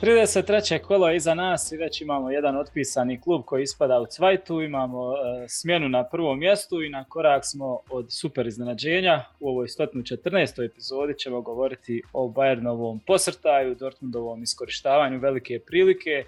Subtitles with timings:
[0.00, 0.78] 33.
[0.78, 5.12] kolo je iza nas i već imamo jedan otpisani klub koji ispada u cvajtu, imamo
[5.12, 9.24] e, smjenu na prvom mjestu i na korak smo od super iznenađenja.
[9.40, 10.64] U ovoj 114.
[10.64, 16.24] epizodi ćemo govoriti o Bayernovom posrtaju, Dortmundovom iskorištavanju velike prilike,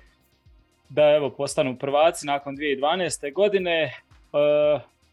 [0.88, 3.32] da evo postanu prvaci nakon 2012.
[3.32, 3.92] godine, e,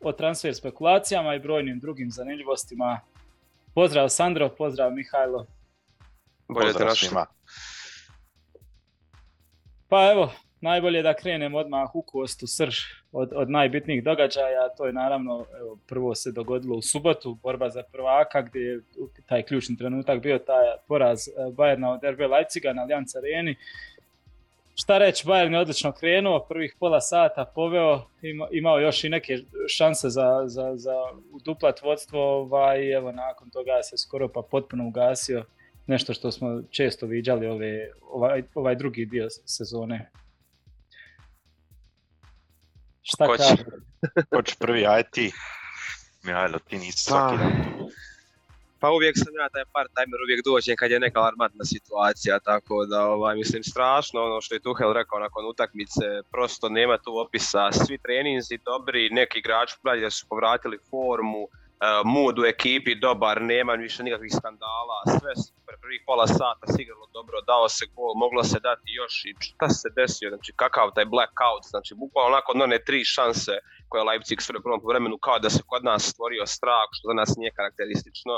[0.02, 3.00] o transfer spekulacijama i brojnim drugim zanimljivostima.
[3.76, 5.46] Pozdrav Sandro, pozdrav Mihajlo.
[6.48, 6.86] Bolje te
[9.89, 12.78] Pa evo, najbolje da krenem odmah u kostu srž
[13.11, 14.70] od, od najbitnijih događaja.
[14.78, 18.82] To je naravno, evo, prvo se dogodilo u subotu, borba za prvaka, gdje je
[19.25, 23.56] taj ključni trenutak bio taj poraz e, Bayerna od RB Leipziga na Allianz Areni.
[24.75, 28.01] Šta reći, Bayern je odlično krenuo, prvih pola sata poveo,
[28.51, 29.37] imao još i neke
[29.68, 30.96] šanse za, za, za
[31.32, 35.45] uduplat vodstvo, ovaj, evo nakon toga se skoro pa potpuno ugasio
[35.90, 40.12] nešto što smo često viđali ove, ovaj, ovaj drugi dio sezone.
[43.02, 43.64] Šta Ko će,
[44.36, 45.32] ko će prvi, aj ti.
[46.23, 47.70] Mihajlo, ti nisi svaki dan
[48.80, 52.86] pa uvijek sam ja taj part timer uvijek dođem kad je neka alarmantna situacija, tako
[52.86, 57.72] da ovaj, mislim strašno ono što je Tuhel rekao nakon utakmice, prosto nema tu opisa,
[57.72, 61.44] svi treninzi dobri, neki igrači da su povratili formu,
[61.80, 67.06] uh, mood u ekipi dobar, nema više nikakvih skandala, sve super, prvih pola sata sigurno
[67.14, 71.06] dobro, dao se gol, moglo se dati još i šta se desio, znači kakav taj
[71.06, 73.54] blackout, znači bukvalno nakon one tri šanse
[73.90, 77.14] koje Leipzig sve u prvom vremenu kao da se kod nas stvorio strah, što za
[77.14, 78.36] nas nije karakteristično,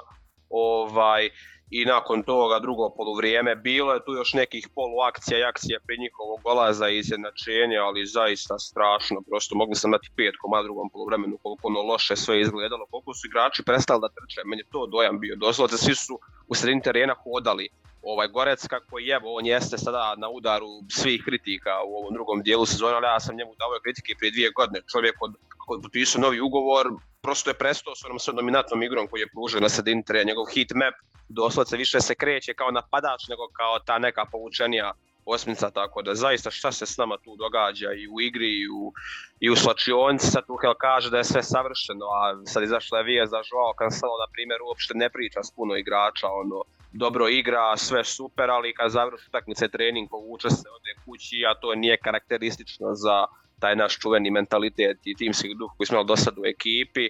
[0.50, 1.30] ovaj,
[1.72, 3.56] i nakon toga drugo poluvrijeme.
[3.56, 8.60] Bilo je tu još nekih poluakcija i akcija prije njihovog gola za izjednačenje, ali zaista
[8.60, 9.22] strašno.
[9.30, 13.28] Prosto mogli sam dati pet koma drugom poluvremenu koliko ono loše sve izgledalo, koliko su
[13.28, 14.42] igrači prestali da trče.
[14.46, 15.36] Meni je to dojam bio.
[15.36, 17.70] Doslovce svi su u sredini terena hodali
[18.02, 22.66] ovaj Gorec kako je, on jeste sada na udaru svih kritika u ovom drugom dijelu
[22.66, 24.82] sezona, ali ja sam njemu dao kritike prije dvije godine.
[24.92, 25.34] Čovjek od,
[25.68, 26.86] od potpisao novi ugovor,
[27.22, 30.04] prosto je prestao s onom sve dominantnom igrom koju je pružio na sredini.
[30.26, 30.96] Njegov hit map
[31.30, 34.94] doslovce više se kreće kao napadač nego kao ta neka povučenija
[35.26, 38.94] osmica, tako da zaista šta se s nama tu događa i u igri i u,
[39.40, 43.32] i u slačionci, sad Tuhel kaže da je sve savršeno, a sad izašla je vijest
[43.32, 48.04] da Joao Cancelo, na primjer, uopšte ne priča s puno igrača, ono, dobro igra, sve
[48.04, 53.26] super, ali kad završi utakmice trening, povuče se, ode kući, a to nije karakteristično za
[53.60, 57.10] taj naš čuveni mentalitet i timski duh koji smo imali do sad u ekipi.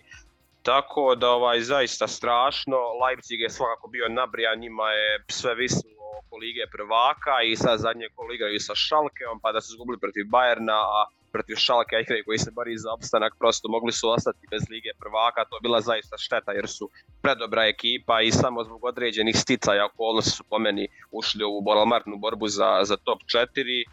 [0.61, 6.37] Tako da ovaj zaista strašno, Leipzig je svakako bio nabrijan, njima je sve visilo oko
[6.37, 10.79] lige prvaka i sad zadnje kolo igraju sa Šalkeom pa da su izgubili protiv Bayerna,
[10.97, 11.01] a
[11.31, 15.45] protiv Šalke igraju koji se bari za opstanak prosto mogli su ostati bez lige prvaka,
[15.45, 16.89] to je bila zaista šteta jer su
[17.21, 22.17] predobra ekipa i samo zbog određenih sticaja okolnosti su po meni ušli u ovu alarmantnu
[22.17, 23.85] borbu za, za top 4.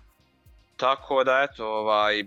[0.77, 2.25] Tako da eto, ovaj,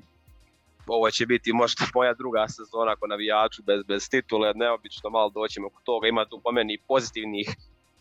[0.88, 5.68] ovo će biti možda moja druga sezona ako navijaču bez, bez titule, neobično malo doćemo
[5.68, 7.48] oko toga, ima tu po meni pozitivnih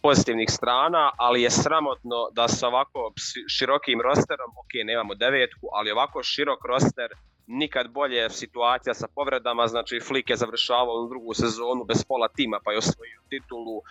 [0.03, 3.13] pozitivnih strana, ali je sramotno da sa ovako
[3.49, 7.11] širokim rosterom, ok, nemamo devetku, ali ovako širok roster,
[7.47, 12.73] nikad bolje situacija sa povredama, znači Flick je završavao drugu sezonu bez pola tima pa
[12.73, 13.83] je osvojio titulu, e,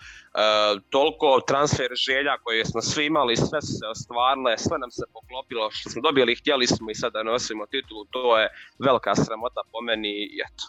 [0.90, 5.70] toliko transfer želja koje smo svi imali, sve su se ostvarile, sve nam se poklopilo,
[5.70, 8.48] što smo dobili, htjeli smo i sada nosimo titulu, to je
[8.78, 10.64] velika sramota po meni i eto.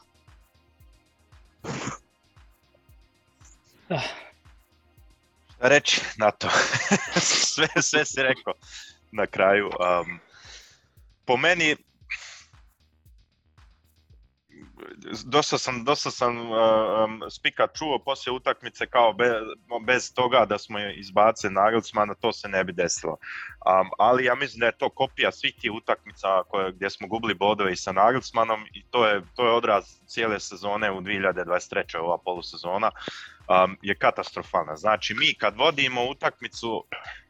[5.61, 6.49] Reći na to.
[7.53, 8.53] sve, sve si rekao
[9.11, 9.65] na kraju.
[9.65, 10.19] Um,
[11.25, 11.75] po meni
[15.25, 19.15] dosta sam, dosta sam um, spika čuo poslije utakmice kao
[19.85, 23.11] bez toga da smo izbace Nagelsmana, to se ne bi desilo.
[23.11, 27.33] Um, ali ja mislim da je to kopija svih tih utakmica koje, gdje smo gubili
[27.33, 31.97] bodove i sa Nagelsmanom i to je, to je odraz cijele sezone u 2023.
[31.97, 32.91] ova polusezona
[33.47, 34.75] um, je katastrofalna.
[34.75, 36.83] Znači mi kad vodimo utakmicu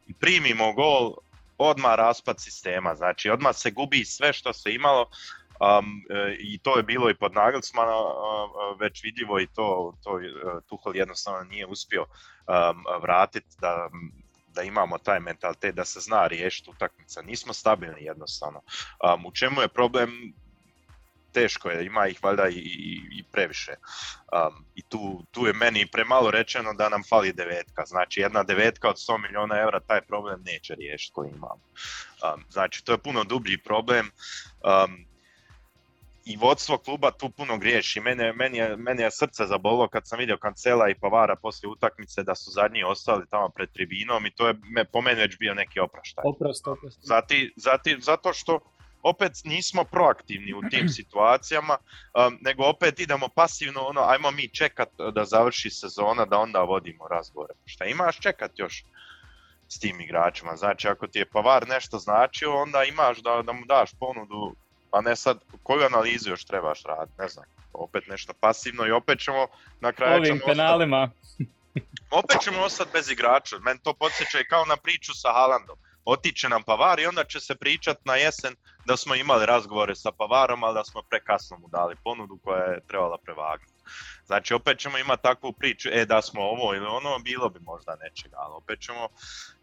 [0.06, 1.14] i primimo gol,
[1.58, 6.02] odmah raspad sistema, znači odmah se gubi sve što se imalo um,
[6.38, 7.92] i to je bilo i pod Nagelsmana
[8.80, 10.20] već vidljivo i to, to uh,
[10.68, 12.06] Tuchel jednostavno nije uspio
[13.02, 13.88] vratiti da,
[14.48, 17.22] da imamo taj mentalitet da se zna riješiti utakmica.
[17.22, 18.60] Nismo stabilni jednostavno.
[19.14, 20.34] Um, u čemu je problem?
[21.32, 22.58] Teško je, ima ih valjda i,
[23.12, 23.72] i, previše.
[23.72, 27.84] Um, I tu, tu je meni premalo rečeno da nam fali devetka.
[27.86, 31.60] Znači jedna devetka od 100 milijuna eura taj problem neće riješiti koji imamo.
[32.34, 34.10] Um, znači to je puno dublji problem.
[34.64, 35.06] Um,
[36.24, 38.00] i vodstvo kluba tu puno griješi.
[38.00, 42.22] Mene, meni, je, meni je srce zabolo kad sam vidio Kancela i Pavara poslije utakmice
[42.22, 45.54] da su zadnji ostali tamo pred tribinom i to je me, po meni već bio
[45.54, 46.22] neki opraštaj.
[46.26, 46.98] Oprost, oprost.
[47.02, 48.60] Zati, zati, zato što
[49.02, 51.76] opet nismo proaktivni u tim situacijama,
[52.14, 57.08] um, nego opet idemo pasivno, ono, ajmo mi čekat da završi sezona, da onda vodimo
[57.08, 57.54] razgovore.
[57.64, 58.84] Šta imaš čekat još
[59.68, 60.56] s tim igračima?
[60.56, 64.54] Znači, ako ti je Pavar nešto značio, onda imaš da, da mu daš ponudu,
[64.90, 67.44] pa ne sad, koju analizu još trebaš raditi, ne znam.
[67.72, 69.46] Opet nešto pasivno i opet ćemo
[69.80, 70.16] na kraju...
[70.16, 71.10] Ovim ćemo penalima.
[72.20, 73.58] opet ćemo ostati bez igrača.
[73.58, 75.78] Meni to podsjeća i kao na priču sa Haalandom.
[76.04, 78.54] Otiće nam Pavar i onda će se pričat na jesen
[78.86, 82.80] da smo imali razgovore sa Pavarom, ali da smo prekasno mu dali ponudu koja je
[82.88, 83.72] trebala prevagnuti.
[84.26, 87.96] Znači opet ćemo imati takvu priču, e da smo ovo ili ono, bilo bi možda
[88.02, 89.08] nečega, ali opet ćemo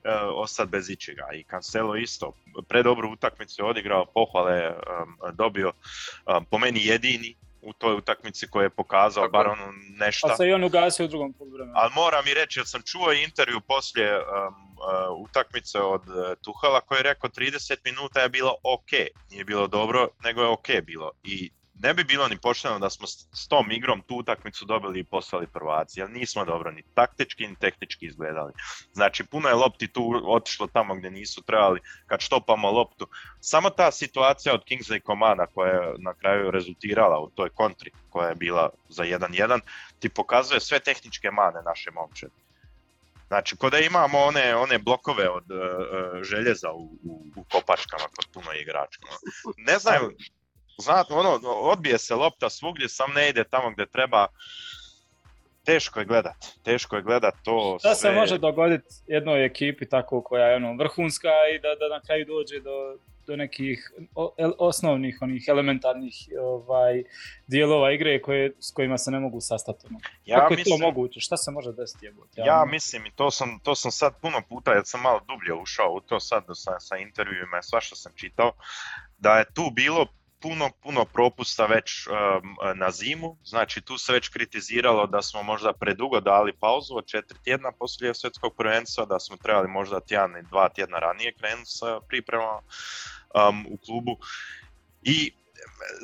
[0.04, 1.27] e, ostati bez ičega.
[1.33, 2.33] I Cancelo isto,
[2.68, 5.71] predobru utakmicu je odigrao, pohvale um, dobio,
[6.38, 10.27] um, po meni jedini u toj utakmici koji je pokazao Tako bar ono nešto.
[10.27, 11.73] Pa se i on ugasio u drugom poluvremenu.
[11.75, 16.81] Ali moram i reći, jer sam čuo intervju poslije um, uh, utakmice od uh, Tuhala
[16.81, 18.91] koji je rekao 30 minuta je bilo ok,
[19.31, 21.11] nije bilo dobro, nego je ok bilo.
[21.23, 25.04] I ne bi bilo ni pošteno da smo s tom igrom tu utakmicu dobili i
[25.04, 28.54] poslali prvaci, jer nismo dobro ni taktički ni tehnički izgledali.
[28.94, 33.08] Znači puno je lopti tu otišlo tamo gdje nisu trebali, kad štopamo loptu.
[33.40, 38.30] Samo ta situacija od Kingsley Komana koja je na kraju rezultirala u toj kontri koja
[38.30, 39.60] je bila za 1-1,
[40.00, 42.34] ti pokazuje sve tehničke mane naše momčadi.
[43.28, 48.26] Znači, ko da imamo one, one blokove od uh, željeza u, u, u kopačkama kod
[48.34, 49.08] puno igračka.
[49.58, 50.12] Ne znaju,
[50.80, 54.28] znate, ono, odbije se lopta svugdje, sam ne ide tamo gdje treba.
[55.66, 58.12] Teško je gledat, teško je gledat to Šta sve.
[58.12, 62.26] se može dogoditi jednoj ekipi tako koja je ono vrhunska i da, da na kraju
[62.26, 62.98] dođe do,
[63.28, 63.92] do nekih
[64.58, 67.04] osnovnih onih elementarnih ovaj
[67.48, 69.88] dijelova igre koje, s kojima se ne mogu sastati.
[69.88, 70.00] ono.
[70.26, 71.20] ja Kako je mislim, to moguće?
[71.20, 72.06] Šta se može desiti?
[72.06, 72.42] Jebote?
[72.42, 75.54] Ja ono, mislim i to sam, to sam sad puno puta, jer sam malo dublje
[75.54, 78.52] ušao u to sad sa, sa intervjuima i svašta sam čitao,
[79.18, 80.06] da je tu bilo
[80.41, 85.74] puno, puno propusta već um, na zimu, znači tu se već kritiziralo da smo možda
[85.74, 90.47] predugo dali pauzu od četiri tjedna poslije svjetskog prvenstva, da smo trebali možda tjedan i
[90.50, 92.62] dva tjedna ranije krenuti sa pripremama
[93.50, 94.18] um, u klubu.
[95.03, 95.31] I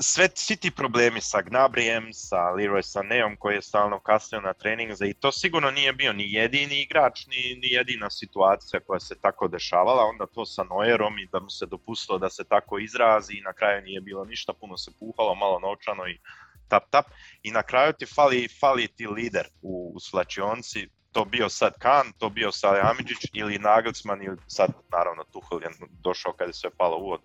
[0.02, 4.92] sve, svi ti problemi sa Gnabrijem, sa Leroy Saneom koji je stalno kasnio na trening
[5.02, 9.48] i to sigurno nije bio ni jedini igrač, ni, ni jedina situacija koja se tako
[9.48, 13.42] dešavala, onda to sa Neuerom i da mu se dopustilo da se tako izrazi i
[13.42, 16.20] na kraju nije bilo ništa, puno se puhalo, malo novčano i
[16.68, 17.06] tap tap.
[17.44, 22.12] I na kraju ti fali, fali ti lider u, u slačionci, to bio sad Kan,
[22.18, 25.70] to bio Salihamidzic ili Nagelsmann ili sad naravno Tuchel je
[26.04, 27.24] došao kad je sve palo u vodu.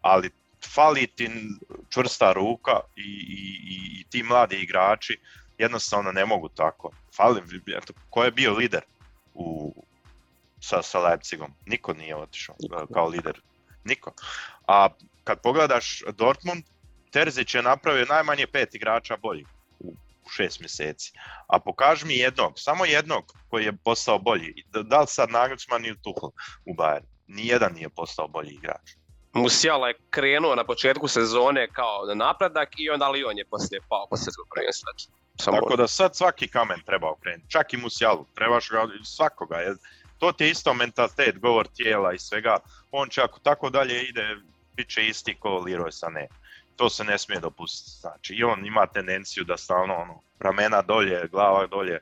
[0.00, 0.30] Ali
[0.74, 1.30] fali ti
[1.90, 3.40] čvrsta ruka i, i,
[3.74, 5.18] i, i ti mladi igrači
[5.58, 6.90] jednostavno ne mogu tako.
[7.16, 7.40] Fali,
[7.76, 8.82] eto, ko je bio lider
[9.34, 9.74] u,
[10.60, 11.52] sa, sa Leipzigom?
[11.66, 13.40] Niko nije otišao e, kao lider.
[13.84, 14.12] Niko.
[14.68, 14.88] A
[15.24, 16.64] kad pogledaš Dortmund,
[17.10, 19.46] Terzić je napravio najmanje pet igrača boljih
[19.80, 21.12] u, u šest mjeseci.
[21.46, 24.64] A pokaži mi jednog, samo jednog koji je postao bolji.
[24.72, 26.30] Da, da li sad Nagelsmann ili Tuchel
[26.66, 27.04] u Bayern?
[27.26, 29.05] Nijedan nije postao bolji igrač.
[29.36, 34.06] Musiala je krenuo na početku sezone kao na napredak i onda Lyon je poslije pao
[34.10, 34.92] poslije svog prvenstva.
[35.38, 39.56] Samo Tako da sad svaki kamen treba okrenuti, čak i Musialu, trebaš ga svakoga.
[39.56, 39.76] Jer
[40.18, 42.58] to ti je isto mentalitet, govor tijela i svega.
[42.90, 44.36] On će ako tako dalje ide,
[44.76, 46.26] bit će isti ko Leroy Sané.
[46.76, 48.00] To se ne smije dopustiti.
[48.00, 52.00] Znači, i on ima tendenciju da stalno ono, ramena dolje, glava dolje,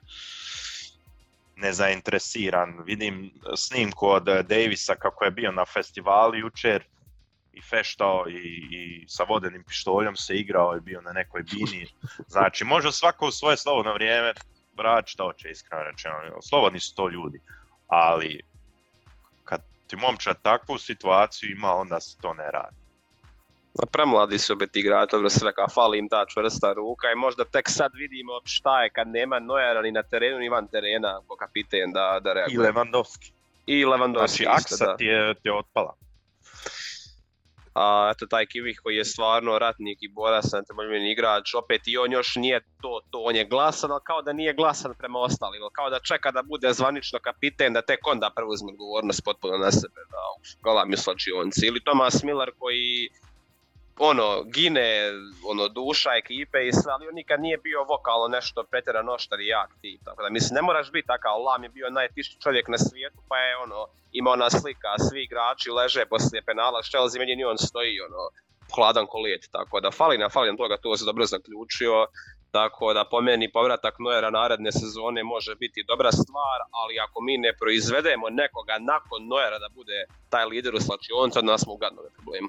[1.57, 2.83] nezainteresiran.
[2.85, 6.85] Vidim snimku od Davisa kako je bio na festivalu jučer
[7.56, 11.87] i feštao i, i sa vodenim pištoljem se igrao i bio na nekoj bini.
[12.28, 14.32] Znači, može svako u svoje slobodno vrijeme
[14.76, 16.14] raditi šta hoće iskreno rečeno.
[16.42, 17.40] Slobodni su to ljudi,
[17.87, 18.40] ali
[19.44, 22.76] kad ti momčad takvu situaciju ima, onda se to ne radi.
[23.80, 27.44] Ma premladi su opet igrači, dobro se rekao, fali im ta čvrsta ruka i možda
[27.44, 31.37] tek sad vidimo šta je kad nema Nojera ni na terenu ni van terena ko
[31.37, 32.73] kapiten da, da I reaguje.
[32.73, 33.32] Lewandowski.
[33.66, 34.96] I Lewandowski Znači, aksa da.
[34.96, 35.94] ti je, ti je otpala.
[37.75, 40.61] A eto taj Kivih koji je stvarno ratnik i borac na
[41.11, 44.54] igrač, opet i on još nije to, to, on je glasan, ali kao da nije
[44.54, 49.25] glasan prema ostalima, kao da čeka da bude zvanično kapiten, da tek onda preuzme odgovornost
[49.25, 50.23] potpuno na sebe, da
[50.62, 51.66] gola mi slačionci.
[51.66, 53.09] Ili Thomas Miller koji
[53.99, 55.11] ono, gine,
[55.51, 59.47] ono, duša ekipe i sve, ali on nikad nije bio vokalno nešto pretjerano oštar i
[59.47, 60.01] jak tip.
[60.05, 63.39] Tako da, mislim, ne moraš biti takav, Lam je bio najtiši čovjek na svijetu, pa
[63.39, 68.01] je, ono, ima ona slika, svi igrači leže poslije penala, Chelsea meni ni on stoji,
[68.01, 68.23] ono,
[68.75, 72.07] hladan kolet, tako da fali nam, fali toga, to se dobro zaključio,
[72.51, 77.39] tako da po meni povratak Nojera naredne sezone može biti dobra stvar, ali ako mi
[77.39, 79.99] ne proizvedemo nekoga nakon Nojera da bude
[80.31, 82.49] taj lider u slačioncu, onda smo u gadnove problemu.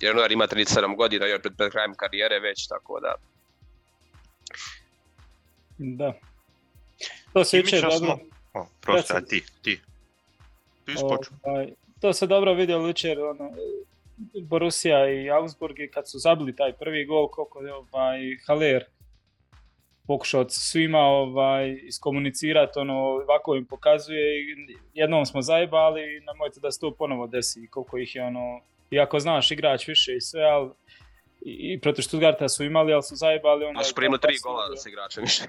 [0.00, 3.14] Jer Nojer ima 37 godina još pred, pred krajem karijere već, tako da...
[5.78, 6.12] Da.
[7.32, 8.18] To se jučer dobro...
[8.54, 9.80] O, prosto, a ti, ti.
[10.84, 10.94] Ti
[11.42, 11.68] ovaj,
[12.00, 13.50] to se dobro vidjelo jučer, ono,
[14.42, 18.84] Borussia i Augsburg i kad su zabili taj prvi gol, koliko je ovaj, Haller
[20.06, 24.56] pokušao svima ovaj, iskomunicirati, ono, ovako im pokazuje i
[24.94, 29.50] jednom smo zajebali, nemojte da se to ponovo desi, koliko ih je ono, iako znaš
[29.50, 30.70] igrač više i sve, ali
[31.40, 33.64] i, protiv Stuttgarta su imali, ali su zajebali.
[33.64, 35.42] Onda, su primili tri gola s igračem više.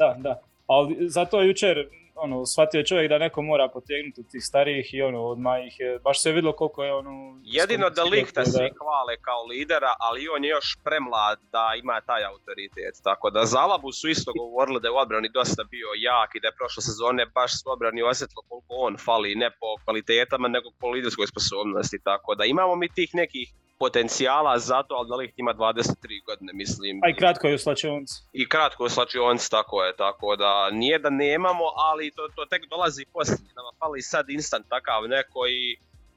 [0.00, 0.40] da, da.
[0.66, 5.66] Ali zato jučer ono, shvatio čovjek da neko mora potegnuti tih starijih i ono, odmah
[5.66, 7.40] ih je, baš se je vidjelo koliko je ono...
[7.42, 8.46] Jedino da Lihta da...
[8.46, 13.44] svi hvale kao lidera, ali on je još premlad da ima taj autoritet, tako da
[13.44, 16.58] za Alabu su isto govorili da je u odbrani dosta bio jak i da je
[16.58, 21.26] prošle sezone baš u odbrani osjetilo koliko on fali, ne po kvalitetama, nego po liderskoj
[21.26, 26.24] sposobnosti, tako da imamo mi tih nekih potencijala za to, ali da li ima 23
[26.26, 27.00] godine, mislim.
[27.04, 28.14] A i kratko je u slačionci.
[28.32, 32.44] I kratko je u slačionci, tako je, tako da nije da nemamo, ali to, to
[32.44, 33.54] tek dolazi poslije.
[33.56, 35.76] Nama fali sad instant takav neko i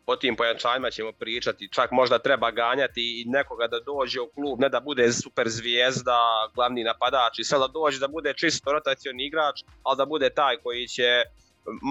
[0.10, 4.60] po tim pojačanjima ćemo pričati, čak možda treba ganjati i nekoga da dođe u klub,
[4.60, 6.20] ne da bude super zvijezda,
[6.56, 10.58] glavni napadač i sve da dođe da bude čisto rotacioni igrač, ali da bude taj
[10.58, 11.24] koji će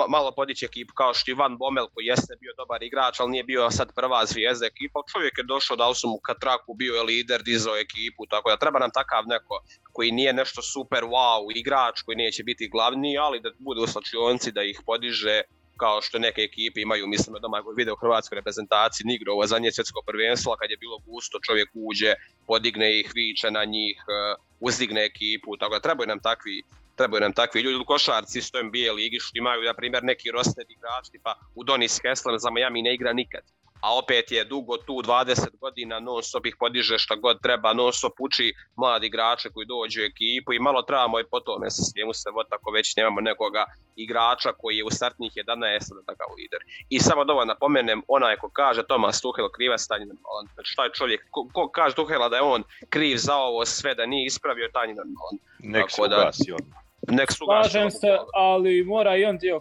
[0.08, 3.70] malo podići ekipu kao što Ivan Bomel koji jeste bio dobar igrač, ali nije bio
[3.70, 5.00] sad prva zvijezda ekipa.
[5.12, 8.78] Čovjek je došao, dao su mu katraku, bio je lider, dizao ekipu, tako da treba
[8.78, 9.54] nam takav neko
[9.92, 14.52] koji nije nešto super wow igrač, koji neće biti glavni, ali da bude u slačionci,
[14.52, 15.42] da ih podiže,
[15.76, 19.72] kao što neke ekipe imaju, mislim da doma video u hrvatskoj reprezentaciji, nigro ovo zadnje
[19.72, 22.14] svjetsko prvenstvo, kad je bilo gusto, čovjek uđe,
[22.46, 26.62] podigne ih, viče na njih, uh, uzdigne ekipu, tako da trebaju nam takvi
[26.98, 30.64] trebaju nam takvi ljudi u košarci isto NBA ligi što imaju na primjer neki roster
[30.68, 33.42] igrač tipa Udonis Haslem za Miami ne igra nikad.
[33.80, 37.92] A opet je dugo tu 20 godina non stop ih podiže šta god treba non
[37.92, 41.82] stop uči mladi igrače koji dođu u ekipu i malo trebamo i po tome sa
[41.82, 43.64] svijemu se vod tako već nemamo nekoga
[43.96, 46.60] igrača koji je u startnih 11 da takav lider.
[46.88, 50.46] I samo da ovo napomenem onaj ko kaže Tomas Tuhel kriva stanje normalan.
[50.54, 54.06] Znači taj čovjek ko, ko kaže Tuhela da je on kriv za ovo sve da
[54.06, 55.36] nije ispravio taj normalan.
[55.58, 59.60] Nek se ugasi odmah nek su Slažem se, ali mora i on dio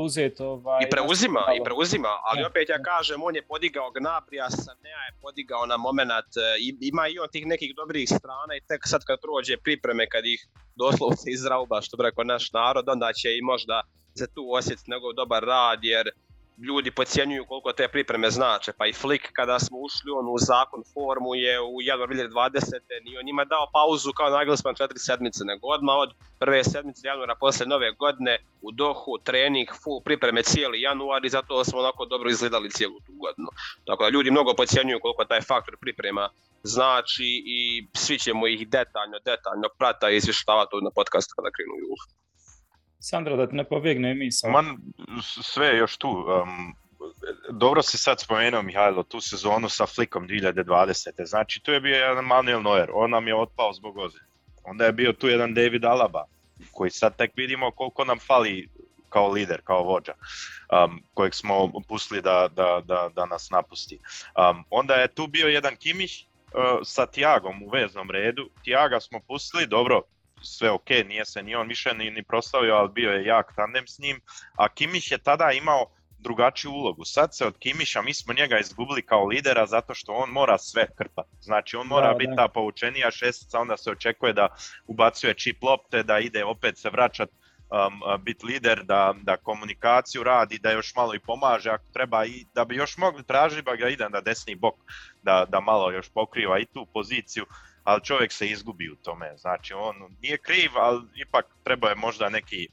[0.00, 0.84] uzeti ovaj...
[0.84, 5.66] I preuzima, i preuzima, ali opet ja kažem, on je podigao Gnabrija, Sanea je podigao
[5.66, 6.40] na moment, e,
[6.80, 10.46] ima i on tih nekih dobrih strana i tek sad kad prođe pripreme, kad ih
[10.76, 13.82] doslovce izrauba, što bi rekao naš narod, onda će i možda
[14.18, 16.10] se tu osjetiti nego dobar rad, jer
[16.66, 20.82] ljudi podcjenjuju koliko te pripreme znače, pa i Flick kada smo ušli on u zakon
[20.94, 22.72] formu je u januar 2020.
[23.04, 27.34] Nije on njima dao pauzu kao Nagelsmann četiri sedmice, nego odmah od prve sedmice januara
[27.34, 32.30] posle nove godine u Dohu, trening, full pripreme cijeli januar i zato smo onako dobro
[32.30, 33.48] izgledali cijelu tu godinu.
[33.84, 36.28] Tako da ljudi mnogo podcjenjuju koliko taj faktor priprema
[36.62, 42.27] znači i svi ćemo ih detaljno, detaljno prata i izvještavati na podcastu kada krenu u.
[43.00, 44.50] Sandra, da ti ne pobjegne misao.
[44.50, 44.76] Man,
[45.22, 46.08] sve je još tu.
[46.08, 46.74] Um,
[47.50, 51.26] dobro si sad spomenuo, Mihajlo, tu sezonu sa Flickom 2020.
[51.26, 54.26] Znači, tu je bio jedan Manuel Neuer, on nam je otpao zbog ozljede.
[54.64, 56.24] Onda je bio tu jedan David Alaba,
[56.72, 58.68] koji sad tek vidimo koliko nam fali
[59.08, 63.98] kao lider, kao vođa, um, kojeg smo pustili da, da, da, da nas napusti.
[63.98, 68.50] Um, onda je tu bio jedan Kimić uh, sa Tiagom u veznom redu.
[68.64, 70.02] Tiaga smo pustili, dobro,
[70.42, 73.86] sve ok, nije se ni on više ni, ni proslavio, ali bio je jak tandem
[73.86, 74.20] s njim,
[74.56, 75.86] a Kimić je tada imao
[76.18, 77.04] drugačiju ulogu.
[77.04, 80.86] Sad se od Kimiša, mi smo njega izgubili kao lidera zato što on mora sve
[80.96, 81.36] krpati.
[81.40, 82.36] Znači on mora da, biti da.
[82.36, 84.48] ta poučenija šestica, onda se očekuje da
[84.86, 90.58] ubacuje čip lopte, da ide opet se vraćat um, biti lider, da, da komunikaciju radi,
[90.58, 93.88] da još malo i pomaže ako treba i da bi još mogli tražiti ba ga
[93.88, 94.74] ide na desni bok,
[95.22, 97.46] da, da malo još pokriva i tu poziciju
[97.88, 99.36] ali čovjek se izgubi u tome.
[99.36, 102.68] Znači on nije kriv, ali ipak treba je možda neki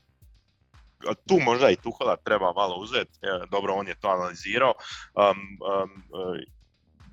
[1.27, 3.19] tu možda i Tuhola treba malo uzeti,
[3.51, 4.73] dobro on je to analizirao,
[5.15, 5.37] um,
[5.83, 6.03] um,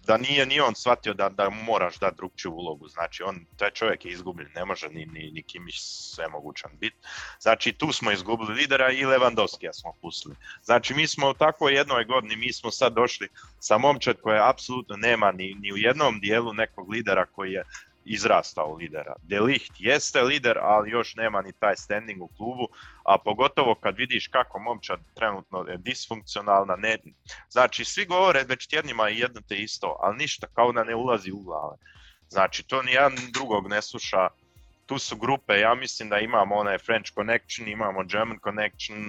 [0.07, 4.05] da nije ni on shvatio da, da moraš dati drugčiju ulogu, znači on, taj čovjek
[4.05, 6.97] je izgubljen, ne može ni, ni, ni sve mogućan biti.
[7.41, 10.35] Znači tu smo izgubili lidera i Lewandowski smo pustili.
[10.63, 13.29] Znači mi smo u takvoj jednoj godini, mi smo sad došli
[13.59, 17.65] sa momčad koja apsolutno nema ni, ni u jednom dijelu nekog lidera koji je
[18.05, 19.15] izrastao lidera.
[19.23, 22.69] De Ligt jeste lider, ali još nema ni taj standing u klubu,
[23.05, 26.99] a pogotovo kad vidiš kako momčad trenutno je disfunkcionalna, ne,
[27.51, 31.33] znači svi govore već tjednima i jedno te isto, ali ništa kao da ne ulazi
[31.33, 31.77] u glave.
[32.29, 34.29] Znači to ni jedan drugog ne sluša,
[34.87, 39.05] tu su grupe, ja mislim da imamo onaj French Connection, imamo German Connection,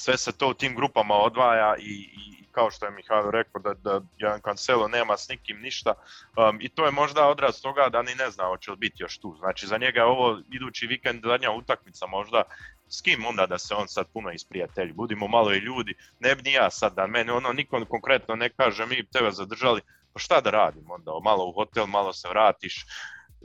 [0.00, 3.74] sve se to u tim grupama odvaja i, i kao što je Mihajlo rekao da,
[3.74, 8.02] da Jan Cancelo nema s nikim ništa um, i to je možda odraz toga da
[8.02, 9.36] ni ne zna hoće li biti još tu.
[9.38, 12.42] Znači za njega je ovo idući vikend zadnja utakmica možda
[12.88, 16.42] s kim onda da se on sad puno isprijatelji, budimo malo i ljudi, ne bi
[16.42, 19.80] ni ja sad da meni ono niko konkretno ne kaže mi tebe zadržali,
[20.12, 22.86] pa šta da radim onda, malo u hotel, malo se vratiš,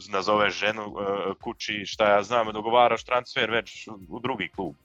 [0.09, 0.97] nazoveš ženu uh,
[1.41, 4.75] kući, šta ja znam, dogovaraš transfer već u drugi klub.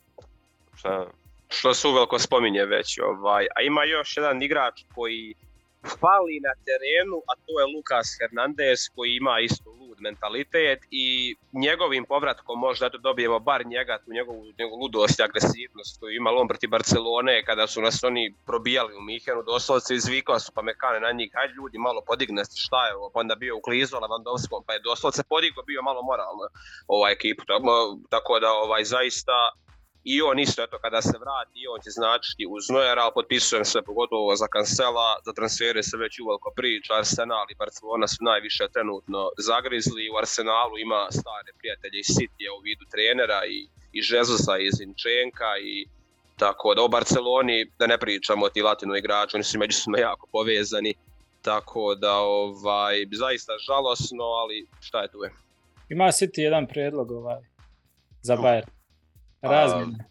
[0.74, 1.06] Šta,
[1.50, 2.98] što se uveliko spominje već.
[2.98, 3.46] Ovaj.
[3.56, 5.34] A ima još jedan igrač koji
[6.00, 12.04] fali na terenu, a to je Lukas Hernandez koji ima isto lud mentalitet i njegovim
[12.04, 16.70] povratkom možda da dobijemo bar njega, tu njegovu, njegovu ludost i agresivnost koju ima protiv
[16.70, 21.30] Barcelone kada su nas oni probijali u Mihenu, doslovce izvikao su pa mekane na njih,
[21.34, 23.96] hajde ljudi malo podigne šta je ovo, pa onda bio u klizu
[24.66, 26.44] pa je doslovce podigao, bio malo moralno
[26.88, 27.44] ova ekipu,
[28.10, 29.52] tako da ovaj, zaista
[30.04, 34.36] i on isto, eto, kada se vrati, on će značiti uz ali potpisujem sve, pogotovo
[34.36, 40.10] za Kansela, za transfere se već uveliko priča, Arsenal i Barcelona su najviše trenutno zagrizli,
[40.10, 43.58] u Arsenalu ima stare prijatelje iz City u vidu trenera i,
[43.92, 45.86] i Žezusa i Zinčenka i
[46.36, 50.26] tako da u Barceloni, da ne pričamo o ti latino igraču, oni su međusobno jako
[50.32, 50.94] povezani,
[51.42, 55.30] tako da ovaj, zaista žalosno, ali šta je tu je?
[55.88, 57.42] Ima City jedan prijedlog ovaj,
[58.22, 58.79] za Bayern.
[59.42, 60.10] Razmjene.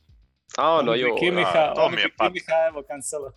[0.57, 3.31] A ono, jo, Kimiha, to mi je Kimiha, evo, cancelo.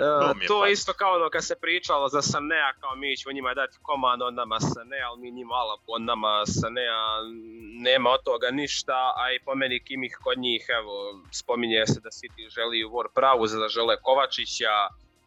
[0.00, 3.54] to, to je isto kao ono kad se pričalo za Sanea, kao mi ćemo njima
[3.54, 7.00] dati komand, on nama Sanea, ali mi njima Alap, on nama Sanea,
[7.80, 10.92] nema od toga ništa, a i po meni Kimih kod njih, evo,
[11.30, 14.74] spominje se da City želi u War pravu, da žele Kovačića,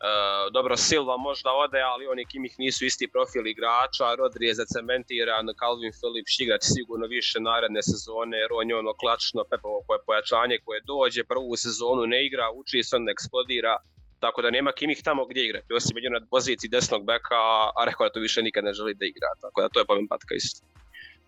[0.06, 5.46] Uh, dobro, Silva možda ode, ali oni Kimih nisu isti profil igrača, Rodri je zacementiran,
[5.62, 10.00] Calvin Phillips će igrati sigurno više naredne sezone, jer on je ono klačno Pepovo koje
[10.08, 13.76] pojačanje koje dođe, prvu sezonu ne igra, uči se, on eksplodira,
[14.20, 17.44] tako da nema Kimih tamo gdje igrati, osim jedino na poziciji desnog beka,
[17.78, 20.08] a rekao da to više nikad ne želi da igra, tako da to je pomen
[20.08, 20.62] patka isto.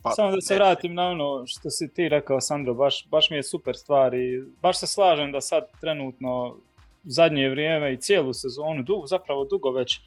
[0.03, 3.37] Pa, Samo da se vratim na ono što si ti rekao, Sandro, baš, baš mi
[3.37, 6.57] je super stvar i baš se slažem da sad trenutno
[7.07, 9.99] zadnje vrijeme i cijelu sezonu, du, zapravo dugo već,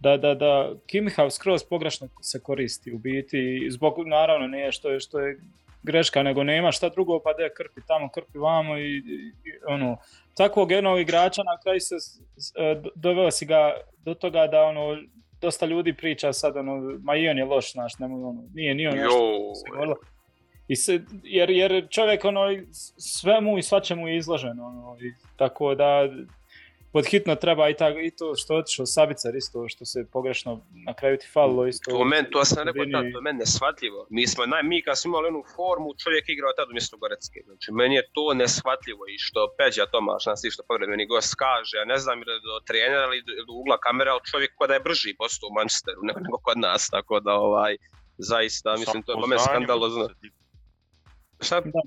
[0.00, 5.00] da, da, da Kimiha skroz pogrešno se koristi u biti, zbog naravno nije što je,
[5.00, 5.38] što je
[5.82, 9.32] greška, nego nema šta drugo, pa da krpi tamo, krpi vamo i, i,
[9.68, 9.96] ono,
[10.36, 14.96] takvog jednog igrača na kraju se e, doveo si ga do toga da ono,
[15.40, 18.96] dosta ljudi priča sad ono, ma i on je loš, znaš, ono, nije ni on
[18.96, 19.94] nešto,
[20.68, 22.40] i se, jer, jer čovjek ono,
[22.98, 26.08] svemu i svačemu je izložen, ono, i, tako da
[26.92, 30.60] pod hitno treba i, ta, i to što je otišao Sabicar isto što se pogrešno
[30.86, 31.90] na kraju ti falilo isto.
[31.90, 34.06] To, men, to sam rekao tad, to je meni neshvatljivo.
[34.10, 37.38] Mi, smo, naj, mi kad smo imali onu formu, čovjek igrao tad umjesto Gorecke.
[37.48, 41.84] Znači, meni je to neshvatljivo i što Peđa Tomaš, nas išto meni gost kaže, ja
[41.84, 45.48] ne znam ili do trenera ili do ugla kamera, ali čovjek kod je brži postao
[45.48, 47.76] u Manchesteru nego, nego kod nas, tako da ovaj,
[48.18, 50.08] zaista, mislim, to je moment skandalozno.
[51.40, 51.60] Šta?
[51.60, 51.82] Da.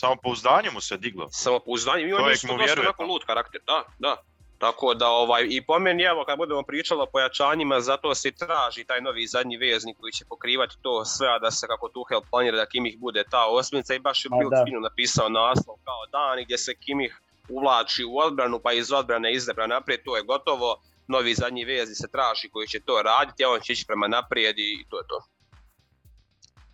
[0.00, 1.28] Samo pouzdanje mu se diglo.
[1.30, 4.16] Samo pouzdanje, i on je dosta onako lud karakter, da, da.
[4.58, 8.84] Tako da ovaj, i po meni evo kad budemo pričali o pojačanjima, zato se traži
[8.84, 12.56] taj novi zadnji veznik koji će pokrivati to sve, a da se kako Tuhel planira
[12.56, 16.58] da Kimih bude ta osmica i baš je Bill fino napisao naslov kao dan gdje
[16.58, 21.64] se Kimih uvlači u odbranu pa iz odbrane izdebra naprijed, to je gotovo, novi zadnji
[21.64, 24.98] vezni se traži koji će to raditi, a on će ići prema naprijed i to
[24.98, 25.22] je to.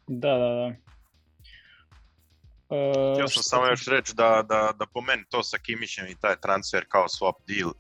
[0.07, 0.94] Da, da, da.
[2.75, 6.21] Uh, Htio sam samo još reći da, da, da po meni to sa Kimićem i
[6.21, 7.73] taj transfer kao swap deal,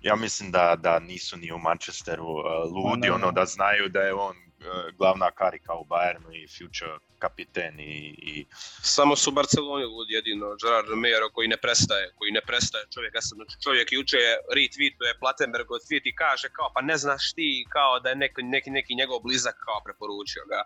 [0.00, 4.14] ja mislim da, da nisu ni u Manchesteru uh, ludi, ono da znaju da je
[4.14, 8.46] on uh, glavna karika u Bayernu i future kapiten i, i...
[8.82, 13.14] Samo su u Barceloni ludi jedino, Gerard Romero koji ne prestaje, koji ne prestaje čovjek,
[13.14, 14.22] ja sam znači čovjek juče
[14.56, 18.42] retweetuje Platenberg od tweet i kaže kao pa ne znaš ti kao da je neki,
[18.42, 20.62] neki, neki njegov blizak kao preporučio ga.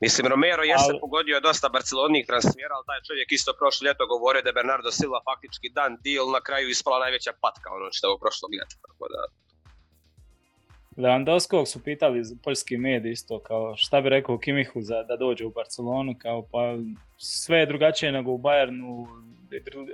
[0.00, 1.00] Mislim, Romero jeste ali...
[1.00, 5.20] pogodio dosta barcelonih transfera, ali taj čovjek isto prošlo ljeto govorio da je Bernardo Silva
[5.28, 9.20] faktički dan deal, na kraju ispala najveća patka ono što je prošlog ljeta, tako da...
[11.02, 15.50] Lewandowskog su pitali poljski mediji isto kao šta bi rekao Kimihu za da dođe u
[15.50, 16.76] Barcelonu kao pa
[17.16, 19.06] sve je drugačije nego u Bayernu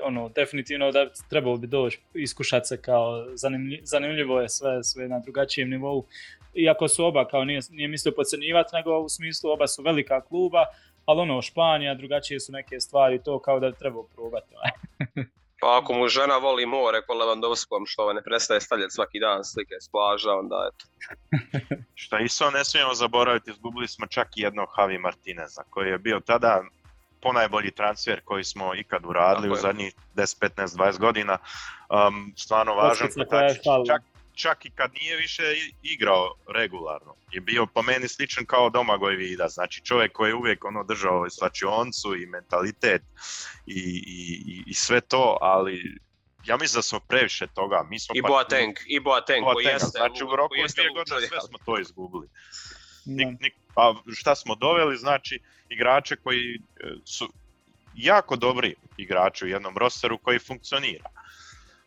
[0.03, 3.27] ono definitivno da trebalo bi doći iskušati se kao
[3.83, 6.07] zanimljivo je sve sve na drugačijem nivou
[6.55, 10.65] iako su oba kao nije, nije mislio podcjenjivati nego u smislu oba su velika kluba
[11.07, 14.55] ali ono Španija drugačije su neke stvari to kao da treba probati
[15.61, 19.75] Pa ako mu žena voli more ko Lewandowskom što ne prestaje stavljati svaki dan slike
[19.81, 20.85] s plaža, onda eto.
[22.03, 26.21] Šta isto ne smijemo zaboraviti, izgubili smo čak i jednog Javi Martineza koji je bio
[26.21, 26.63] tada
[27.23, 31.39] ponajbolji transfer koji smo ikad uradili u zadnjih 10, 15, 20 godina.
[31.91, 34.03] Um, stvarno važan čak, čak
[34.65, 35.43] i kad nije više
[35.83, 37.15] igrao regularno.
[37.33, 41.27] Je bio po meni sličan kao Domagoj Vida, znači čovjek koji je uvijek ono držao
[41.27, 43.03] i svačioncu i mentalitet
[43.67, 45.99] i, i, i sve to, ali
[46.45, 47.87] ja mislim da smo previše toga.
[47.91, 51.41] Mi smo I pa- Boateng, i Boateng, koji jeste, znači u roku dvije godine sve
[51.49, 52.29] smo to izgubili.
[53.07, 56.59] Nik, nik, a šta smo doveli, znači igrače koji e,
[57.05, 57.33] su
[57.95, 61.11] jako dobri igrači u jednom rosteru koji funkcionira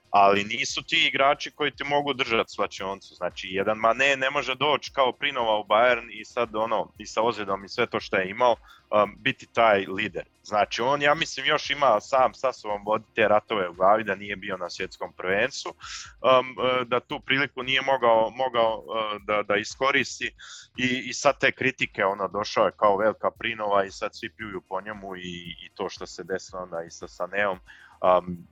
[0.10, 3.16] ali nisu ti igrači koji ti mogu držati svačioncu.
[3.16, 7.22] Znači, jedan Mane ne može doći kao prinova u Bayern i sad ono, i sa
[7.22, 10.24] ozljedom i sve to što je imao, um, biti taj lider.
[10.44, 14.16] Znači, on, ja mislim, još ima sam sa sobom voditi te ratove u glavi da
[14.16, 19.44] nije bio na svjetskom prvencu, um, uh, da tu priliku nije mogao, mogao uh, da,
[19.44, 20.32] da iskoristi
[20.78, 24.62] i, i sad te kritike, ono, došao je kao velika prinova i sad svi pljuju
[24.70, 27.60] po njemu i, i to što se desilo onda i sa Saneom.
[28.02, 28.48] Um,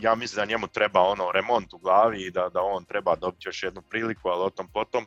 [0.00, 3.48] ja mislim da njemu treba ono remont u glavi i da, da on treba dobiti
[3.48, 5.06] još jednu priliku, ali o tom potom.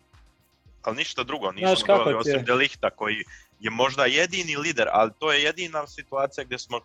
[0.82, 3.24] Ali ništa drugo, nismo dobili osim Delihta koji
[3.60, 6.80] je možda jedini lider, ali to je jedina situacija gdje smo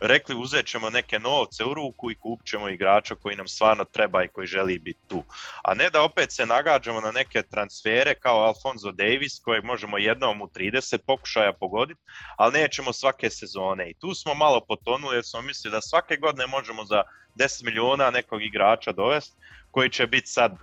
[0.00, 4.24] rekli uzet ćemo neke novce u ruku i kupit ćemo igrača koji nam stvarno treba
[4.24, 5.24] i koji želi biti tu.
[5.64, 10.42] A ne da opet se nagađamo na neke transfere kao Alfonso Davis kojeg možemo jednom
[10.42, 12.00] u 30 pokušaja pogoditi,
[12.36, 13.90] ali nećemo svake sezone.
[13.90, 17.02] I tu smo malo potonuli jer smo mislili da svake godine možemo za
[17.36, 19.36] 10 miliona nekog igrača dovesti
[19.70, 20.56] koji će biti sad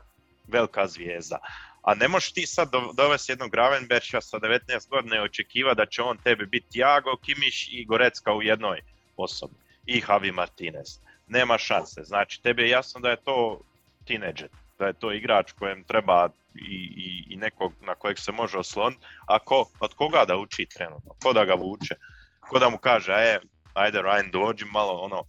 [0.47, 1.37] velika zvijezda.
[1.81, 6.01] A ne možeš ti sad dovesti jednog Gravenberša sa 19 godina i očekiva da će
[6.01, 8.81] on tebi biti Jago, Kimiš i Gorecka u jednoj
[9.17, 9.53] osobi.
[9.85, 10.99] I Javi Martinez.
[11.27, 12.03] Nema šanse.
[12.03, 13.61] Znači, tebi je jasno da je to
[14.05, 14.49] teenager,
[14.79, 19.05] da je to igrač kojem treba i, i, i nekog na kojeg se može osloniti.
[19.25, 21.13] A ko, od koga da uči trenutno?
[21.23, 21.95] Ko da ga vuče?
[22.39, 23.39] Ko da mu kaže, e,
[23.73, 25.23] ajde Ryan dođi malo ono,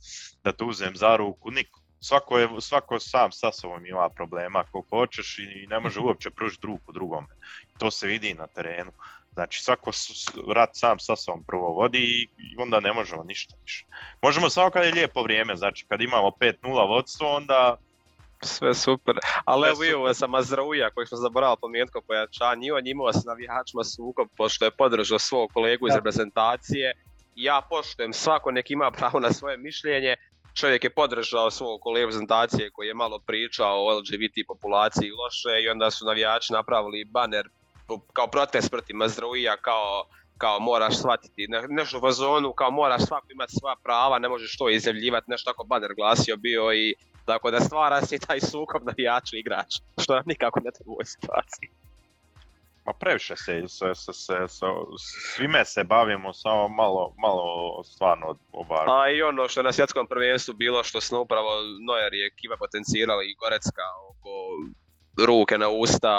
[0.44, 1.80] da te uzem za ruku, niko.
[2.00, 6.66] Svako, je, svako sam sa sobom ima problema ako hoćeš i ne može uopće pružiti
[6.66, 7.26] ruku drugome.
[7.78, 8.92] To se vidi na terenu.
[9.32, 9.90] Znači svako
[10.54, 13.86] rat sam sa sobom prvo vodi i onda ne možemo ništa više.
[14.22, 17.76] Možemo samo kad je lijepo vrijeme, znači kad imamo 5-0 vodstvo onda
[18.42, 19.16] sve super.
[19.44, 23.24] Ali evo i ovo sam Azrauja koji smo zaboravili pomijeniti kao i on imao s
[23.24, 26.92] navijačima sukob pošto je podržao svog kolegu iz reprezentacije.
[27.34, 30.16] Ja poštujem svako nek ima pravo na svoje mišljenje.
[30.54, 35.68] Čovjek je podržao svog kolegu reprezentacije koji je malo pričao o LGBT populaciji loše i
[35.68, 37.48] onda su navijači napravili baner
[38.12, 40.04] kao protest protiv Mazrouija, kao
[40.38, 44.70] kao moraš shvatiti nešto u fazonu, kao moraš svako imati sva prava, ne možeš to
[44.70, 49.74] izjavljivati, nešto tako baner glasio bio i tako da stvara se taj sukob navijača igrač,
[49.98, 51.68] što nam nikako ne treba u ovoj situaciji.
[52.84, 54.12] Pa previše se, se, se,
[54.48, 54.66] se,
[55.34, 57.44] svime se bavimo, samo malo, malo
[57.84, 58.86] stvarno obavi.
[58.90, 61.50] A i ono što je na svjetskom prvenstvu bilo što smo upravo
[61.86, 64.30] Nojer je Kiva potencirali i Gorecka oko
[65.26, 66.12] ruke na usta,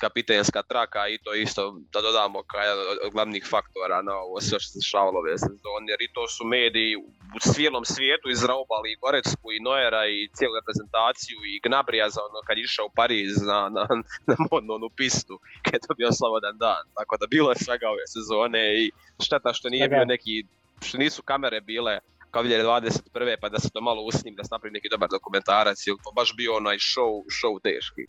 [0.00, 4.60] kapitenska traka i to isto da dodamo kao jedan od glavnih faktora na ovo sve
[4.60, 6.96] što se dešavalo ove sezone, jer i to su mediji
[7.36, 12.40] u cijelom svijetu izraubali i Gorecku i Noera i cijelu reprezentaciju i Gnabrija za ono
[12.46, 13.84] kad išao u Pariz na, na,
[14.30, 17.86] na modnu onu pistu kad je to bio slobodan dan, tako da bilo je svega
[17.94, 18.90] ove sezone i
[19.24, 20.34] šteta što nije bio neki,
[20.86, 23.36] što nisu kamere bile kao 2021.
[23.40, 26.36] pa da se to malo usnim, da se napravi neki dobar dokumentarac, ili to baš
[26.36, 28.02] bio onaj show, show teški.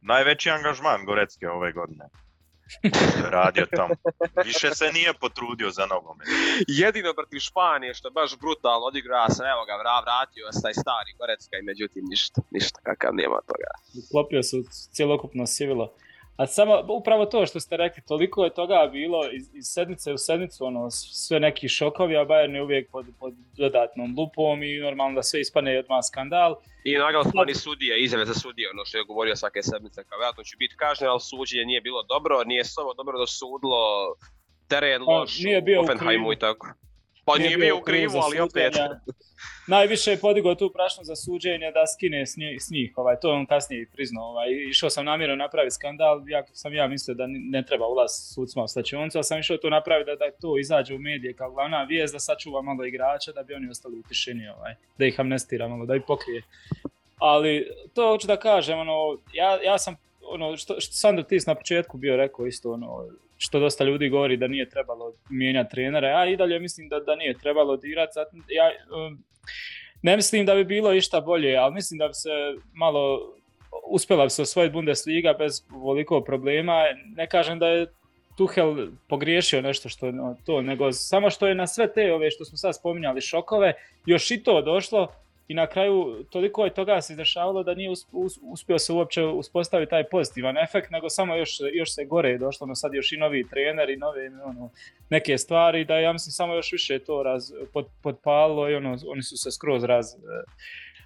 [0.00, 2.04] Najveći angažman Gorecke ove godine.
[3.38, 3.94] radio tamo.
[4.48, 6.28] Više se nije potrudio za nogomet.
[6.82, 11.10] Jedino protiv Španije što je baš brutalno odigrao sam, evo ga, vratio se taj stari
[11.18, 13.70] Gorecka i međutim ništa, ništa kakav nema toga.
[14.02, 14.62] Uklopio se u
[14.94, 15.86] cijelokupno sivilo.
[16.38, 20.18] A samo upravo to što ste rekli, toliko je toga bilo iz, iz sedmice u
[20.18, 25.14] sedmicu, ono, sve neki šokovi, a Bayern je uvijek pod, pod dodatnom lupom i normalno
[25.14, 26.56] da sve ispane odmah skandal.
[26.84, 30.44] I naravno ni sudije, izjave za sudije, ono što je govorio svake sedmice, kao vjerojatno
[30.44, 34.14] će biti kažnjen, ali suđenje nije bilo dobro, nije samo dobro dosudilo
[34.68, 36.66] teren pa, loš nije bio u Offenheimu i tako.
[37.28, 38.72] Pa nije bio u krivu, ali opet.
[39.66, 43.30] Najviše je podigao tu prašnu za suđenje da skine s njih, s njih ovaj, to
[43.30, 44.24] on kasnije priznao.
[44.24, 44.48] Ovaj.
[44.70, 48.68] Išao sam namjerno napraviti skandal, ja sam ja mislio da ne treba ulaz sucima u
[48.68, 52.14] stačionicu, ali sam išao to napraviti da, da to izađe u medije kao glavna vijest,
[52.14, 55.86] da sačuva malo igrača, da bi oni ostali u tišini, ovaj, da ih amnestira malo,
[55.86, 56.42] da ih pokrije.
[57.18, 61.54] Ali to hoću da kažem, ono, ja, ja sam ono, što, što Sandro Tis na
[61.54, 63.04] početku bio rekao isto, ono,
[63.38, 67.16] što dosta ljudi govori da nije trebalo mijenjati trenera, ja i dalje mislim da, da
[67.16, 68.70] nije trebalo dirati, ja
[69.06, 69.24] um,
[70.02, 72.30] ne mislim da bi bilo išta bolje, ali mislim da bi se
[72.74, 73.32] malo
[73.90, 76.82] uspjela bi se osvojiti Bundesliga bez veliko problema,
[77.16, 77.86] ne kažem da je
[78.36, 82.44] Tuhel pogriješio nešto što no, to, nego samo što je na sve te ove što
[82.44, 83.72] smo sad spominjali šokove,
[84.06, 85.12] još i to došlo,
[85.48, 87.90] i na kraju toliko je toga se izdešavalo da nije
[88.42, 92.66] uspio se uopće uspostaviti taj pozitivan efekt, nego samo još, još se gore je došlo,
[92.66, 94.70] no sad još i novi trener i nove ono,
[95.10, 99.22] neke stvari, da ja mislim samo još više to raz, pod, podpalo i ono, oni
[99.22, 100.06] su se skroz raz,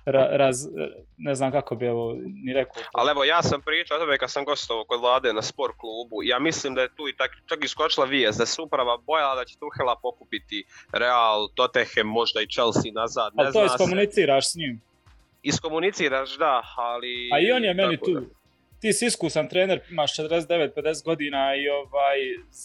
[0.06, 0.68] raz,
[1.16, 2.82] ne znam kako bi ovo ni rekao.
[2.92, 6.22] Ali evo, ja sam pričao o tome kad sam gostovao kod Vlade na sport klubu.
[6.22, 9.44] Ja mislim da je tu i tak, čak iskočila vijest da se uprava bojala da
[9.44, 13.32] će Tuhela pokupiti Real, Tottenham, možda i Chelsea nazad.
[13.34, 14.80] Ne ali to iskomuniciraš s njim?
[15.42, 17.30] Iskomuniciraš, da, ali...
[17.32, 18.22] A i on je meni tu,
[18.82, 22.18] ti si iskusan trener, imaš 49-50 godina i ovaj,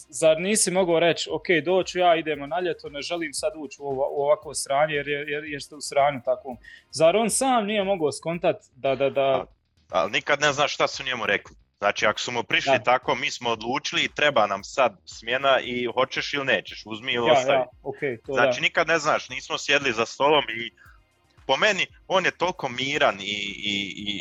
[0.08, 3.84] zar nisi mogao reći, ok, doću ja, idemo na ljeto, ne želim sad ući u,
[3.86, 6.56] u ovako sranje jer, jer, jer ste u sranju takvom.
[6.90, 8.94] Zar on sam nije mogao skontat da...
[8.94, 9.44] da, da...
[9.90, 11.56] Ali nikad ne znaš šta su njemu rekli.
[11.78, 15.86] Znači, ako su mu prišli tako, mi smo odlučili i treba nam sad smjena i
[15.94, 17.58] hoćeš ili nećeš, uzmi ili ostavi.
[17.58, 20.70] Ja, okay, to znači, nikad ne znaš, nismo sjedli za stolom i
[21.48, 23.38] po meni on je toliko miran i,
[23.72, 23.74] i,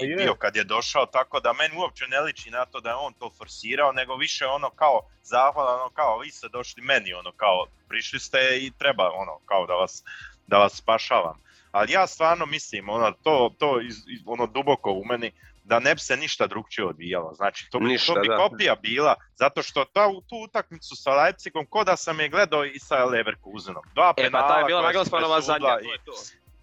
[0.04, 2.96] i bio kad je došao, tako da meni uopće ne liči na to da je
[2.96, 7.32] on to forsirao, nego više ono kao zahvala, ono kao vi ste došli meni, ono
[7.32, 10.04] kao prišli ste i treba ono kao da vas,
[10.48, 11.42] da vas spašavam.
[11.72, 15.32] Ali ja stvarno mislim, ono, to, to iz, ono duboko u meni,
[15.64, 17.34] da ne bi se ništa drugčije odvijalo.
[17.34, 18.38] Znači, to, ništa, to bi da.
[18.38, 22.80] kopija bila, zato što ta, tu utakmicu sa Leipzigom, ko da sam je gledao i
[22.80, 23.84] sa Leverkusenom.
[23.94, 26.14] Dva e, penala, pa ta je bila Nagelsmannova zadnja, to je to.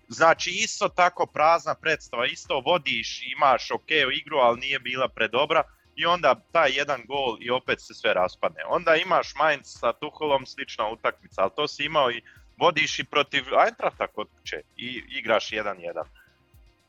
[0.08, 3.90] Znači isto tako prazna predstava, isto vodiš, imaš ok
[4.20, 5.62] igru, ali nije bila predobra
[5.96, 8.64] i onda taj jedan gol i opet se sve raspadne.
[8.68, 12.22] Onda imaš Mainz sa Tuholom slična utakmica, ali to si imao i
[12.56, 16.04] vodiš i protiv Eintrachta kod kuće i igraš 1-1.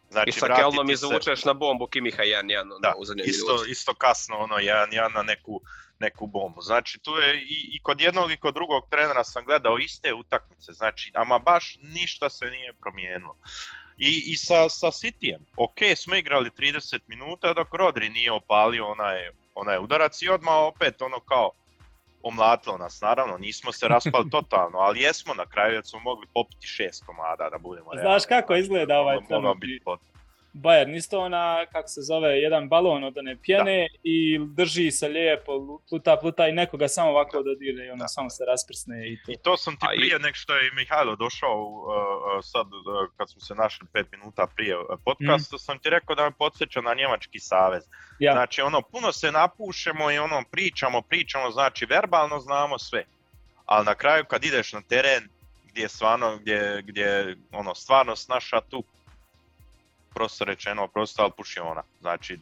[0.10, 1.48] Znači, I sa Kelnom izvučeš se...
[1.48, 2.94] na bombu Kimiha 1-1 da,
[3.26, 5.62] isto, isto kasno ono 1-1 na neku
[6.00, 6.62] neku bombu.
[6.62, 10.72] Znači tu je i, i kod jednog i kod drugog trenera sam gledao iste utakmice,
[10.72, 13.36] znači ama baš ništa se nije promijenilo.
[13.98, 19.30] I, i sa, sa Cityjem, ok, smo igrali 30 minuta dok Rodri nije opalio onaj,
[19.56, 21.52] onaj udarac i odmah opet ono kao
[22.24, 26.68] omlatilo nas, naravno, nismo se raspali totalno, ali jesmo na kraju jer smo mogli popiti
[26.68, 28.10] šest komada da budemo realni.
[28.10, 29.80] Znaš kako izgleda ovaj trenutni,
[30.56, 34.00] Bayern isto ona, kako se zove, jedan balon od one pjene da.
[34.04, 38.08] i drži se lijepo, pluta, pluta i nekoga samo ovako dodire i ono da.
[38.08, 39.32] samo se rasprsne i to.
[39.32, 42.82] I to sam ti prije nek što je Mihajlo došao uh, uh, sad uh,
[43.18, 45.60] kad smo se našli pet minuta prije uh, podcasta, mm.
[45.60, 47.84] sam ti rekao da me podsjeća na Njemački savez.
[48.20, 48.34] Ja.
[48.34, 53.04] Znači ono, puno se napušemo i ono pričamo, pričamo, znači verbalno znamo sve.
[53.66, 55.30] Ali na kraju kad ideš na teren
[55.66, 58.84] gdje stvarno, gdje, gdje ono, stvarnost naša tu
[60.16, 61.84] prosto rečeno, prosto ali pušiona.
[62.02, 62.40] Znači,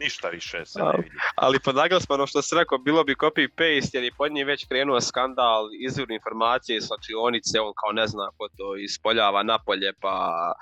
[0.00, 1.16] ništa više se ne vidi.
[1.34, 4.66] Ali pod naglasmanom što se rekao, bilo bi copy paste jer je pod njim već
[4.68, 10.52] krenuo skandal, izvor informacije iz slačionice, on kao ne zna ko to ispoljava napolje, pa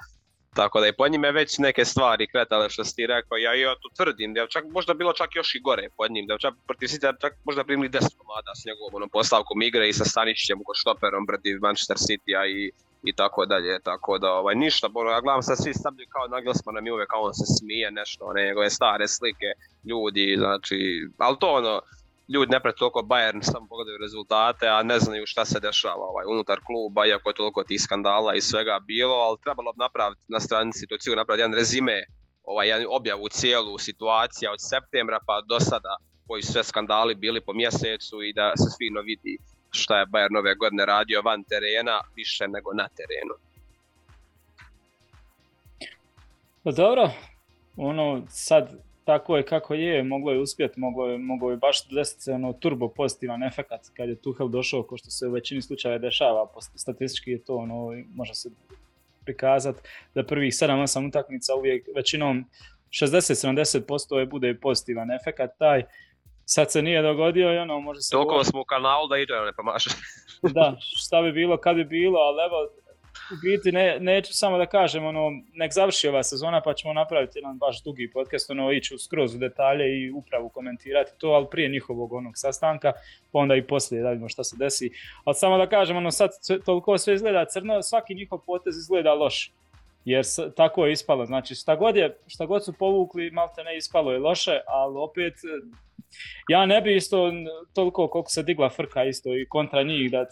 [0.55, 3.75] tako da je po njime već neke stvari kretale što si ti rekao, ja ja
[3.75, 6.39] tu tvrdim da je čak možda bilo čak još i gore pod njim, da je
[6.39, 10.05] čak protiv City čak možda primili 10 komada s njegovom onom postavkom igre i sa
[10.05, 12.71] Stanišićem ko štoperom protiv Manchester City-a i
[13.03, 16.81] i tako dalje, tako da ovaj, ništa, bo, ja gledam se svi stavljaju kao na
[16.81, 19.51] mi uvijek kao on se smije nešto, ne, njegove stare slike,
[19.85, 20.77] ljudi, znači,
[21.19, 21.81] ali to ono,
[22.29, 26.27] ljudi ne prate toliko Bayern, samo pogledaju rezultate, a ne znaju šta se dešava ovaj,
[26.29, 30.41] unutar kluba, iako je toliko tih skandala i svega bilo, ali trebalo bi napraviti na
[30.41, 32.05] stranici, to cijelog napraviti jedan rezime,
[32.45, 37.41] ovaj, jedan objavu cijelu situacija od septembra pa do sada, koji su sve skandali bili
[37.41, 39.39] po mjesecu i da se fino vidi
[39.73, 43.35] šta je Bayern ove godine radio van terena više nego na terenu.
[46.63, 47.11] Pa dobro,
[47.77, 52.23] ono sad tako je kako je, moglo je uspjeti, moglo je, moglo je baš desiti
[52.23, 55.99] se ono turbo pozitivan efekt kad je Tuchel došao, ko što se u većini slučajeva
[55.99, 58.51] dešava, statistički je to ono, može se
[59.25, 59.79] prikazati
[60.15, 62.45] da prvih 7-8 utakmica uvijek većinom
[62.91, 65.83] 60-70% je bude pozitivan efekt taj
[66.55, 68.11] sad se nije dogodio i ono može se...
[68.11, 69.91] Toliko smo u kanalu da ide, ne pomaže.
[70.57, 72.57] da, šta bi bilo kad bi bilo, ali evo,
[73.33, 77.39] u biti ne, neću samo da kažem, ono, nek završi ova sezona pa ćemo napraviti
[77.39, 81.69] jedan baš dugi podcast, ono, ići skroz u detalje i upravu komentirati to, ali prije
[81.69, 82.93] njihovog onog sastanka,
[83.33, 84.91] pa onda i poslije da vidimo šta se desi.
[85.25, 86.31] Ali samo da kažem, ono, sad
[86.65, 89.53] toliko sve izgleda crno, svaki njihov potez izgleda loš.
[90.05, 90.25] Jer
[90.57, 94.19] tako je ispalo, znači šta god, je, šta god su povukli, malte ne ispalo je
[94.19, 95.35] loše, ali opet
[96.49, 97.33] ja ne bi isto
[97.75, 100.27] toliko koliko se digla frka isto i kontra njih, da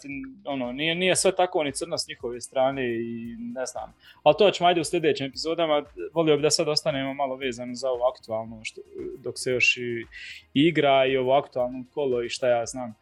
[0.45, 3.93] ono, nije, nije sve tako ni crno s njihove strane i ne znam.
[4.23, 7.89] Ali to ćemo ajde u sljedećim epizodama, volio bi da sad ostanemo malo vezano za
[7.89, 8.81] ovo aktualno, što,
[9.23, 10.05] dok se još i,
[10.53, 12.93] igra i ovo aktualno kolo i šta ja znam.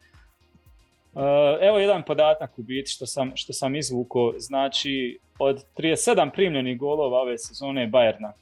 [1.14, 1.22] Uh,
[1.62, 7.22] evo jedan podatak u biti što sam, što sam izvukao, znači od 37 primljenih golova
[7.22, 8.34] ove sezone Bajerna,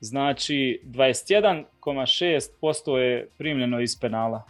[0.00, 4.42] Znači 21,6% je primljeno iz penala.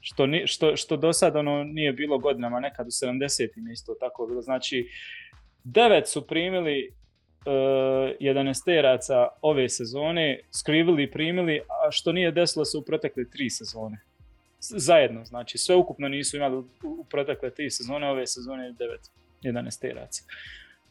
[0.00, 4.42] Što, što, što do sada ono nije bilo godinama, nekad u 70-im isto tako bilo.
[4.42, 4.88] Znači
[5.64, 6.94] 9 su primili uh,
[8.20, 13.50] 11 teraca ove sezone, skrivili i primili, a što nije desilo se u protekle tri
[13.50, 14.00] sezone.
[14.60, 18.76] Zajedno, znači sve ukupno nisu imali u protekle tri sezone, ove sezone 9
[19.42, 20.22] 11 teraca.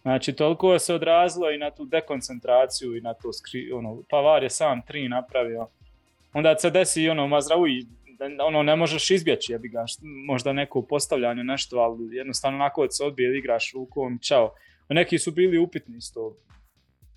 [0.02, 4.50] Znači, toliko se odrazilo i na tu dekoncentraciju i na to skri, ono, Pavar je
[4.50, 5.68] sam tri napravio.
[6.34, 7.86] Onda se desi ono Mazraoui,
[8.46, 9.86] ono ne možeš izbjeći, jebi ga,
[10.28, 14.54] možda neko postavljanje, nešto, ali jednostavno onako se odbije igraš rukom, čao.
[14.90, 16.36] Neki su bili upitni isto,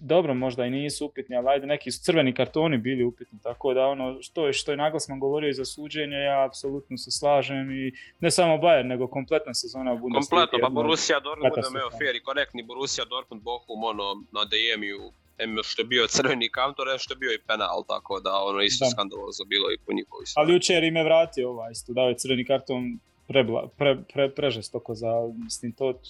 [0.05, 3.87] dobro, možda i nisu upitni, ali ajde, neki su crveni kartoni bili upitni, tako da
[3.87, 7.93] ono što je, što je naglasno govorio i za suđenje, ja apsolutno se slažem i
[8.21, 10.40] ne samo Bayern, nego kompletna sezona u Bundesliga.
[10.40, 15.12] Kompletno, pa Borussia Dortmund, budemo evo fair i korektni, Borussia Dortmund, Bochum, ono, na DM-u,
[15.38, 18.61] em što je bio crveni kantor, em što je bio i penal, tako da ono
[18.61, 22.17] isto skandalozno bilo i po njihovi Ali jučer im je vratio ovaj isto, dao je
[22.17, 25.12] crveni karton prebla, pre, pre, prežestoko za,
[25.45, 26.01] mislim, to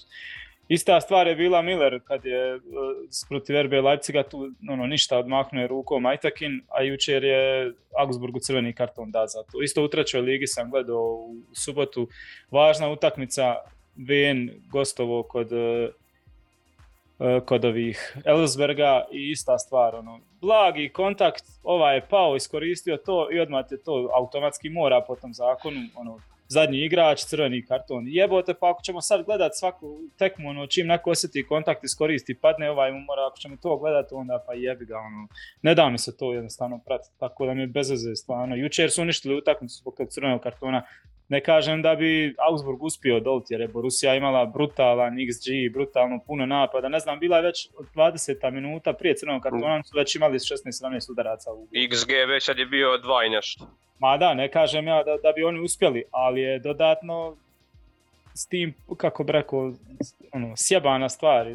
[0.69, 2.61] Ista stvar je bila Miller kad je uh,
[3.29, 9.11] protiv RB Leipziga tu ono, ništa odmahnuo rukom Ajtakin, a jučer je Augsburgu crveni karton
[9.11, 9.63] da za to.
[9.63, 12.09] Isto u trećoj ligi sam gledao u subotu.
[12.51, 13.55] Važna utakmica
[13.97, 15.89] VN gostovo kod uh,
[17.47, 23.41] kod ovih Ellsberga i ista stvar, ono, blagi kontakt, ovaj je pao, iskoristio to i
[23.41, 28.05] odmah je to automatski mora po tom zakonu, ono, zadnji igrač, crveni karton.
[28.09, 32.71] Jebote, pa ako ćemo sad gledat svaku tekmu, ono, čim neko osjeti kontakt, iskoristi, padne
[32.71, 35.29] ovaj umora, ako ćemo to gledati, onda pa jebi ga, ono,
[35.63, 38.57] ne da mi se to jednostavno pratiti, tako da mi je bez veze stvarno.
[38.57, 40.83] Jučer su uništili utakmicu zbog crvenog kartona,
[41.29, 46.47] ne kažem da bi Augsburg uspio doliti jer je Borussia imala brutalan XG, brutalno puno
[46.47, 46.89] napada.
[46.89, 51.11] Ne znam, bila je već od 20 minuta prije crvenog kartona, su već imali 16-17
[51.11, 51.53] udaraca.
[51.53, 51.69] U...
[51.73, 53.67] XG već je bio dva i nešto.
[53.99, 57.37] Ma da, ne kažem ja da, da bi oni uspjeli, ali je dodatno
[58.35, 59.73] s tim, kako bi rekao,
[60.33, 61.47] ono, sjebana stvar.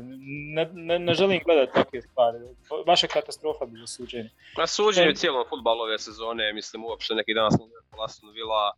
[0.55, 2.37] Ne, ne, ne želim gledati takve stvari.
[2.85, 4.29] Baš je katastrofa bilo suđenje.
[4.57, 8.71] Na suđenju cijelom futbalu ove sezone, mislim uopšte neki dan smo gledali Villa,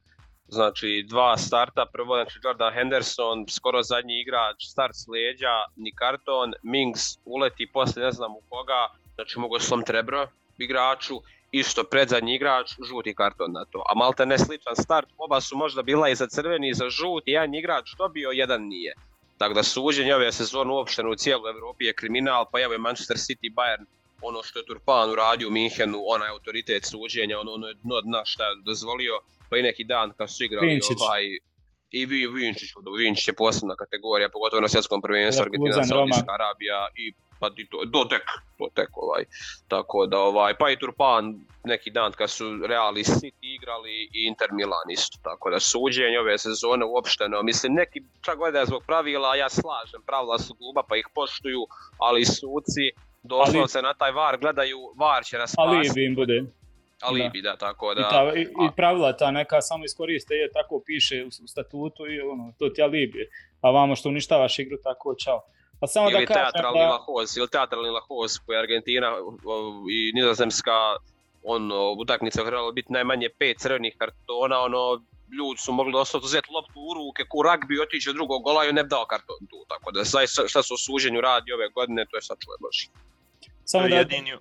[0.51, 6.53] znači dva starta, prvo znači Jordan Henderson, skoro zadnji igrač, start s leđa, ni karton,
[6.63, 11.15] Mings uleti poslije ne znam u koga, znači mogu slom trebro igraču
[11.51, 13.83] isto predzadnji igrač, žuti karton na to.
[13.89, 17.31] A malte ne sličan start, oba su možda bila i za crveni i za žuti,
[17.31, 18.93] jedan igrač dobio, jedan nije.
[19.37, 23.17] Tako da suđenje ove sezone uopšteno u cijeloj Evropi je kriminal, pa evo je Manchester
[23.17, 23.85] City Bayern
[24.21, 28.25] ono što je Turpan uradio u Minhenu, onaj autoritet suđenja, ono, ono je dno dna
[28.25, 29.19] šta je dozvolio,
[29.51, 30.97] pa i neki dan kad su igrali Vinčić.
[31.01, 31.23] ovaj,
[31.91, 37.13] i vi Vinčić, Vinčić je posebna kategorija, pogotovo na svjetskom prvenstvu Argentina, Saudijska Arabija i
[37.39, 38.25] pa i to, do tek,
[38.59, 39.23] do tek ovaj.
[39.67, 41.23] Tako da ovaj, pa i Turpan
[41.63, 46.37] neki dan kad su Reali City igrali i Inter Milan isto, tako da suđenje ove
[46.37, 51.07] sezone uopšteno, mislim neki čak gledaju zbog pravila, ja slažem, pravila su kluba pa ih
[51.15, 51.61] poštuju,
[51.97, 52.85] ali suci
[53.23, 56.43] doslovce ali, na taj VAR gledaju, VAR će nas Ali bi im bude.
[57.01, 57.51] Alibi, da.
[57.51, 58.01] da, tako da.
[58.01, 62.21] I, ta, i, i pravila ta neka samo iskoriste, je tako piše u statutu i
[62.21, 63.29] ono, to ti alibi.
[63.61, 65.41] A vamo što uništavaš igru, tako čao.
[65.79, 66.89] Pa samo ili da teatralni da...
[66.89, 69.15] lahoz, ili teatralni lahoz koji Argentina
[69.91, 70.77] i Nizozemska
[71.43, 75.01] ono, utakmica trebalo biti najmanje pet crvenih kartona, ono,
[75.37, 78.73] ljudi su mogli doslovno uzeti loptu u ruke, ku ragbi otići od drugog gola i
[78.73, 82.17] ne dao karton tu, tako da zaista šta su u suđenju radi ove godine, to
[82.17, 82.77] je sad čuje baš.
[83.65, 83.95] Samo da...
[83.95, 84.31] jedini,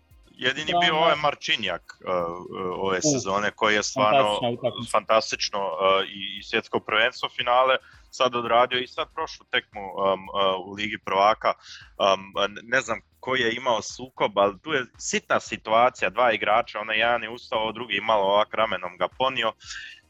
[0.41, 2.11] Jedini bio ovaj Marčinjak uh,
[2.79, 4.39] ove sezone koji je stvarno
[4.93, 7.77] fantastično uh, i, i svjetsko prvenstvo finale
[8.11, 9.81] sad odradio i sad prošlu tekmu
[10.67, 11.53] u Ligi prvaka.
[12.63, 17.23] Ne znam koji je imao sukob, ali tu je sitna situacija, dva igrača, onaj jedan
[17.23, 19.53] je ustao, drugi malo ovak ramenom ga ponio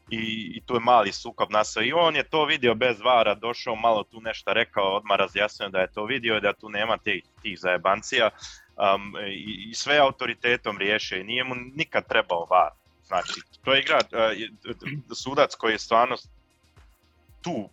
[0.09, 1.83] i, i tu je mali sukob nastao.
[1.83, 5.79] I on je to vidio bez vara, došao malo tu nešto rekao, odmah razjasnio da
[5.79, 8.29] je to vidio i da tu nema tih, tih zajebancija
[8.81, 12.71] um, i, i sve autoritetom riješe i nije mu nikad trebao var.
[13.07, 16.15] Znači, to je igra uh, sudac koji je stvarno
[17.41, 17.69] tu uh,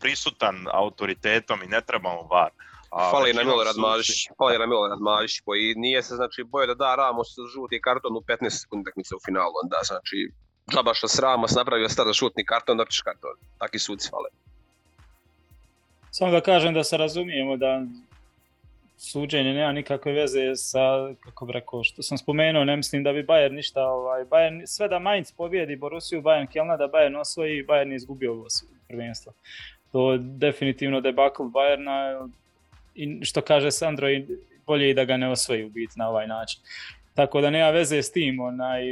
[0.00, 2.50] prisutan autoritetom i ne treba mu var.
[2.90, 6.74] A fali na Milorad Marić, fali na Milorad Marić koji nije se znači boje da
[6.74, 10.32] da Ramos žuti karton u 15 sekundi utakmice u finalu, onda znači
[10.70, 13.30] džaba što s Ramos napravio sada šutni karton, da karton.
[13.58, 14.28] Taki suci fale.
[16.10, 17.82] Samo da kažem da se razumijemo da
[19.02, 23.22] suđenje nema nikakve veze sa, kako bi rekao, što sam spomenuo, ne mislim da bi
[23.22, 27.94] Bayern ništa, ovaj, Bayern, sve da Mainz pobjedi Borussiju, Bayern Kelna, da Bayern osvoji, Bayern
[27.94, 28.46] izgubio ovo
[28.88, 29.32] prvenstvo.
[29.92, 32.28] To je definitivno debakl Bayerna
[32.94, 34.08] i što kaže Sandro,
[34.66, 36.60] bolje i da ga ne osvoji u biti na ovaj način.
[37.14, 38.82] Tako da nema veze s tim, onaj,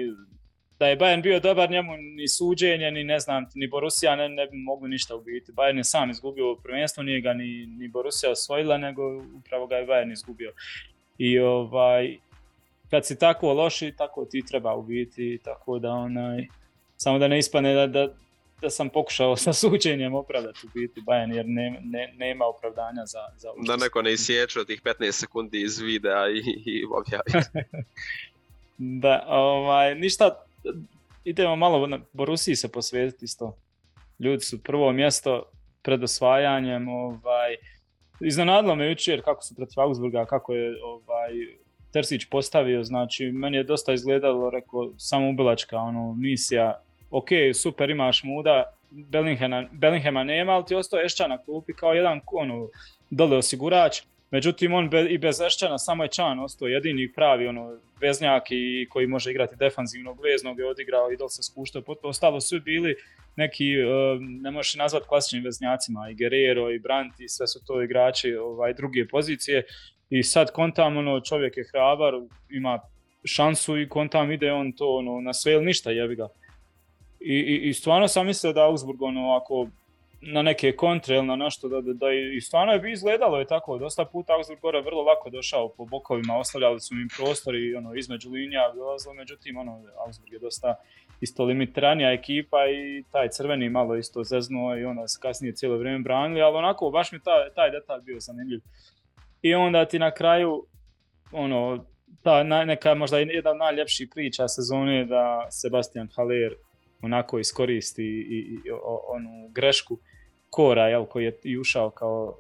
[0.79, 4.47] da je Bayern bio dobar, njemu ni suđenje, ni ne znam, ni Borussia ne, ne
[4.47, 5.53] bi mogli ništa ubiti.
[5.53, 9.03] Bayern je sam izgubio prvenstvo, nije ga ni, ni Borussia osvojila, nego
[9.39, 10.53] upravo ga je Bayern izgubio.
[11.19, 12.17] I ovaj,
[12.91, 16.47] kad si tako loši, tako ti treba ubiti, tako da onaj,
[16.97, 18.09] samo da ne ispane da, da,
[18.61, 23.21] da sam pokušao sa suđenjem opravdati u biti Bayern jer ne, ne, nema opravdanja za,
[23.37, 27.47] za Da neko ne isječe tih 15 sekundi iz videa i, i objavi.
[29.03, 30.48] da, ovaj, ništa,
[31.25, 33.57] idemo malo na Borusiji se posvetiti isto.
[34.19, 35.43] Ljudi su prvo mjesto
[35.83, 37.57] pred osvajanjem, ovaj,
[38.21, 41.31] iznenadilo me jučer kako su protiv Augsburga, kako je ovaj,
[41.93, 48.25] Tersić postavio, znači meni je dosta izgledalo, rekao, samo ubilačka ono, misija, ok, super, imaš
[48.25, 52.69] muda, Bellinghama, Bellinghama nema, ali ti ostao Ešća na klupi kao jedan ono,
[53.11, 57.79] dole osigurač, Međutim, on be, i bez Ešćana samo je Čan ostao jedini pravi ono,
[58.01, 61.83] veznjak i koji može igrati defanzivnog veznog je odigrao i dol se spuštao.
[62.03, 62.97] Ostalo su bili
[63.37, 67.83] neki, uh, ne možeš nazvati klasičnim veznjacima, i Guerrero i Brandt i sve su to
[67.83, 69.63] igrači ovaj, druge pozicije.
[70.11, 72.15] I sad kontam, ono, čovjek je hrabar,
[72.51, 72.81] ima
[73.25, 76.29] šansu i kontam ide on to ono, na sve ili ništa jebi ga.
[77.21, 79.69] I, i, i stvarno sam mislio da Augsburg ono, ako
[80.21, 82.07] na neke kontre ili na nešto da, da, da
[82.37, 85.85] i stvarno je bi izgledalo je tako, dosta puta Augsburg gore vrlo lako došao po
[85.85, 90.75] bokovima, ostavljali su im prostor i ono, između linija dolazilo, međutim ono, Augsburg je dosta
[91.21, 95.99] isto limitiranija ekipa i taj crveni malo isto zeznuo i onda se kasnije cijelo vrijeme
[95.99, 98.61] branili, ali onako baš mi taj, taj detalj bio zanimljiv.
[99.43, 100.67] I onda ti na kraju
[101.33, 101.85] ono,
[102.23, 106.55] ta neka možda jedna od najljepših priča sezone da Sebastian Haller
[107.03, 108.71] onako iskoristi i, i, i
[109.09, 109.99] onu grešku
[110.51, 112.35] Kora jel, koji je ušao kao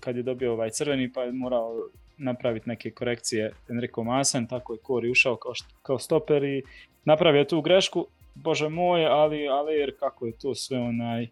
[0.00, 1.88] kad je dobio ovaj crveni pa je morao
[2.18, 5.52] napraviti neke korekcije Enrico Masan, tako je Kori ušao kao,
[5.82, 6.62] kao stoper i
[7.04, 11.28] napravio tu grešku, bože moj, ali, ali jer kako je to sve onaj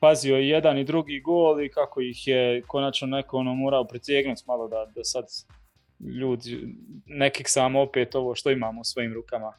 [0.00, 4.42] pazio i jedan i drugi gol i kako ih je konačno neko ono morao precijegnuti
[4.46, 5.24] malo da, da sad
[6.00, 6.74] ljudi
[7.06, 9.52] nekih samo opet ovo što imamo u svojim rukama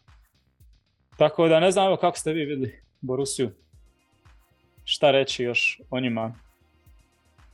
[1.18, 3.52] tako da ne znam kako ste vi vidjeli Borusiju.
[4.86, 6.36] Šta reći još o njima?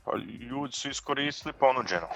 [0.04, 0.16] Pa
[0.50, 2.08] ljudi su iskoristili ponuđeno.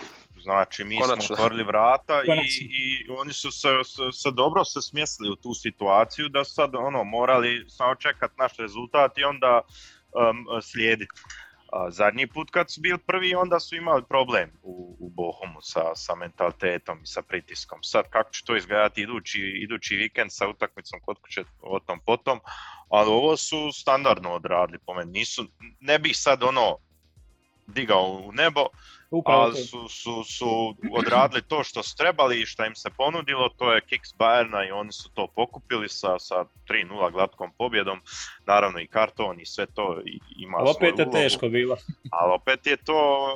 [0.42, 1.22] Znači mi Konačno.
[1.22, 5.54] smo otvorili vrata i, i, oni su se, se, se, dobro se smjestili u tu
[5.54, 11.20] situaciju da sad ono morali samo čekati naš rezultat i onda um, slijediti.
[11.74, 15.94] A zadnji put kad su bili prvi, onda su imali problem u, u Bohumu sa,
[15.94, 17.82] sa mentalitetom i sa pritiskom.
[17.82, 22.40] Sad kako će to izgledati idući, idući vikend sa utakmicom kod kuće o tom potom,
[22.88, 25.12] ali ovo su standardno odradili po meni.
[25.12, 25.46] Nisu,
[25.80, 26.76] ne bih sad ono
[27.66, 28.66] digao u nebo,
[29.14, 33.48] Upravo ali su, su, su odradili to što su trebali i što im se ponudilo,
[33.48, 38.00] to je Kicks Bayerna i oni su to pokupili sa, sa 3-0 glatkom pobjedom,
[38.46, 40.00] naravno i karton i sve to
[40.36, 41.76] ima ali opet je teško bilo.
[42.18, 43.28] ali opet je to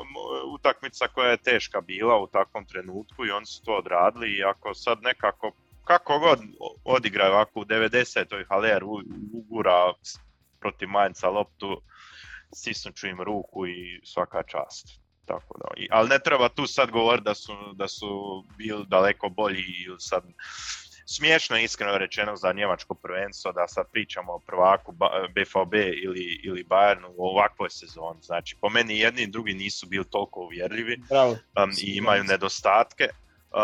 [0.54, 4.74] utakmica koja je teška bila u takvom trenutku i oni su to odradili i ako
[4.74, 5.52] sad nekako
[5.84, 6.38] kako god
[6.84, 8.44] odigraju ovako u 90.
[8.48, 8.84] Haler
[9.32, 9.92] ugura
[10.60, 11.82] protiv Mainca loptu,
[12.52, 15.07] stisnut ću im ruku i svaka čast.
[15.28, 19.64] Tako da, ali ne treba tu sad govoriti da su, da su bili daleko bolji
[19.86, 20.22] ili sad
[21.08, 24.92] smiješno je iskreno rečeno za njemačko prvenstvo da sad pričamo o prvaku
[25.34, 28.22] BVB ili, ili Bayernu u ovakvoj sezoni.
[28.22, 31.30] Znači, po meni jedni i drugi nisu bili toliko uvjerljivi Bravo.
[31.30, 33.08] Um, i imaju nedostatke.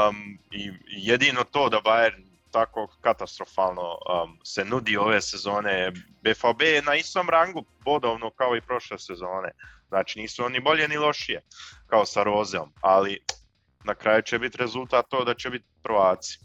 [0.09, 5.93] Um, I jedino to da Bayern tako katastrofalno um, se nudi ove sezone.
[6.23, 9.51] BFB je na istom rangu bodovno kao i prošle sezone.
[9.89, 11.43] Znači nisu oni bolje ni lošije
[11.87, 13.21] kao sa Rozeom, ali
[13.85, 16.39] na kraju će biti rezultat to da će biti prvaci.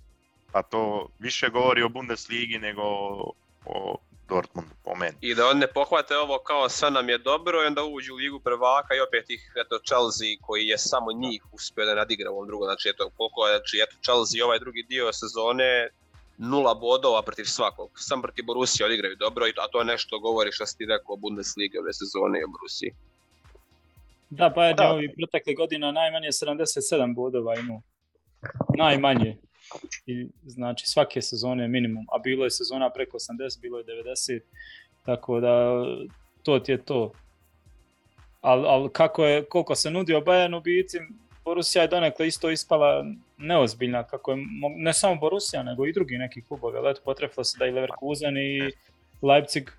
[0.51, 2.81] A to više govori o Bundesligi nego
[3.65, 3.97] o
[4.29, 5.17] Dortmundu po meni.
[5.21, 8.17] I da oni ne pohvate ovo kao sve nam je dobro i onda uđu u
[8.17, 12.33] ligu prvaka i opet ih eto Chelsea koji je samo njih uspio da nadigra u
[12.33, 12.65] ovom drugom.
[12.65, 15.89] Znači eto koliko znači eto Chelsea ovaj drugi dio sezone
[16.37, 17.89] nula bodova protiv svakog.
[17.95, 21.79] Sam protiv Borussia odigraju dobro, a to nešto govori što si ti rekao o Bundesliga
[21.79, 22.91] ove sezone i o Borusiji.
[24.29, 24.91] Da, pa je da.
[24.91, 27.81] ovi protekle godina najmanje 77 bodova imao.
[28.77, 29.37] Najmanje.
[30.05, 34.39] I, znači svake sezone minimum, a bilo je sezona preko 80, bilo je 90,
[35.05, 35.83] tako da
[36.43, 37.11] to ti je to.
[38.41, 40.99] Ali al kako je, koliko se nudio Bayern u biti,
[41.45, 43.05] Borussia je donekle isto ispala
[43.37, 44.37] neozbiljna, kako je,
[44.77, 48.37] ne samo Borussia, nego i drugi neki klubovi, ali eto, potrefilo se da i Leverkusen
[48.37, 48.71] i
[49.21, 49.69] Leipzig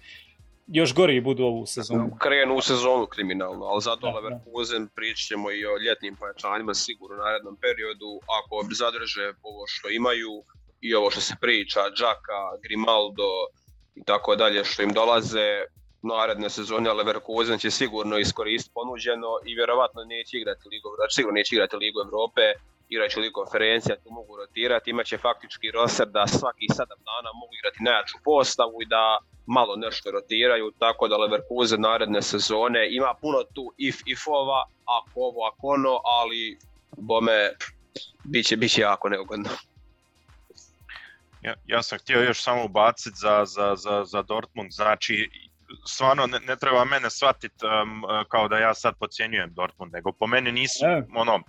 [0.73, 2.16] još gori budu ovu sezonu.
[2.18, 7.16] Krenu u sezonu kriminalno, ali zato da, Leverkusen pričat ćemo i o ljetnim pojačanjima sigurno
[7.16, 8.11] u narednom periodu.
[8.39, 10.33] Ako zadrže ovo što imaju
[10.81, 13.33] i ovo što se priča, Džaka, Grimaldo
[13.95, 15.49] i tako dalje što im dolaze,
[16.03, 21.55] naredne sezone Leverkusen će sigurno iskoristiti ponuđeno i vjerovatno neće igrati Ligu, znači sigurno neće
[21.55, 22.45] igrati Ligu Evrope,
[22.89, 26.77] igraće Ligu konferencija, tu mogu rotirati, imaće faktički roster da svaki 7
[27.11, 29.05] dana mogu igrati najjaču postavu i da
[29.51, 35.67] malo nešto rotiraju, tako da Leverkusen naredne sezone ima puno tu if-ifova, ako ovo, ako
[35.67, 36.59] ono, ali
[36.97, 37.51] bome
[38.25, 39.51] bit će, bit će jako neugodno.
[41.43, 45.31] Ja, ja sam htio još samo ubaciti za, za, za, za Dortmund, znači
[45.87, 50.27] stvarno ne, ne treba mene shvatiti um, kao da ja sad podcjenjujem Dortmund, nego po
[50.27, 50.85] meni nisu
[51.17, 51.41] ono,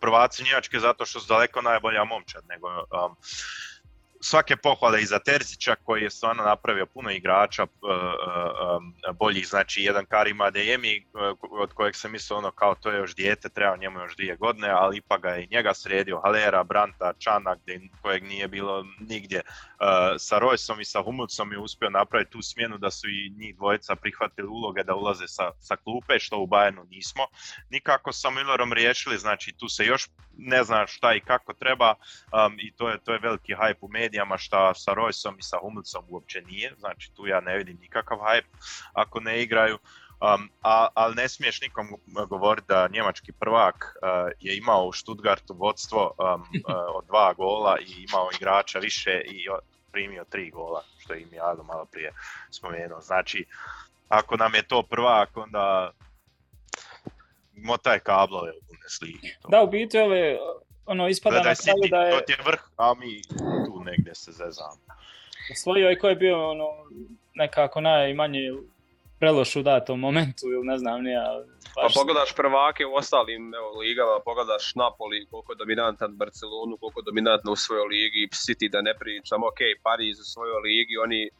[0.00, 3.16] prvaci Njemačke zato što su daleko najbolja momčad, nego um,
[4.20, 7.68] svake pohvale i za Terzića koji je stvarno napravio puno igrača uh,
[9.08, 12.98] uh, boljih, znači jedan Karim Adeyemi uh, od kojeg sam mislio ono kao to je
[12.98, 17.12] još dijete, treba njemu još dvije godine, ali ipak ga je njega sredio, Halera, Branta,
[17.18, 17.56] Čana,
[18.02, 19.40] kojeg nije bilo nigdje.
[20.18, 23.96] Sa Rojsom i sa Humucom je uspio napraviti tu smjenu da su i njih dvojica
[23.96, 27.26] prihvatili uloge da ulaze sa, sa klupe, što u Bayernu nismo.
[27.70, 30.08] Nikako sa Millerom riješili, znači tu se još
[30.38, 33.88] ne zna šta i kako treba um, i to je, to je veliki hype u
[34.08, 38.18] medijama šta sa Roysom i sa Hummelsom uopće nije, znači tu ja ne vidim nikakav
[38.18, 38.48] hype
[38.92, 39.78] ako ne igraju.
[40.20, 41.86] Um, a, ali ne smiješ nikom
[42.28, 47.78] govoriti da njemački prvak uh, je imao u Stuttgartu vodstvo um, uh, od dva gola
[47.78, 49.46] i imao igrača više i
[49.92, 52.12] primio tri gola, što je im Jado malo prije
[52.50, 53.00] spomenuo.
[53.00, 53.44] Znači,
[54.08, 55.90] ako nam je to prvak, onda
[57.54, 59.36] motaj kablove u Bundesligi.
[59.48, 60.38] Da, u biti ove,
[60.88, 62.12] ono, ispada Gledaj, na kraju da je...
[62.12, 63.22] To ti je vrh, a mi
[63.66, 64.80] tu negdje se zezamo.
[65.52, 66.68] Osvojio je ko je bio ono,
[67.34, 68.52] nekako najmanje
[69.18, 71.20] preloš u datom momentu ili ne znam nije.
[71.74, 77.04] Pa pogledaš prvake u ostalim evo, ligama, pogledaš Napoli koliko je dominantan Barcelonu, koliko je
[77.04, 81.30] dominantno u svojoj ligi, City da ne pričam, ok, Paris u svojoj ligi, oni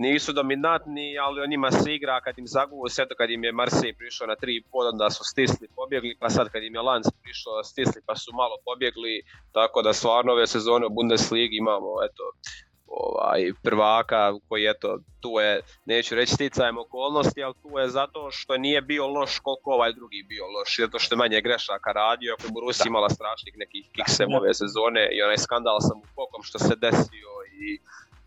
[0.00, 3.98] nisu dominantni, ali o njima se igra kad im zaguvu sve kad im je Marseille
[4.00, 7.64] prišao na tri pod, onda su stisli, pobjegli, pa sad kad im je Lans prišao
[7.64, 9.22] stisli pa su malo pobjegli,
[9.52, 12.24] tako da stvarno ove sezone u Bundesligi imamo eto,
[12.90, 18.56] ovaj, prvaka koji eto, tu je, neću reći sticajem okolnosti, ali tu je zato što
[18.56, 22.46] nije bio loš koliko ovaj drugi bio loš, zato što je manje grešaka radio, ako
[22.46, 26.58] je Borussia imala strašnih nekih kiksem ove sezone i onaj skandal sam u pokom što
[26.58, 27.32] se desio
[27.62, 27.80] i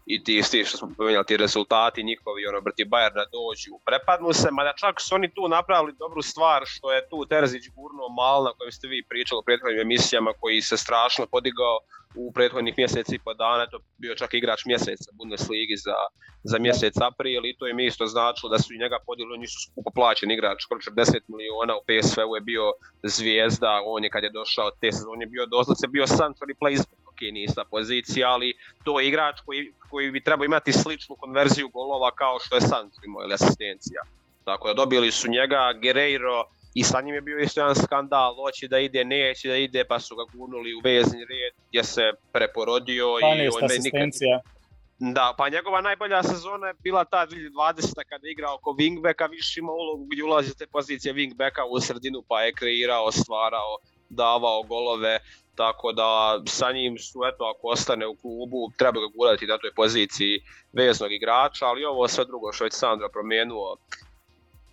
[0.06, 4.48] i ti isti što smo pomenjali, ti rezultati njihovi, ono, brati Bayerna dođu, prepadnu se,
[4.52, 8.52] mada čak su oni tu napravili dobru stvar, što je tu Terzić gurnuo mal na
[8.58, 11.80] kojem ste vi pričali u prethodnim emisijama, koji se strašno podigao
[12.16, 15.98] u prethodnih mjeseci i po dana, to bio čak igrač mjeseca Bundesligi za,
[16.44, 19.60] za mjesec april i to im isto značilo da su i njega podijeli, oni su
[19.66, 22.66] skupo plaćen igrač, skoro 40 miliona, u PSV-u je bio
[23.04, 27.46] zvijezda, on je kad je došao te sezone bio doslovce bio Sancho replacement, ok, nije
[27.46, 28.54] ista pozicija, ali
[28.84, 33.02] to je igrač koji, koji bi trebao imati sličnu konverziju golova kao što je Sancho
[33.06, 34.02] imao ili asistencija.
[34.46, 36.44] Tako da dobili su njega, Guerreiro,
[36.74, 40.00] i sa njim je bio isto jedan skandal, hoće da ide, neće da ide, pa
[40.00, 43.06] su ga gurnuli u vezni red gdje se preporodio.
[43.06, 44.36] i on asistencija.
[44.36, 44.54] Nikad...
[45.00, 47.94] Da, pa njegova najbolja sezona je bila ta 2020.
[48.10, 52.24] kada je igrao oko wingbacka, više ima ulogu gdje ulazi te pozicije wingbacka u sredinu,
[52.28, 53.78] pa je kreirao, stvarao,
[54.16, 55.20] davao golove,
[55.56, 59.74] tako da sa njim su, eto, ako ostane u klubu, treba ga gurati na toj
[59.76, 60.42] poziciji
[60.74, 63.78] veznog igrača, ali ovo sve drugo što je Sandra promijenuo,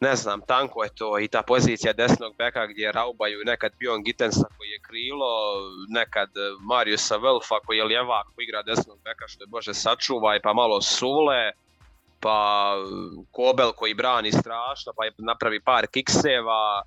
[0.00, 4.46] ne znam, tanko je to i ta pozicija desnog beka gdje raubaju nekad Bjorn Gittensa
[4.58, 5.30] koji je krilo,
[5.88, 6.30] nekad
[6.60, 10.80] Mariusa Velfa koji je lijevak, koji igra desnog beka što je Bože sačuvaj, pa malo
[10.80, 11.52] Sule,
[12.20, 12.74] pa
[13.30, 16.82] Kobel koji brani strašno, pa napravi par kikseva,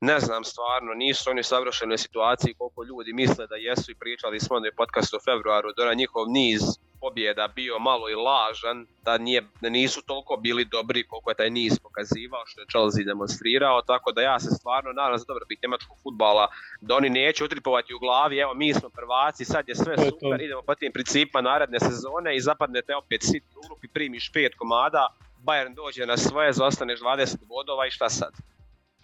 [0.00, 4.40] ne znam stvarno, nisu oni u savršenoj situaciji koliko ljudi misle da jesu i pričali
[4.40, 6.62] smo na podcastu u februaru, da njihov niz
[7.00, 11.50] pobjeda bio malo i lažan, da, nije, da nisu toliko bili dobri koliko je taj
[11.50, 15.96] niz pokazivao, što je Chelsea demonstrirao, tako da ja se stvarno nadam za dobrobit njemačkog
[16.02, 16.48] futbala,
[16.80, 20.62] da oni neće utripovati u glavi, evo mi smo prvaci, sad je sve super, idemo
[20.62, 25.08] po tim principima naredne sezone i zapadnete opet sit u grupi, primiš pet komada,
[25.44, 28.32] Bayern dođe na svoje, zostaneš 20 bodova i šta sad?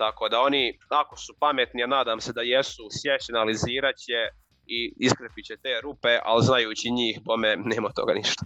[0.02, 4.18] Tako da oni, ako su pametni, a nadam se da jesu, sjeći analizirat će
[4.66, 8.44] i iskrepit će te rupe, ali znajući njih, me nema toga ništa.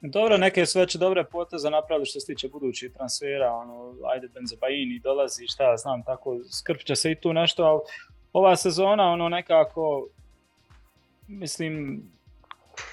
[0.00, 4.98] Dobro, neke su već dobre poteze napravili što se tiče budućih transfera, ono, ajde Benzebaini
[4.98, 7.80] dolazi, šta znam, tako skrpit će se i tu nešto, ali
[8.32, 10.08] ova sezona ono nekako,
[11.28, 12.02] mislim,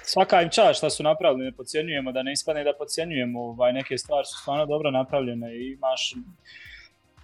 [0.02, 3.98] svaka im čast šta su napravili, ne podcjenjujemo, da ne ispadne da podcjenjujemo, ovaj, neke
[3.98, 6.14] stvari su stvarno dobro napravljene i imaš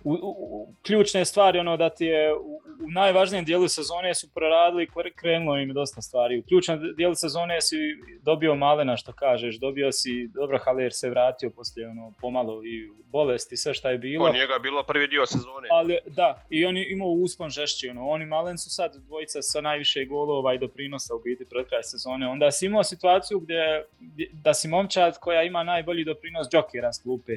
[0.05, 4.89] u, u, ključne stvari, ono da ti je u, u najvažnijem dijelu sezone su proradili,
[5.17, 6.39] krenulo im dosta stvari.
[6.39, 7.77] U ključnom dijelu sezone si
[8.23, 13.57] dobio malena što kažeš, dobio si, dobro Haler se vratio poslije ono pomalo i bolesti,
[13.57, 14.25] sve šta je bilo.
[14.25, 15.69] On njega je bilo prvi dio sezone.
[15.71, 19.61] Ali da, i on je imao uspon žešći, ono, oni malen su sad dvojica sa
[19.61, 22.29] najviše golova i doprinosa u biti pred kraj sezone.
[22.29, 23.85] Onda si imao situaciju gdje,
[24.33, 27.33] da si momčad koja ima najbolji doprinos Jokera s klupe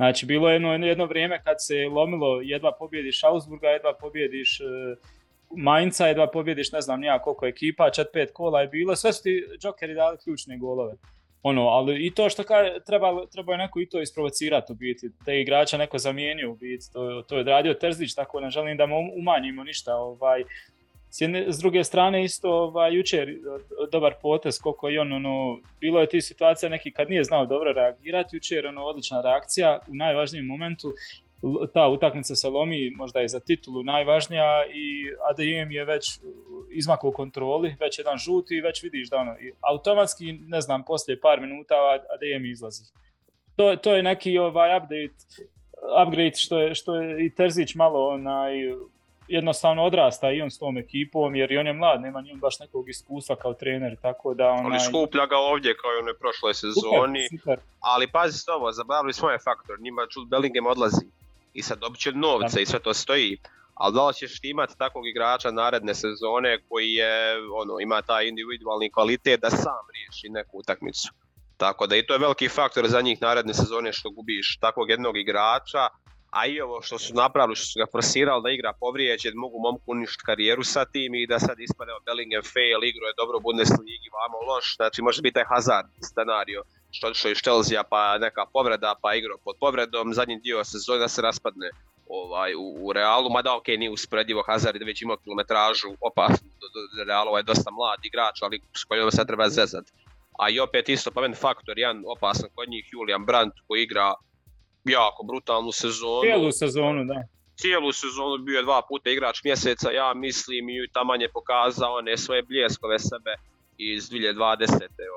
[0.00, 4.64] Znači, bilo je jedno, jedno vrijeme kad se lomilo, jedva pobjediš Augsburga, jedva pobjediš e,
[5.56, 9.22] Mainza, jedva pobjediš ne znam nija koliko ekipa, čet pet kola je bilo, sve su
[9.22, 10.94] ti Jokeri dali ključne golove.
[11.42, 15.10] Ono, ali i to što kaže, treba, treba je neko i to isprovocirati u biti,
[15.24, 18.86] te igrača neko zamijenio u biti, to, to je radio Terzić, tako ne želim da
[18.86, 20.44] mu umanjimo ništa, ovaj,
[21.48, 23.28] s, druge strane isto ovaj, jučer
[23.92, 27.72] dobar potez koliko i on ono, bilo je ti situacija neki kad nije znao dobro
[27.72, 30.92] reagirati jučer ono odlična reakcija u najvažnijem momentu
[31.74, 36.18] ta utakmica se lomi možda je za titulu najvažnija i ADM je već
[36.70, 41.20] izmakao u kontroli, već jedan žuti i već vidiš da ono, automatski, ne znam, poslije
[41.20, 41.74] par minuta
[42.14, 42.82] ADM izlazi.
[43.56, 45.46] To, to je neki ovaj update,
[46.06, 48.52] upgrade što je, što je i Terzić malo onaj,
[49.30, 52.40] jednostavno odrasta i on s tom ekipom, jer i on je mlad, nema ni on
[52.40, 54.70] baš nekog iskustva kao trener, tako da onaj...
[54.70, 57.58] Ali skuplja ga ovdje kao i onoj prošloj sezoni, super, super.
[57.80, 61.06] ali pazi ovo, zabavili svoje faktor, njima Jude Bellingham odlazi
[61.54, 63.38] i sad dobit će novce i sve to stoji,
[63.74, 67.12] ali da li ćeš imati takvog igrača naredne sezone koji je,
[67.62, 71.08] ono, ima taj individualni kvalitet da sam riješi neku utakmicu.
[71.56, 75.16] Tako da i to je veliki faktor za njih naredne sezone što gubiš takvog jednog
[75.16, 75.88] igrača
[76.30, 79.84] a i ovo što su napravili, što su ga forsirali da igra povrijeđen, mogu momku
[79.86, 84.08] uništiti karijeru sa tim i da sad ispade Bellingham fail, igro je dobro u Bundesligi,
[84.20, 88.94] vamo loš, znači može biti taj hazard scenario, što što iz Chelsea pa neka povreda,
[89.02, 91.70] pa igro pod povredom, zadnji dio sezona se raspadne
[92.10, 96.48] ovaj, u, u Realu, mada ok, nije usporedivo Hazard već imao kilometražu, opasno,
[97.06, 99.86] Realova je dosta mlad igrač, ali s kojom se treba zezat.
[100.38, 104.14] A i opet isto pamet faktor, jedan opasan kod njih Julian Brandt koji igra
[104.84, 106.20] jako brutalnu sezonu.
[106.22, 107.22] Cijelu sezonu, da.
[107.60, 112.16] Cijelu sezonu bio je dva puta igrač mjeseca, ja mislim i taman je pokazao one
[112.16, 113.34] svoje bljeskove sebe
[113.80, 114.70] iz 2020.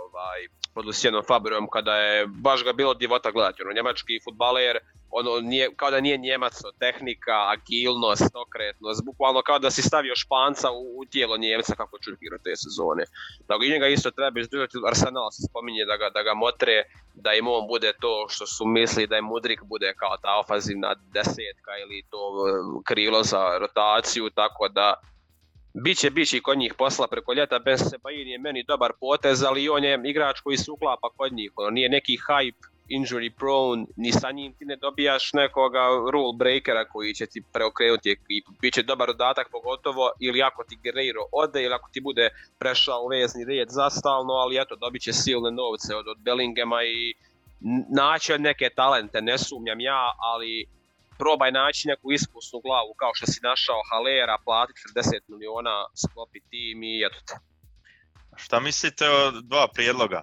[0.06, 0.40] ovaj,
[0.74, 4.78] pod Lucijanom Fabreom kada je baš ga bilo divota gledati, ono njemački futbaler,
[5.10, 10.72] ono nije, kao da nije njemac, tehnika, agilnost, okretnost, bukvalno kao da si stavio španca
[10.72, 12.12] u, u tijelo njemca kako ću
[12.44, 13.04] te sezone.
[13.66, 16.84] I njega isto treba izdržati, Arsenal se spominje da ga, da ga motre,
[17.14, 20.96] da im on bude to što su misli da je Mudrik bude kao ta ofazivna
[21.14, 24.94] desetka ili to um, krilo za rotaciju, tako da
[25.74, 29.70] Biće, biće i kod njih posla preko ljeta, Ben Sebain je meni dobar potez, ali
[29.70, 34.12] on je igrač koji se uklapa kod njih, ono nije neki hype, injury prone, ni
[34.12, 38.52] sa njim ti ne dobijaš nekoga rule breakera koji će ti preokrenuti ekipu.
[38.62, 43.46] Biće dobar dodatak pogotovo ili ako ti Guerreiro ode ili ako ti bude prešao vezni
[43.46, 47.14] red zastalno, ali eto dobit će silne novce od, od Bellingema i
[47.90, 50.66] naći neke talente, ne sumnjam ja, ali
[51.18, 56.84] probaj naći neku iskusnu glavu kao što si našao Halera, platiti 40 miliona, sklopiti tim
[56.84, 57.36] i eto te.
[58.36, 60.22] Šta mislite o dva prijedloga?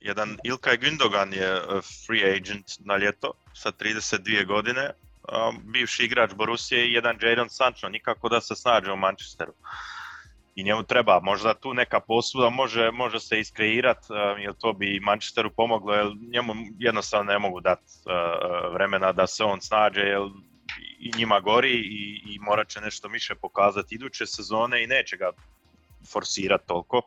[0.00, 1.62] Jedan Ilkay Gündogan je e,
[2.06, 4.90] free agent na ljeto sa 32 godine,
[5.62, 9.52] bivši igrač Borusije i jedan Jadon Sancho, nikako da se snađe u Manchesteru
[10.58, 15.00] i njemu treba možda tu neka posuda može, može se iskreirati uh, jer to bi
[15.00, 20.20] Manchesteru pomoglo jer njemu jednostavno ne mogu dati uh, vremena da se on snađe jer
[20.98, 25.30] i njima gori i, i morat će nešto više pokazati iduće sezone i neće ga
[26.12, 27.02] forsirati toliko,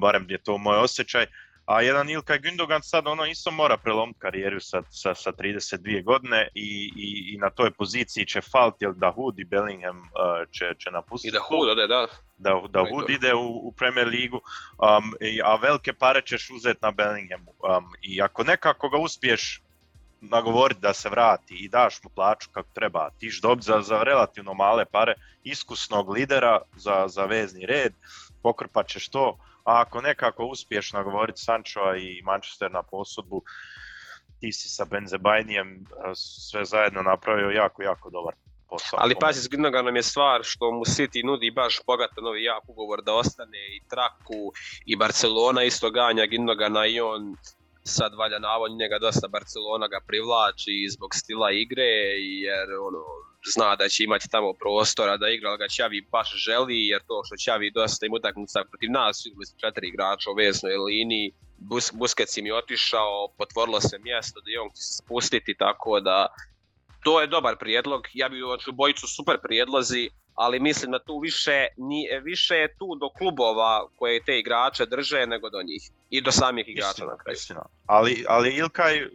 [0.00, 1.26] barem je to moj osjećaj.
[1.68, 6.48] A jedan Ilkay Gündogan sad ono isto mora prelomiti karijeru sa, sa, sa 32 godine
[6.54, 10.74] i, i, i na toj poziciji će falt jer da Hood i Bellingham uh, će,
[10.78, 11.28] će napustiti.
[11.28, 12.06] I da Hood ode, da.
[12.36, 14.40] Da, da Hood ide u, u Premier ligu,
[14.78, 17.50] um, i, a velike pare ćeš uzeti na Bellinghamu.
[17.50, 19.62] Um, I ako nekako ga uspiješ
[20.20, 24.54] nagovoriti da se vrati i daš mu plaću kako treba, tiš dob za, za relativno
[24.54, 25.14] male pare,
[25.44, 27.92] iskusnog lidera za, za vezni red,
[28.42, 29.38] pokrpat ćeš to,
[29.68, 33.42] a ako nekako uspiješ nagovoriti Sanchoa i Manchester na posudbu,
[34.40, 38.34] ti si sa Benzebajnijem sve zajedno napravio jako, jako dobar
[38.68, 38.98] posao.
[39.02, 39.48] Ali pazi, s
[39.84, 43.80] nam je stvar što mu City nudi baš bogato novi jak ugovor da ostane i
[43.90, 44.52] Traku
[44.86, 47.36] i Barcelona isto ganja Gindogana i on
[47.82, 51.90] sad valja navodno njega dosta Barcelona ga privlači zbog stila igre
[52.44, 53.04] jer ono,
[53.54, 57.36] zna da će imati tamo prostora da igra, ga Čavi baš želi, jer to što
[57.36, 59.22] Čavi dosta im utakmica protiv nas,
[59.60, 64.70] četiri igrača u veznoj liniji, Bus, Buskec im je otišao, potvorilo se mjesto da Jong
[64.70, 66.26] će se spustiti, tako da
[67.04, 71.66] to je dobar prijedlog, ja bih u bojicu super prijedlozi, ali mislim da tu više,
[72.22, 76.68] više je tu do klubova koje te igrače drže nego do njih i do samih
[76.68, 77.38] igrača na kraju.
[77.86, 79.06] Ali, ali Ilkaj,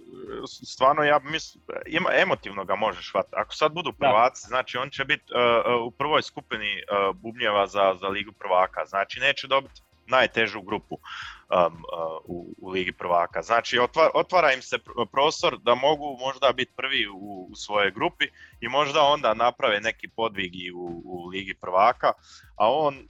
[0.65, 3.35] stvarno ja mislim, ima, emotivno ga možeš shvatiti.
[3.37, 7.67] Ako sad budu prvaci, znači on će biti uh, uh, u prvoj skupini uh, bubnjeva
[7.67, 13.41] za, za ligu prvaka, znači neće dobiti najtežu grupu um, uh, u, u Ligi prvaka.
[13.41, 14.77] Znači otvara, otvara im se
[15.11, 18.25] prostor da mogu možda biti prvi u, u svojoj grupi
[18.61, 22.13] i možda onda naprave neki podvigi u, u Ligi prvaka,
[22.55, 23.07] a on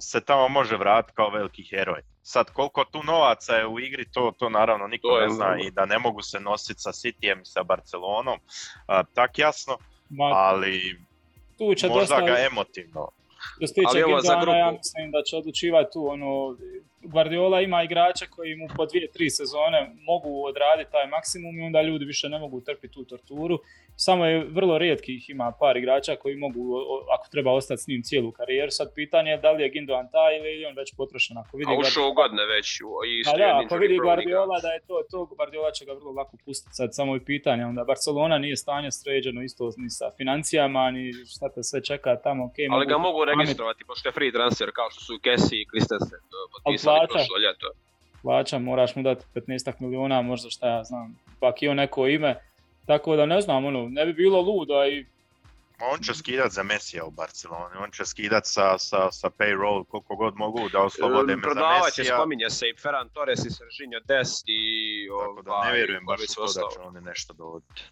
[0.00, 2.02] se tamo može vratiti kao veliki heroj.
[2.22, 5.70] Sad koliko tu novaca je u igri, to, to naravno niko to ne zna i
[5.70, 9.78] da ne mogu se nositi sa Cityjem i sa Barcelonom, uh, tak jasno,
[10.08, 11.00] Ma, ali
[11.58, 12.20] tu će možda dosta...
[12.20, 13.08] ga emotivno
[13.56, 16.56] što se tiče Gindana, ja mislim da će odlučivati tu, ono,
[17.00, 21.82] Guardiola ima igrača koji mu po dvije, tri sezone mogu odraditi taj maksimum i onda
[21.82, 23.58] ljudi više ne mogu trpiti tu torturu.
[23.96, 26.62] Samo je vrlo rijetkih ima par igrača koji mogu,
[27.14, 28.70] ako treba ostati s njim cijelu karijeru.
[28.70, 31.38] Sad pitanje je da li je Gindogan taj ili je on već potrošen.
[31.38, 32.88] Ako vidi A ušao godine već u
[33.32, 36.74] A da, ako vidi Guardiola da je to, to Guardiola će ga vrlo lako pustiti.
[36.74, 41.48] Sad samo je pitanje, onda Barcelona nije stanje sređeno isto ni sa financijama, ni šta
[41.54, 42.44] te sve čeka tamo.
[42.44, 46.20] Okay, Ali ga mogu registrovati, pošto je free transfer kao što su Kessi i Christensen
[46.52, 47.66] potpisali prošlo ljeto.
[48.22, 52.40] Plaća, moraš mu dati 15 miliona, možda šta ja znam, pakio neko ime
[52.86, 55.06] tako da ne znam, ono, ne bi bilo ludo i
[55.80, 60.16] on će skidat za Mesija u Barceloni, on će skidat sa, sa, sa payroll koliko
[60.16, 62.04] god mogu da oslobode me za Mesija.
[62.04, 64.60] će, spominje se i Ferran Torres i Serginho Dest i...
[65.20, 67.82] Tako da ne ovaj, vjerujem baš u to da će oni nešto dovoditi.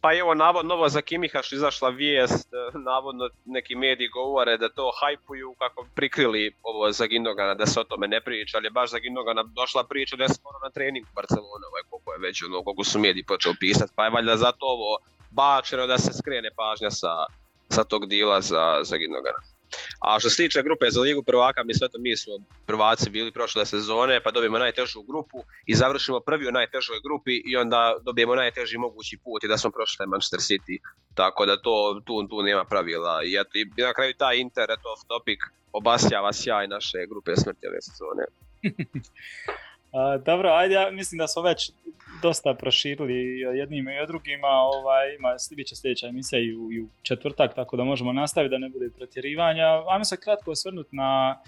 [0.00, 5.54] Pa evo, navodno za Kimiha izašla vijest, e, navodno neki mediji govore da to hajpuju
[5.58, 9.42] kako prikrili ovo za Gindogana, da se o tome ne priča, ali baš za Gindogana
[9.42, 12.84] došla priča da je skoro na trening u Barcelona, ovaj, koliko je već ono, koliko
[12.84, 14.98] su mediji počeli pisati, pa je valjda zato ovo
[15.30, 17.12] bačeno da se skrene pažnja sa,
[17.68, 19.59] sa tog dila za, za Gindogana.
[20.00, 22.32] A što se tiče grupe za ligu prvaka, mi sve to mi smo
[22.66, 27.56] prvaci bili prošle sezone, pa dobijemo najtežu grupu i završimo prvi u najtežoj grupi i
[27.56, 30.78] onda dobijemo najteži mogući put i da smo prošli Manchester City.
[31.14, 33.20] Tako da to tu, tu nema pravila.
[33.24, 35.38] I, eto, i na kraju taj Inter, eto, off topic,
[35.72, 38.24] obasjava sjaj naše grupe smrti ove sezone.
[40.24, 41.72] dobro, ajde, ja mislim da smo već
[42.22, 46.88] dosta proširili jednima i drugima, ovaj, ima, bit će sljedeća emisija i u, i u
[47.02, 49.64] četvrtak, tako da možemo nastaviti da ne bude pretjerivanja.
[49.88, 51.42] Ajmo se kratko osvrnuti na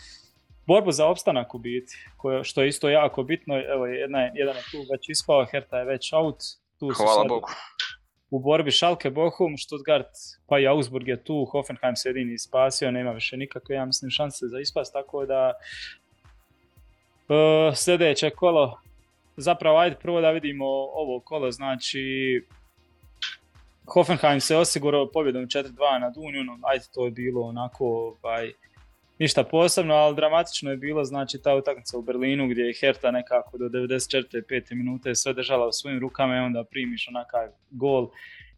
[0.66, 3.62] borbu za opstanak u biti, koje, što je isto jako bitno.
[3.74, 6.36] Evo, jedna, jedan je tu već ispao, Herta je već out.
[6.78, 7.48] Tu Hvala Bogu.
[8.30, 10.08] U borbi Schalke, Bochum, Stuttgart,
[10.48, 14.46] pa i Augsburg je tu, Hoffenheim se jedini spasio, nema više nikakve, ja mislim, šanse
[14.46, 15.52] za ispas, tako da
[17.32, 18.78] uh, sljedeće kolo
[19.36, 22.02] zapravo ajde prvo da vidimo ovo kolo, znači
[23.86, 27.84] Hoffenheim se osigurao pobjedom 4-2 nad Unionom, ajde to je bilo onako
[28.22, 28.52] ovaj,
[29.18, 33.58] ništa posebno, ali dramatično je bilo znači ta utakmica u Berlinu gdje je Herta nekako
[33.58, 34.42] do 94.
[34.50, 34.74] 5.
[34.74, 38.08] minute sve držala u svojim rukama i onda primiš onakav gol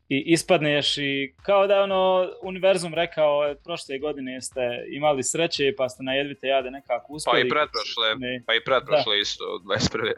[0.09, 5.89] i ispadneš i kao da je ono univerzum rekao prošle godine jeste imali sreće pa
[5.89, 7.41] ste na jedvite jade nekako uspjeli.
[7.41, 8.07] Pa i pretprošle,
[8.47, 10.13] pa i pretprošle isto 21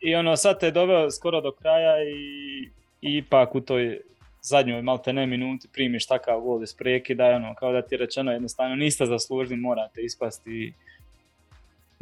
[0.00, 2.62] i ono sad te je doveo skoro do kraja i,
[3.00, 4.00] i ipak u toj
[4.42, 8.32] zadnjoj malte ne minuti primiš takav gol iz prekida ono, kao da ti je rečeno
[8.32, 10.72] jednostavno niste zaslužni, morate ispasti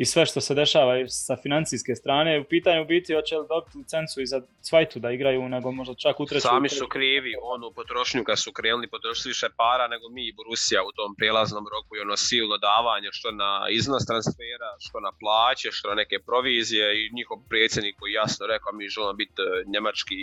[0.03, 2.40] i sve što se dešava sa financijske strane.
[2.40, 4.38] U pitanju biti hoće li dobiti licencu i za
[4.68, 8.86] Cvajtu da igraju, nego možda čak u Sami su krivi, onu potrošnju kad su krenuli
[8.94, 13.09] potrošili više para nego mi i Borussia u tom prijelaznom roku i ono silno davanje
[13.12, 18.12] što na iznos transfera, što na plaće, što na neke provizije i njihov predsjednik koji
[18.12, 20.20] jasno rekao mi želimo biti e, njemački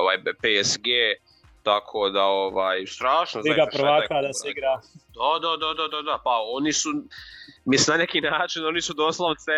[0.00, 0.86] ovaj, PSG,
[1.70, 4.74] tako da ovaj strašno Liga prvaka da se igra.
[5.16, 6.88] Da, da, da, da, da, pa oni su
[7.64, 9.56] mislim na neki način oni su doslovce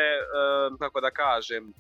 [0.78, 1.72] kako da kažem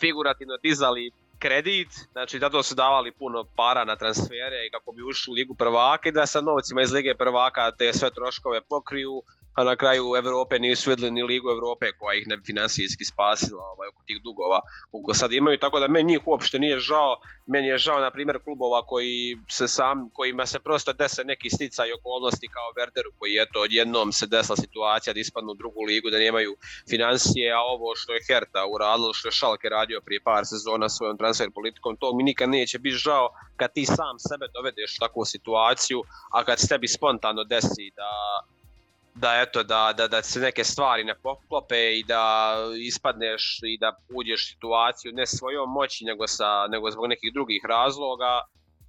[0.00, 5.32] figurativno dizali kredit, znači zato su davali puno para na transfere i kako bi ušli
[5.32, 9.22] u Ligu prvaka i da sa novcima iz Lige prvaka te sve troškove pokriju,
[9.56, 13.62] a na kraju Europe nisu vidjeli ni Ligu Europe koja ih ne bi financijski spasila
[13.64, 17.68] ovaj, oko tih dugova koliko sad imaju, tako da meni njih uopšte nije žao, meni
[17.68, 22.48] je žao na primjer klubova koji se sam, kojima se prosto dese neki sticaj okolnosti
[22.48, 26.56] kao Werderu koji eto odjednom se desila situacija da ispadnu u drugu ligu, da nemaju
[26.90, 31.18] financije, a ovo što je Herta uradilo, što je Schalke radio prije par sezona svojom
[31.18, 35.24] transfer politikom, to mi nikad neće biti žao kad ti sam sebe dovedeš u takvu
[35.24, 36.02] situaciju,
[36.32, 38.10] a kad se tebi spontano desi da
[39.16, 43.96] da eto da, da, da se neke stvari ne poklope i da ispadneš i da
[44.14, 48.40] uđeš situaciju ne svojom moći nego, sa, nego zbog nekih drugih razloga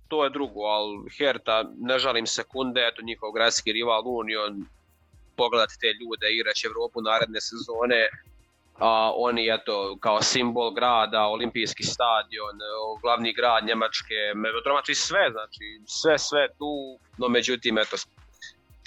[0.07, 4.65] to je drugo, ali Herta ne žalim sekunde, eto njihov gradski rival Union
[5.35, 8.09] pogledati te ljude, igrać Evropu naredne sezone
[8.79, 12.57] a oni eto kao simbol grada, olimpijski stadion,
[13.01, 14.33] glavni grad Njemačke,
[14.71, 17.97] znači sve, znači sve sve tu, no međutim eto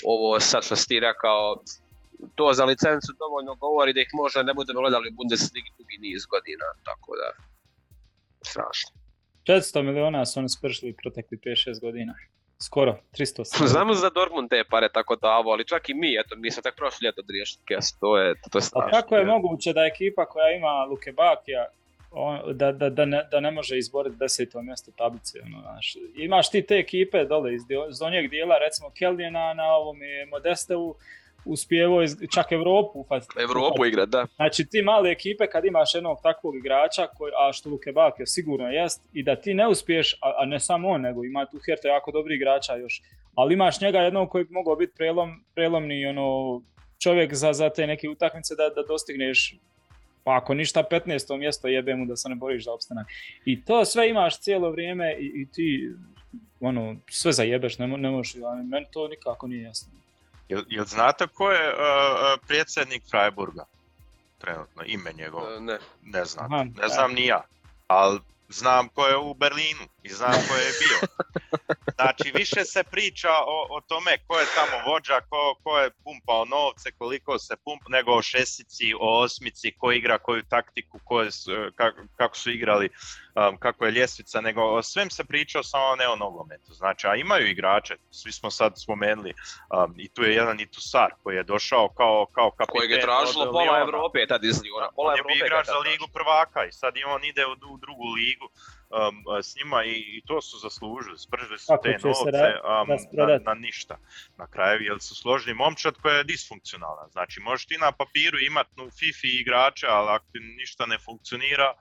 [0.05, 1.62] ovo sad što si ti rekao,
[2.34, 6.26] to za licencu dovoljno govori da ih možda ne budemo gledali u Bundesligi dugi niz
[6.26, 7.28] godina, tako da
[8.51, 8.90] strašno.
[9.46, 12.14] 400 miliona su oni spršili protekli 5-6 godina.
[12.62, 13.66] Skoro, 300.
[13.72, 16.76] Znamo za Dortmund te pare tako davo, ali čak i mi, eto, mi smo tak
[16.76, 18.88] prošli ljeto riješili kes, to je, to je strašno.
[18.88, 21.66] A kako je moguće da ekipa koja ima Luke Bakija,
[22.53, 25.39] da, da, da, ne, da ne može izboriti deseto mjesto tablice.
[25.47, 25.97] Ono, znaš.
[26.17, 29.97] Imaš ti te ekipe dole iz, iz donjeg dijela, recimo Keldina na ovom
[30.31, 30.97] Modestevu,
[31.45, 32.03] uspijevo
[32.35, 33.07] čak Evropu.
[33.43, 34.27] Evropu igra, da.
[34.37, 38.71] Znači ti male ekipe kad imaš jednog takvog igrača, koji, a što Luke je sigurno
[38.71, 41.89] jest, i da ti ne uspiješ, a, a ne samo on, nego ima tu Herta
[41.89, 43.03] jako dobri igrača još,
[43.35, 46.63] ali imaš njega jednog koji bi mogao biti prelom, prelomni ono,
[46.99, 49.55] čovjek za, za te neke utakmice da, da dostigneš
[50.25, 51.39] pa ako ništa 15.
[51.39, 53.07] mjesto jebe mu da se ne boriš za opstanak.
[53.45, 55.95] I to sve imaš cijelo vrijeme i, i ti
[56.61, 59.93] ono, sve zajebeš, ne, ne možeš, meni to nikako nije jasno.
[60.49, 61.81] Jel, jel znate ko je uh,
[62.47, 63.64] predsjednik Freiburga?
[64.39, 65.61] Trenutno, ime njegovo?
[65.61, 65.79] Ne.
[66.05, 67.43] Ne znam, ne znam ni ja.
[67.87, 70.98] Ali znam ko je u Berlinu i znam ko je bio.
[71.94, 76.44] Znači više se priča o, o tome ko je tamo vođa, ko, ko je pumpao
[76.44, 81.30] novce, koliko se pumpa, nego o šestici, o osmici, ko igra koju taktiku, ko je,
[81.76, 82.88] kako, kako su igrali,
[83.49, 86.72] um, kako je ljestvica, nego o svem se pričao samo ne o nogometu.
[86.72, 89.34] Znači, a imaju igrače, svi smo sad spomenuli,
[89.76, 92.78] um, i tu je jedan i Tusar koji je došao kao, kao kapiten.
[92.78, 94.88] Kojeg je tražilo pola Evrope tad iz Liona.
[94.97, 97.76] Pola on je bio igrač za ligu prvaka i sad i on ide u, u
[97.78, 98.49] drugu ligu
[98.91, 103.55] um, s njima i, i to su zaslužili, spržili su te novce um, na, na,
[103.55, 103.97] ništa.
[104.36, 107.09] Na kraju, jer su složni momčad koja je disfunkcionalna.
[107.12, 111.74] Znači, možeš ti na papiru imati no, FIFI igrača, ali ako ti ništa ne funkcionira,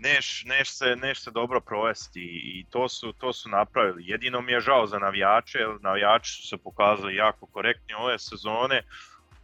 [0.00, 4.04] neš, neš, se, neš se dobro provesti i to su, to su napravili.
[4.06, 8.82] Jedino mi je žao za navijače, jer navijači su se pokazali jako korektni ove sezone.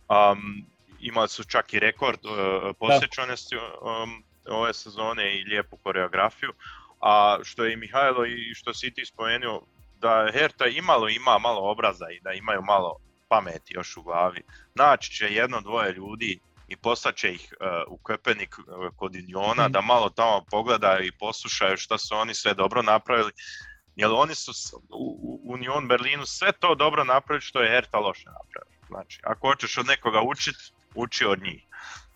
[0.09, 0.67] Um,
[1.01, 2.33] imali su čak i rekord uh,
[2.79, 6.53] posjećanosti um, ove sezone i lijepu koreografiju.
[7.01, 9.67] A što je i Mihajlo i što si ti spomenuo,
[9.99, 12.97] da Herta imalo ima malo obraza i da imaju malo
[13.29, 14.43] pameti još u glavi.
[14.75, 19.73] Naći će jedno, dvoje ljudi i poslaće ih uh, u Köpenik uh, kod Uniona mm.
[19.73, 23.33] da malo tamo pogledaju i poslušaju što su oni sve dobro napravili.
[23.97, 24.53] Jer oni su
[24.91, 28.87] u Union Berlinu sve to dobro napravili što je Herta loše napravila.
[28.89, 31.62] Znači, ako hoćeš od nekoga učiti, uči od njih.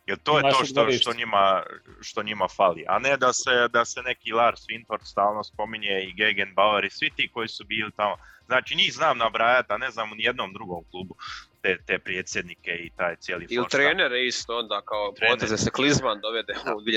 [0.07, 1.63] Jer to je to što, što, njima,
[2.01, 6.13] što njima fali, a ne da se, da se neki Lars Winford stalno spominje i
[6.13, 8.17] Gegenbauer i svi ti koji su bili tamo.
[8.47, 11.17] Znači njih znam nabrajati, a ne znam u nijednom drugom klubu
[11.63, 16.53] te, te predsjednike i taj cijeli Ili trenere isto onda kao poteze se Klinsman dovede
[16.77, 16.91] u 2020.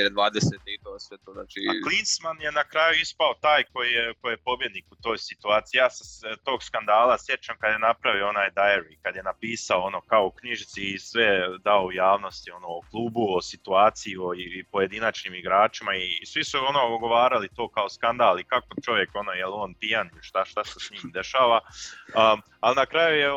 [0.66, 1.60] i to sve to znači...
[1.70, 5.78] A Klinsman je na kraju ispao taj koji je, koji je pobjednik u toj situaciji.
[5.80, 10.26] Ja se tog skandala sjećam kad je napravio onaj diary, kad je napisao ono kao
[10.26, 11.28] u knjižici i sve
[11.64, 16.58] dao u javnosti ono o klubu, o situaciji, o i pojedinačnim igračima i, svi su
[16.58, 20.64] ono ogovarali to kao skandal i kako čovjek ono je li on pijan šta šta
[20.64, 21.60] se s njim dešava.
[22.08, 23.32] Um, ali na kraju je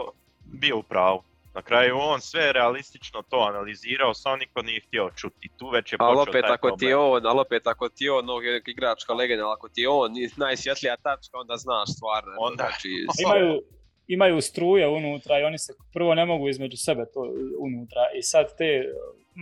[0.52, 1.22] bio u pravu.
[1.54, 5.48] Na kraju on sve realistično to analizirao, samo niko nije htio čuti.
[5.56, 6.90] Tu već je Ali počeo opet taj ako ti problem.
[6.90, 8.32] je on, ali opet ako ti je on no,
[8.66, 12.32] igračka legenda, ali ako ti je on najsvjetlija tačka, onda znaš stvarno.
[12.38, 12.88] Onda- Znači,
[13.24, 13.62] imaju,
[14.06, 17.20] imaju struje unutra i oni se prvo ne mogu između sebe to
[17.58, 18.84] unutra i sad te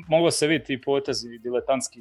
[0.09, 2.01] moglo se vidjeti i potezi diletantski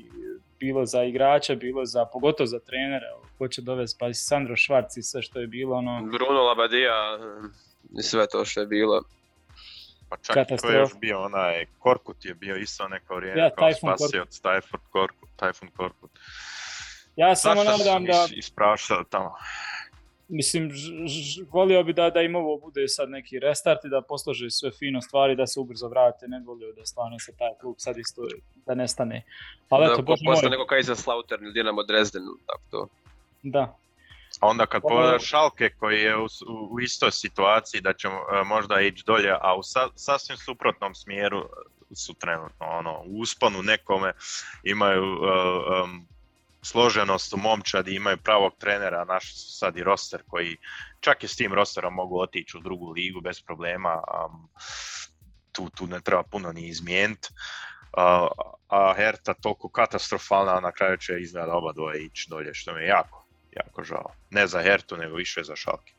[0.59, 3.05] bilo za igrače, bilo za pogotovo za trenere,
[3.37, 7.17] ko će dovesti pa i Sandro Švarc i sve što je bilo ono Bruno Labadija
[7.93, 9.01] i sve to što je bilo.
[10.09, 13.49] Pa čak i ko je još bio onaj, Korkut je bio isto neko vrijeme Ja,
[13.49, 16.11] kao spasio Tajfun Korkut, Tajfun Korkut.
[17.15, 19.35] ja samo nadam da is- ispraštali tamo.
[20.27, 24.01] Mislim, ž- ž- volio bi da, da im ovo bude sad neki restart i da
[24.01, 27.75] poslože sve fino stvari, da se ubrzo vrate, ne volio da stvarno se taj klub
[27.77, 28.21] sad isto
[28.65, 29.23] da nestane.
[29.69, 32.87] Ali da, eto, bože moj, posle neko Kaiserslautern ili Dinamo Dresden, tako to.
[33.43, 33.75] da.
[34.39, 38.07] A onda kad Ovo- pogledaš Šalke koji je u, u, u istoj situaciji da će
[38.07, 43.19] e, možda ići dolje, a u sa, sasvim suprotnom smjeru e, su trenutno ono, u
[43.19, 44.13] usponu nekome,
[44.63, 45.27] imaju e,
[45.84, 46.07] em,
[46.61, 50.57] složenost u momčadi, imaju pravog trenera, naš su sad i roster koji
[50.99, 54.49] čak i s tim rosterom mogu otići u drugu ligu bez problema, am,
[55.51, 57.29] tu, tu ne treba puno ni izmijeniti.
[57.97, 58.27] A,
[58.67, 62.81] a Herta toliko katastrofalna, a na kraju će izgleda oba dvoje ići dolje, što mi
[62.81, 63.22] je jako,
[63.55, 64.11] jako žao.
[64.29, 65.93] Ne za Hertu, nego više za Šalke.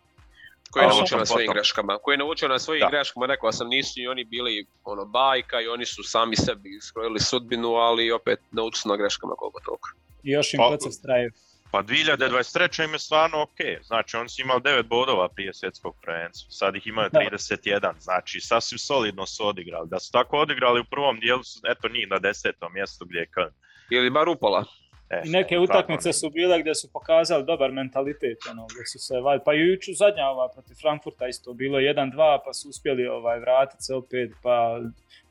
[0.71, 1.99] Koji je naučio na svojim greškama.
[2.03, 5.69] Koji je naučio na svojim greškama, rekao sam, nisu i oni bili ono bajka i
[5.69, 9.89] oni su sami sebi skrojili sudbinu, ali opet naučili su na greškama koliko toliko.
[10.23, 11.31] I još im Pa- proces traje.
[11.71, 12.85] Pa 2023.
[12.85, 16.87] im je stvarno ok, znači oni su imali 9 bodova prije svjetskog prvenstva, sad ih
[16.87, 17.21] imaju Da.
[17.21, 19.89] 31, znači sasvim solidno su odigrali.
[19.89, 23.27] Da su tako odigrali u prvom dijelu, su, eto njih na desetom mjestu gdje je
[23.37, 23.53] Köln.
[23.91, 24.65] Ili bar upola.
[25.11, 29.15] E, I neke utakmice su bile gdje su pokazali dobar mentalitet, ono, gdje su se,
[29.45, 33.83] pa i jučer zadnja ova protiv Frankfurta isto bilo 1-2, pa su uspjeli ovaj, vratiti
[33.83, 34.81] se opet, pa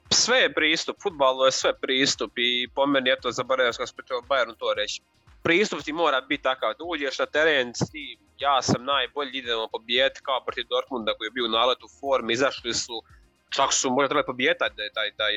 [0.10, 4.22] Sve je pristup, futbalu je sve pristup i po meni, eto, zaboravio sam spet o
[4.30, 5.02] Bayernu to reći.
[5.44, 9.68] Pristup ti mora biti takav, da uđeš na teren s tim, ja sam najbolji, idemo
[9.72, 13.02] pobijeti kao protiv Dortmunda koji je bio u naletu formi, izašli su,
[13.50, 15.34] čak su možda trebali pobijeti taj, taj, taj,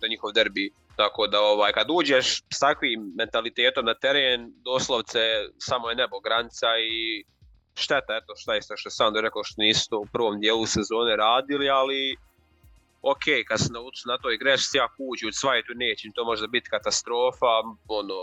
[0.00, 0.70] taj njihov derbi.
[0.98, 2.26] Tako da ovaj, kad uđeš
[2.56, 5.20] s takvim mentalitetom na teren, doslovce
[5.58, 7.24] samo je nebo granica i
[7.74, 11.16] šteta, eto šta je što je Sandro rekao što nisu to u prvom dijelu sezone
[11.16, 12.16] radili, ali
[13.02, 16.70] ok, kad se nauči na toj grešci, ako uđu u cvajtu neće to možda biti
[16.70, 17.52] katastrofa,
[17.88, 18.20] ono,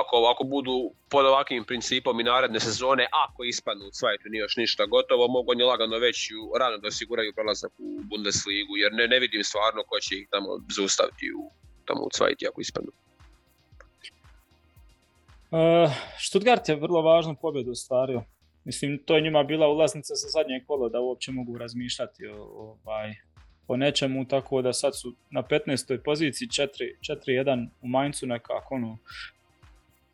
[0.00, 0.76] ako, ako budu
[1.10, 5.50] pod ovakvim principom i naredne sezone, ako ispadnu u cvajtu nije još ništa gotovo, mogu
[5.52, 6.18] oni lagano već
[6.60, 10.50] rano da osiguraju prelazak u Bundesligu, jer ne, ne vidim stvarno ko će ih tamo
[10.76, 12.90] zaustaviti u, tamo u cvajti ako ispadnu.
[15.50, 18.22] Uh, Stuttgart je vrlo važnu pobjedu ostvario.
[18.64, 22.42] Mislim, to je njima bila ulaznica za zadnje kolo da uopće mogu razmišljati o,
[22.84, 23.14] ovaj,
[23.68, 25.98] o nečemu, tako da sad su na 15.
[26.04, 26.68] poziciji 4
[27.00, 28.98] 4-1 u Mainzu nekako ono,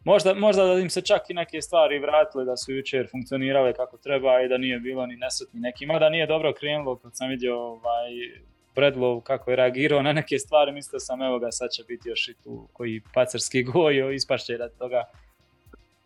[0.05, 3.97] Možda, možda da im se čak i neke stvari vratile da su jučer funkcionirale kako
[3.97, 5.87] treba i da nije bilo ni nesretni neki.
[5.87, 8.11] Mada nije dobro krenulo kad sam vidio ovaj,
[8.81, 12.28] Bradlow kako je reagirao na neke stvari, mislio sam evo ga sad će biti još
[12.28, 15.05] i tu koji pacarski gojo, ispašće radi toga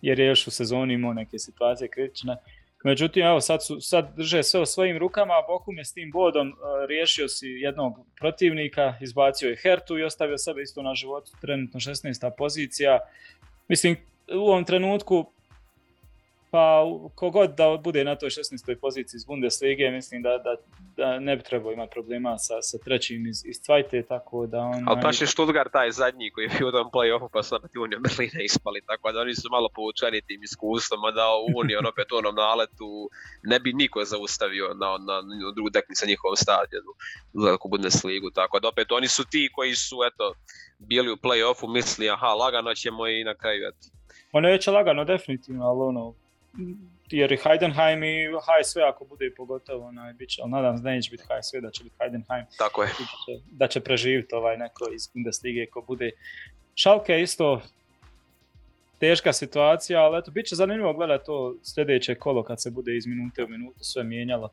[0.02, 2.36] jer je još u sezoni imao neke situacije kritične.
[2.84, 6.48] Međutim, evo sad, su, sad drže sve u svojim rukama, Bokum je s tim bodom
[6.48, 6.54] uh,
[6.88, 12.30] riješio si jednog protivnika, izbacio je Hertu i ostavio sebe isto na životu, trenutno 16.
[12.38, 12.98] pozicija.
[13.68, 13.96] Mislim,
[14.32, 15.32] u ovom trenutku
[16.54, 16.84] pa
[17.14, 18.76] kogod da bude na toj 16.
[18.80, 20.52] poziciji iz Bundeslige, mislim da, da,
[20.96, 24.88] da ne bi trebao imati problema sa, sa trećim iz, iz Cvajte, tako da on...
[24.88, 27.70] Ali baš je Stuttgart taj zadnji koji je bio u tom play-offu pa su opet
[27.76, 31.26] Union Berlina ispali, tako da oni su malo poučeni tim iskustvom, a da
[31.62, 32.90] Union opet u onom naletu
[33.42, 36.92] ne bi niko zaustavio na, na, na drugu teknicu njihovom stadionu
[37.36, 40.26] u veliku Bundesligu, tako da opet oni su ti koji su eto
[40.78, 43.86] bili u play-offu, misli aha lagano ćemo i na kraju eto.
[44.32, 46.14] Ono je već lagano definitivno, ali ono,
[47.10, 50.90] jer i Heidenheim i HSV ako bude pogotovo onaj bit će, ali nadam se da
[50.90, 52.88] neće biti HSV, da će biti Heidenheim, Tako je.
[52.88, 56.10] da će, da će preživjeti ovaj neko iz Bundeslige ko bude.
[56.76, 57.62] Schalke je isto
[58.98, 63.06] teška situacija, ali eto, bit će zanimljivo gledati to sljedeće kolo kad se bude iz
[63.06, 64.48] minute u minutu sve mijenjalo.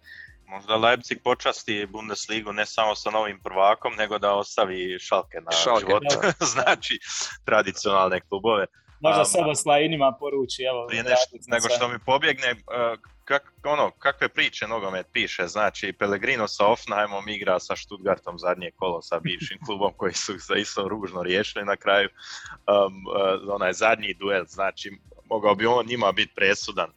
[0.46, 5.86] Možda Leipzig počasti Bundesligu ne samo sa novim prvakom, nego da ostavi Šalke na Schalke,
[5.86, 6.16] životu.
[6.54, 7.00] znači,
[7.46, 8.66] tradicionalne klubove.
[9.02, 13.92] Možda Sobosla i njima poruči, evo, Prije nešto, nego što mi pobjegne, uh, kak, ono,
[13.92, 19.58] kakve priče nogomet piše, znači Pellegrino sa Offenheimom igra sa Stuttgartom zadnje kolo sa bivšim
[19.66, 23.06] klubom koji su se isto ružno riješili na kraju, um,
[23.48, 24.92] uh, onaj zadnji duel, znači
[25.26, 26.92] mogao bi on njima biti presudan.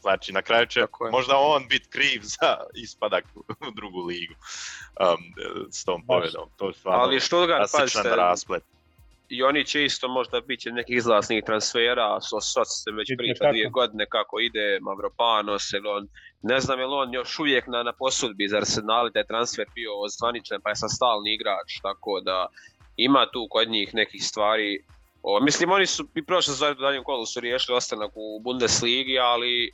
[0.00, 1.10] Znači, na kraju će Tako je.
[1.10, 3.24] možda on biti kriv za ispadak
[3.68, 5.16] u drugu ligu um,
[5.70, 6.48] s tom pobjedom.
[6.56, 8.62] To je stvarno Ali Stuttgart, klasičan pazite, rasplet.
[9.28, 13.68] I oni će isto možda biti nekih izlasnih transfera, so Soc se već priča dvije
[13.68, 16.08] godine kako ide, Mavropanos, ili on,
[16.42, 19.66] ne znam je li on još uvijek na, na posudbi za Arsenal, da je transfer
[19.74, 22.46] bio zvaničan pa je sad stalni igrač, tako da
[22.96, 24.84] ima tu kod njih nekih stvari.
[25.22, 29.18] O, mislim, oni su i prošle sezone u daljem kolu su riješili ostanak u Bundesligi,
[29.18, 29.72] ali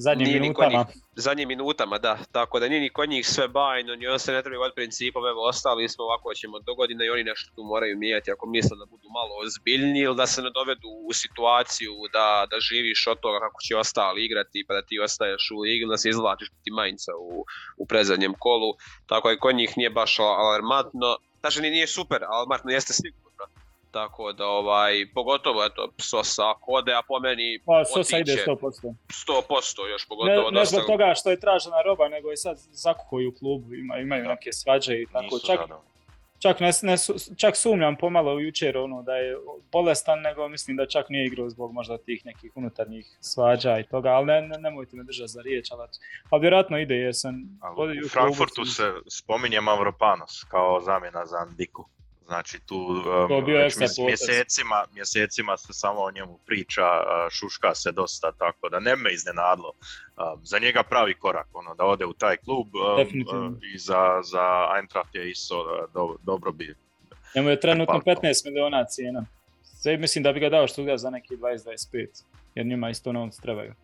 [0.00, 0.84] Zadnjim Nije ni minutama.
[0.84, 2.18] kod zadnjim minutama, da.
[2.32, 5.22] Tako da nije ni kod njih sve bajno, ni on se ne treba od principom,
[5.26, 8.76] evo ostali smo ovako ćemo do godine i oni nešto tu moraju mijenjati ako misle
[8.76, 13.20] da budu malo ozbiljniji ili da se ne dovedu u situaciju da, da živiš od
[13.20, 16.48] toga kako će ostali igrati pa da ti ostaješ u ligi ili da se izvlačiš
[16.64, 17.44] ti Mainca u,
[17.76, 18.70] u predzadnjem kolu.
[19.06, 21.16] Tako da kod njih nije baš alarmantno.
[21.40, 23.27] Znači nije super, alarmantno jeste sigurno.
[23.90, 28.50] Tako da ovaj, pogotovo eto Sosa ako ode, a po meni Pa Sosa ide otiće
[28.50, 28.94] 100%.
[29.08, 32.56] 100% još Ne, pogotovo ne dosta zbog toga što je tražena roba, nego je sad
[32.58, 34.28] zakuhaju u klubu, ima, imaju Da.
[34.28, 35.22] neke svađe i tako.
[35.24, 35.60] Nisu Čak,
[36.38, 39.36] čak, ne, ne, su- čak sumnjam pomalo jučer ono, da je
[39.72, 44.08] bolestan, nego mislim da čak nije igrao zbog možda tih nekih unutarnjih svađa i toga,
[44.08, 45.88] ali ne, ne, nemojte me držati za riječ, ali,
[46.30, 51.36] ali vjerojatno ide jer sam Ali u Frankfurtu klubu, se spominje Mavropanos kao zamjena za
[51.38, 51.88] Andiku.
[52.28, 53.44] Znači tu um,
[54.06, 56.82] mjesecima, mjesecima se samo o njemu priča,
[57.30, 59.72] šuška se dosta, tako da ne me iznenadilo.
[59.72, 64.68] Um, za njega pravi korak, ono, da ode u taj klub um, i za, za
[64.76, 66.74] Eintracht je isto uh, do, dobro bi.
[67.34, 68.20] Njemu je trenutno Hvala.
[68.20, 69.24] 15 miliona cijena.
[69.62, 72.24] Sve mislim da bi ga dao što za neki 20-25,
[72.54, 73.74] jer njima isto novci trebaju.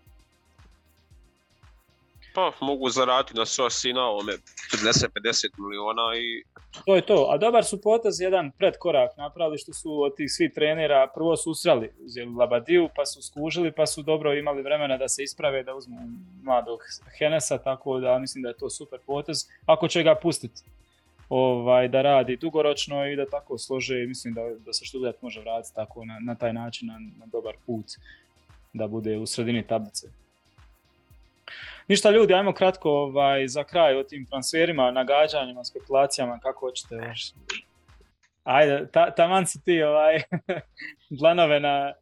[2.34, 6.44] Pa mogu zaraditi na Sosi i na ovome 40-50 miliona i
[6.84, 10.52] To je to, a dobar su potez jedan predkorak napravili što su od tih svih
[10.54, 15.08] trenera prvo su usrali, uzeli Labadiju pa su skužili pa su dobro imali vremena da
[15.08, 15.96] se isprave da uzmu
[16.42, 16.80] mladog
[17.18, 19.38] Henesa, tako da mislim da je to super potez.
[19.66, 20.62] Ako će ga pustiti
[21.28, 25.74] ovaj, da radi dugoročno i da tako slože, mislim da, da se Stuttgart može vratiti
[25.74, 27.86] tako na, na taj način na, na dobar put
[28.72, 30.23] da bude u sredini tablice.
[31.88, 37.32] Ništa ljudi, ajmo kratko ovaj, za kraj o tim transferima, nagađanjima, spekulacijama, kako hoćete još.
[38.44, 40.22] Ajde, ta, taman si ti ovaj,
[41.20, 41.92] dlanove na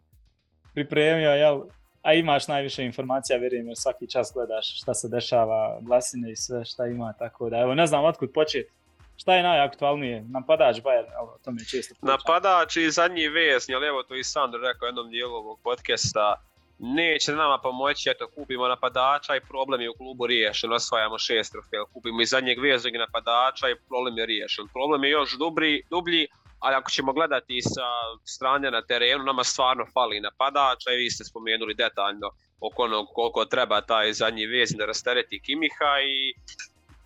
[0.75, 1.61] pripremio, jel?
[2.03, 6.65] A imaš najviše informacija, vjerujem, jer svaki čas gledaš šta se dešava, glasine i sve
[6.65, 8.71] šta ima, tako da, evo, ne znam otkud početi.
[9.17, 10.25] Šta je najaktualnije?
[10.29, 12.09] Napadač Bayern, o tome često pričam.
[12.09, 16.43] napadač i zadnji vesni, ali evo to i Sandro rekao jednom dijelu ovog podcasta,
[16.83, 21.85] neće nama pomoći, eto kupimo napadača i problem je u klubu riješen, osvajamo šest trofeja,
[21.93, 24.69] kupimo i zadnjeg veznog napadača i problem je riješen.
[24.73, 26.27] Problem je još dubri, dublji,
[26.59, 27.89] ali ako ćemo gledati sa
[28.25, 32.29] strane na terenu, nama stvarno fali napadača i vi ste spomenuli detaljno
[32.61, 36.35] oko onog koliko treba taj zadnji vezni da rastereti Kimiha i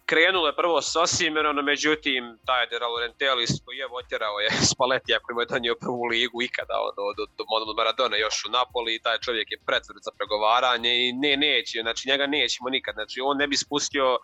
[0.07, 5.35] krenulo je prvo s Osimerom, međutim taj De Laurentiis koji je otjerao je Spalletti koji
[5.35, 8.95] mu je donio prvu ligu ikada od, od, od, od, od Maradona još u Napoli
[8.95, 13.21] i taj čovjek je pretvrd za pregovaranje i ne, neće, znači njega nećemo nikad, znači
[13.21, 14.19] on ne bi spustio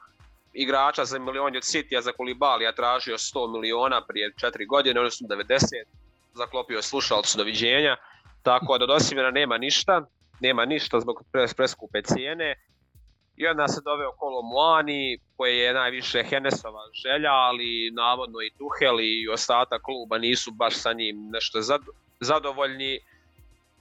[0.52, 5.28] igrača za milion od City, a za Koulibalija tražio 100 miliona prije 4 godine, odnosno
[5.28, 5.58] 90,
[6.34, 7.96] zaklopio slušalcu doviđenja,
[8.42, 10.06] tako da od Osimena nema ništa,
[10.40, 12.54] nema ništa zbog pres, preskupe cijene,
[13.36, 19.00] i onda se doveo Kolo Muani, koji je najviše Henesova želja, ali navodno i Tuhel
[19.00, 23.00] i ostatak kluba nisu baš sa njim nešto zad- zadovoljni.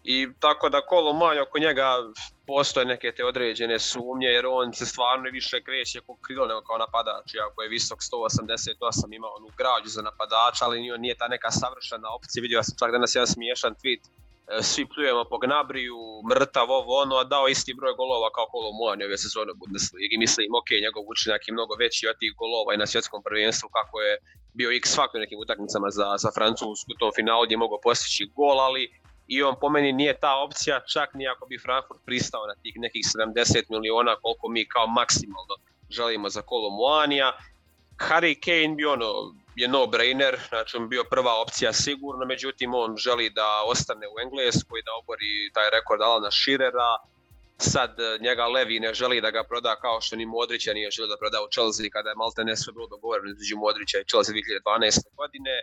[0.03, 1.95] I tako da Kolo Muani oko njega
[2.47, 6.77] postoje neke te određene sumnje, jer on se stvarno više kreće kao krilo nego kao
[6.77, 11.51] napadač, iako je visok 188, ima onu građu za napadača, ali on nije ta neka
[11.51, 12.41] savršena opcija.
[12.41, 14.01] Vidio sam čak danas jedan smiješan tweet
[14.61, 15.97] svi pljujemo po Gnabriju,
[16.29, 20.17] mrtav ovo ono, a dao isti broj golova kao Kolo Muani ove sezone u Bundesligi.
[20.25, 23.95] Mislim, ok, njegov učinak je mnogo veći od tih golova i na svjetskom prvenstvu kako
[24.01, 24.13] je
[24.53, 28.31] bio x faktor nekim utakmicama za, za Francusku, u tom finalu gdje je mogao postići
[28.35, 28.83] gol, ali
[29.27, 32.73] i on po meni nije ta opcija, čak ni ako bi Frankfurt pristao na tih
[32.75, 35.55] nekih 70 miliona koliko mi kao maksimalno
[35.89, 36.69] želimo za Kolo.
[38.09, 39.07] Harry Kane bi ono,
[39.61, 44.15] je no-brainer, znači on bi bio prva opcija sigurno, međutim on želi da ostane u
[44.23, 46.91] Engleskoj, da obori taj rekord Alana Shearera,
[47.57, 51.09] sad e, njega Levi ne želi da ga proda kao što ni Modrića nije želio
[51.13, 54.35] da proda u Chelsea kada je malte ne sve bilo dogovoreno između Modrića i Chelsea
[54.35, 55.15] 2012.
[55.15, 55.53] godine,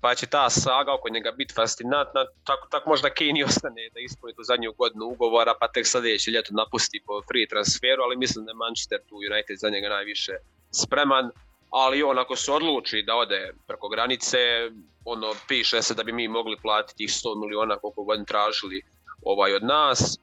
[0.00, 4.00] pa će ta saga oko njega biti fascinantna, tako, tako možda Kane i ostane da
[4.00, 8.44] ispuni tu zadnju godinu ugovora, pa tek sljedeće ljeto napusti po free transferu, ali mislim
[8.44, 10.34] da je Manchester tu United za njega najviše
[10.82, 11.30] spreman,
[11.70, 14.38] ali on ako se odluči da ode preko granice,
[15.04, 18.82] ono piše se da bi mi mogli platiti tih 100 miliona koliko god tražili
[19.22, 20.18] ovaj od nas.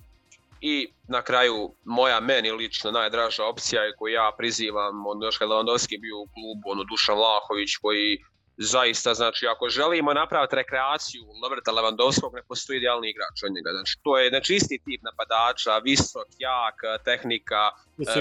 [0.62, 5.50] I na kraju moja meni lično najdraža opcija je koju ja prizivam, on još kad
[5.50, 8.24] Lewandowski bio u klubu, ono Dušan Vlahović koji
[8.58, 13.70] zaista, znači ako želimo napraviti rekreaciju Roberta Lewandowskog, ne postoji idealni igrač od njega.
[13.72, 17.72] Znači to je znači, isti tip napadača, visok, jak, tehnika,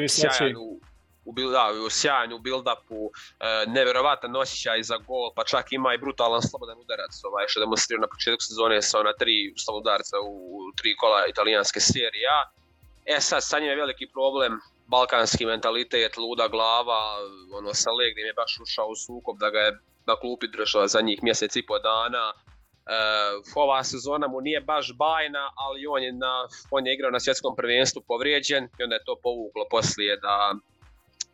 [0.09, 0.53] sjajan
[1.25, 5.95] u, u, da, u sjajanju, u build-upu, e, nevjerovatan osjećaj za gol, pa čak ima
[5.95, 10.59] i brutalan slobodan udarac, ovaj, što demonstrira na početku sezone sa ona tri slobodarca u,
[10.77, 12.43] tri kola italijanske serije A.
[13.07, 17.01] E sad, sa njim je veliki problem, balkanski mentalitet, luda glava,
[17.59, 21.01] ono sa Legnim je baš ušao u sukob da ga je na klupi držao za
[21.01, 22.33] njih mjesec i po dana.
[22.33, 22.97] E,
[23.55, 27.57] ova sezona mu nije baš bajna, ali on je, na, on je igrao na svjetskom
[27.57, 30.55] prvenstvu povrijeđen i onda je to povuklo poslije da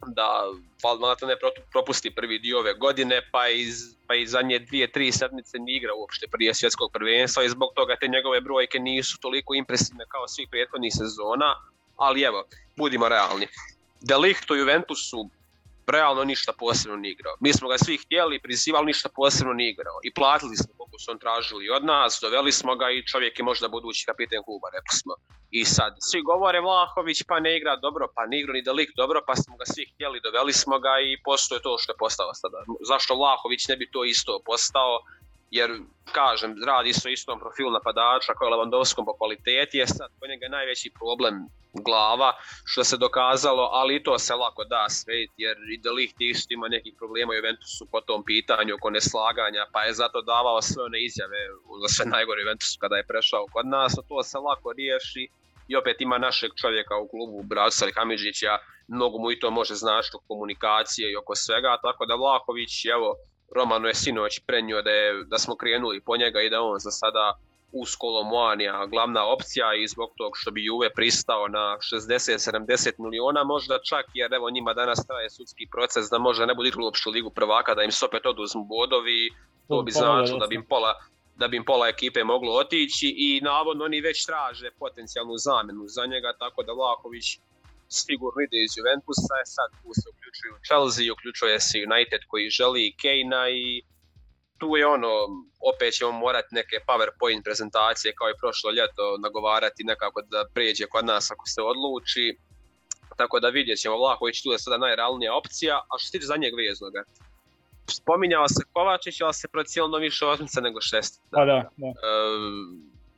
[0.07, 0.45] da
[0.83, 1.37] valjda ne
[1.73, 5.97] propusti prvi dio ove godine, pa iz, pa i zadnje dvije, tri sedmice nije igrao
[5.97, 10.49] uopšte prije svjetskog prvenstva i zbog toga te njegove brojke nisu toliko impresivne kao svih
[10.51, 11.55] prethodnih sezona,
[11.97, 12.45] ali evo,
[12.77, 13.47] budimo realni.
[14.01, 15.31] Delikt u Juventusu
[15.91, 17.35] realno ništa posebno ni igrao.
[17.41, 19.99] Mi smo ga svi htjeli, prizivali, ništa posebno ni igrao.
[20.03, 23.45] I platili smo koliko su on tražili od nas, doveli smo ga i čovjek je
[23.45, 25.15] možda budući kapiten kluba, rekli smo.
[25.51, 29.19] I sad, svi govore Vlahović pa ne igra dobro, pa ne igra ni Delik dobro,
[29.27, 32.59] pa smo ga svi htjeli, doveli smo ga i postoje to što je postao sada.
[32.91, 34.93] Zašto Vlahović ne bi to isto postao?
[35.51, 35.71] Jer
[36.13, 40.49] kažem, radi se o istom profilu napadača kao Lewandowskom po kvaliteti, je sad po njega
[40.49, 41.35] najveći problem
[41.73, 42.33] glava,
[42.65, 46.69] što se dokazalo, ali i to se lako da svet, jer i Delicht isto ima
[46.69, 51.05] nekih problema u Juventusu po tom pitanju oko neslaganja, pa je zato davao sve one
[51.05, 51.41] izjave
[51.83, 55.29] za sve najgore Juventusu kada je prešao kod nas, a to se lako riješi
[55.69, 58.59] i opet ima našeg čovjeka u klubu, Bravca Hamidžića,
[58.89, 63.17] mnogo mu i to može značiti komunikacije i oko svega, tako da Vlaković, evo,
[63.57, 66.91] Romano je sinoć prenio da, je, da smo krenuli po njega i da on za
[66.91, 67.39] sada
[67.73, 73.79] uz Kolomoanija glavna opcija i zbog tog što bi Juve pristao na 60-70 miliona možda
[73.89, 77.31] čak jer evo njima danas traje sudski proces da možda ne budu uopšte u ligu
[77.31, 79.31] prvaka da im se opet oduzmu bodovi.
[79.69, 80.95] To bi značilo da bi im pola
[81.37, 86.07] da bi im pola ekipe moglo otići i navodno oni već traže potencijalnu zamenu za
[86.07, 87.39] njega tako da Vlaković
[87.91, 92.95] sigurno ide iz Juventusa, je sad tu se uključuju Chelsea, uključuje se United koji želi
[93.01, 93.83] Kejna i
[94.61, 95.13] tu je ono,
[95.73, 101.05] opet ćemo morati neke PowerPoint prezentacije kao i prošlo ljeto nagovarati nekako da prijeđe kod
[101.05, 102.27] nas ako se odluči.
[103.17, 106.55] Tako da vidjet ćemo, Vlahović tu je sada najrealnija opcija, a što se tiče zadnjeg
[106.55, 107.03] veznoga,
[107.91, 111.23] spominjao se Kovačić, ali se procijelno više osmica nego šest.
[111.31, 111.87] Pa da, da.
[111.87, 111.93] E,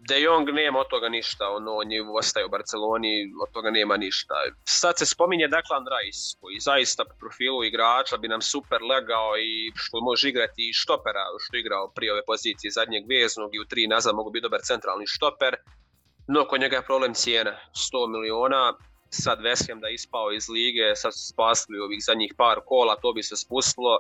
[0.09, 3.97] De Jong nema od toga ništa, ono, on je ostaje u Barceloni, od toga nema
[3.97, 4.35] ništa.
[4.65, 9.73] Sad se spominje Declan Rice, koji zaista po profilu igrača bi nam super legao i
[9.75, 13.87] što može igrati i štopera, što igrao prije ove pozicije zadnjeg veznog i u tri
[13.87, 15.57] nazad mogu biti dobar centralni štoper.
[16.29, 18.75] No, kod njega je problem cijena, 100 miliona,
[19.11, 23.13] sad West da je ispao iz lige, sad su spasli ovih zadnjih par kola, to
[23.13, 23.99] bi se spustilo.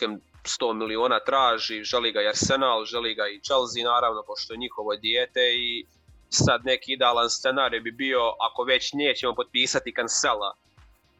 [0.00, 4.58] Ham 100 miliona traži, želi ga i Arsenal, želi ga i Chelsea naravno, pošto je
[4.58, 5.86] njihovo dijete i
[6.28, 10.56] sad neki idealan scenarij bi bio ako već nećemo potpisati kancela,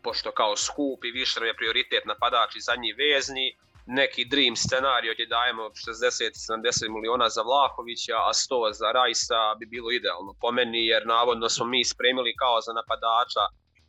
[0.02, 3.56] pošto kao skup i više je prioritet napadač i zadnji vezni,
[3.86, 9.90] neki dream scenarij gdje dajemo 60-70 miliona za Vlahovića, a 100 za Rajsa bi bilo
[9.90, 13.44] idealno po meni, jer navodno smo mi spremili kao za napadača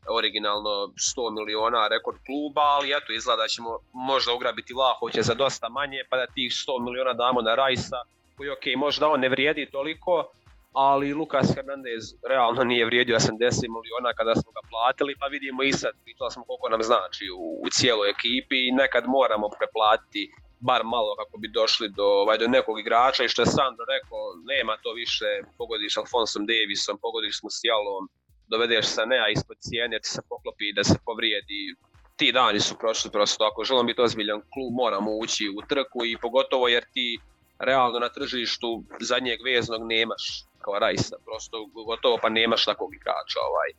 [0.10, 5.70] originalno 100 miliona rekord kluba, ali eto izgleda da ćemo možda ugrabiti Vlahovića za dosta
[5.70, 8.00] manje, pa da tih 100 miliona damo na Rajsa,
[8.38, 10.26] koji ok, možda on ne vrijedi toliko,
[10.74, 13.30] ali Lukas Hernandez realno nije vrijedio 80
[13.78, 17.62] miliona kada smo ga platili, pa vidimo i sad, pitali smo koliko nam znači u,
[17.66, 22.48] u cijeloj ekipi i nekad moramo preplatiti bar malo kako bi došli do, ovaj, do
[22.48, 24.22] nekog igrača i što je Sandro rekao,
[24.52, 28.04] nema to više, pogodiš Alfonsom Davisom, pogodiš s Musialom,
[28.52, 31.76] dovedeš se nea ispod cijene jer ti se poklopi da se povrijedi.
[32.16, 36.18] Ti dani su prošli prosto, ako želimo biti ozbiljan klub moramo ući u trku i
[36.18, 37.20] pogotovo jer ti
[37.60, 40.24] realno na tržištu zadnjeg veznog nemaš
[40.64, 43.70] kao Rajsa, prosto gotovo pa nemaš takvog igrača ovaj.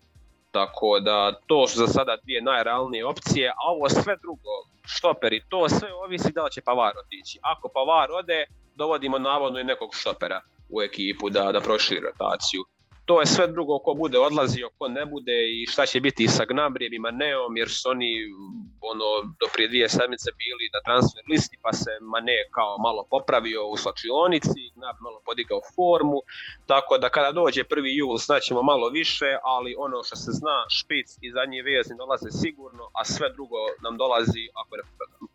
[0.51, 4.53] Tako da to su za sada dvije najrealnije opcije, a ovo sve drugo,
[4.85, 7.39] štoperi, to sve ovisi da li će Pavar otići.
[7.43, 8.45] Ako Pavar ode,
[8.75, 12.65] dovodimo navodno i nekog štopera u ekipu da, da proširi rotaciju
[13.05, 16.45] to je sve drugo ko bude odlazio, ko ne bude i šta će biti sa
[16.45, 18.13] Gnabrijem i Maneom jer su oni
[18.81, 19.05] ono,
[19.41, 23.77] do prije dvije sedmice bili na transfer listi pa se Mane kao malo popravio u
[23.77, 26.19] slačionici, Gnab malo podigao formu,
[26.67, 31.09] tako da kada dođe prvi jul znaćemo malo više, ali ono što se zna, špic
[31.21, 35.27] i zadnji vezni dolaze sigurno, a sve drugo nam dolazi ako ne prodamo.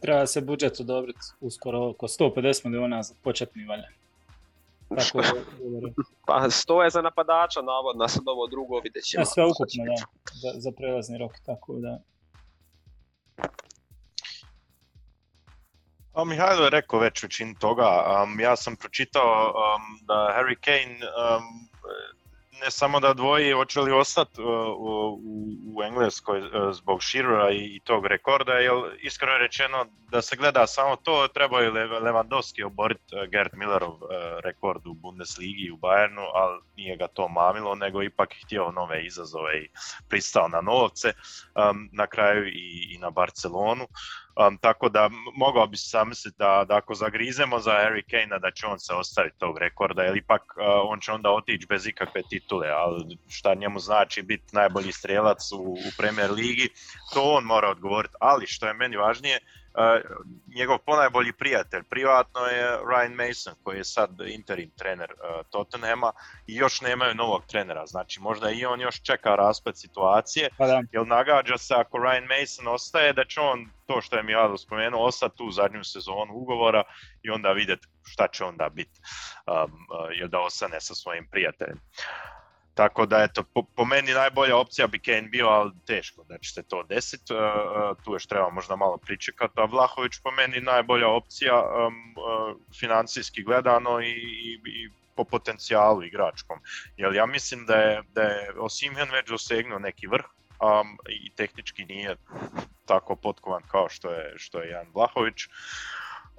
[0.00, 4.01] Treba se budžet odobriti uskoro oko 150 miliona za početni valja.
[4.96, 5.18] Tako
[6.26, 9.24] pa sto je za napadača, navodno, sad ovo drugo vidjet ćemo.
[9.24, 9.94] sve ukupno, da,
[10.42, 11.98] za, za prelazni rok, tako da.
[16.14, 17.88] A Mihajlo je rekao već većinu toga.
[18.22, 21.68] Um, ja sam pročitao um, da Harry Kane um,
[22.62, 24.46] ne samo da dvoji hoće li ostati uh,
[24.78, 25.20] u,
[25.74, 30.96] u, Engleskoj uh, zbog Širora i, tog rekorda, jer iskreno rečeno da se gleda samo
[30.96, 33.98] to, treba je Lewandowski oboriti uh, Gerd Millerov
[34.44, 39.58] rekord u Bundesligi u Bayernu, ali nije ga to mamilo, nego ipak htio nove izazove
[39.58, 39.68] i
[40.08, 41.12] pristao na novce
[41.54, 43.86] um, na kraju i, i na Barcelonu.
[44.36, 48.50] Um, tako da mogao bi se zamisliti da, da ako zagrizemo za Harry Kane da
[48.50, 52.22] će on se ostaviti tog rekorda, jer ipak uh, on će onda otići bez ikakve
[52.30, 56.68] titule, ali šta njemu znači biti najbolji strelac u, u Premier Ligi,
[57.14, 59.38] to on mora odgovoriti, ali što je meni važnije,
[60.56, 66.12] njegov ponajbolji prijatelj privatno je Ryan Mason koji je sad interim trener uh, Tottenhama
[66.46, 71.06] i još nemaju novog trenera, znači možda i on još čeka raspad situacije, pa jer
[71.06, 75.36] nagađa se ako Ryan Mason ostaje da će on to što je Mijalo spomenuo ostati
[75.36, 76.82] tu zadnju sezonu ugovora
[77.22, 79.00] i onda vidjeti šta će onda biti,
[79.46, 79.72] um,
[80.24, 81.80] uh, da ostane sa svojim prijateljem.
[82.74, 86.52] Tako da, eto, po, po, meni najbolja opcija bi Kane bio, ali teško da će
[86.52, 87.34] se to desiti.
[87.34, 89.52] Uh, uh, tu još treba možda malo pričekati.
[89.56, 91.92] A Vlahović po meni najbolja opcija uh,
[92.80, 96.58] financijski gledano i, i, i, po potencijalu igračkom.
[96.96, 100.24] Jer ja mislim da je, da je Osimhen već dosegnuo neki vrh
[100.62, 102.16] um, i tehnički nije
[102.86, 105.46] tako potkovan kao što je, što je Jan Vlahović.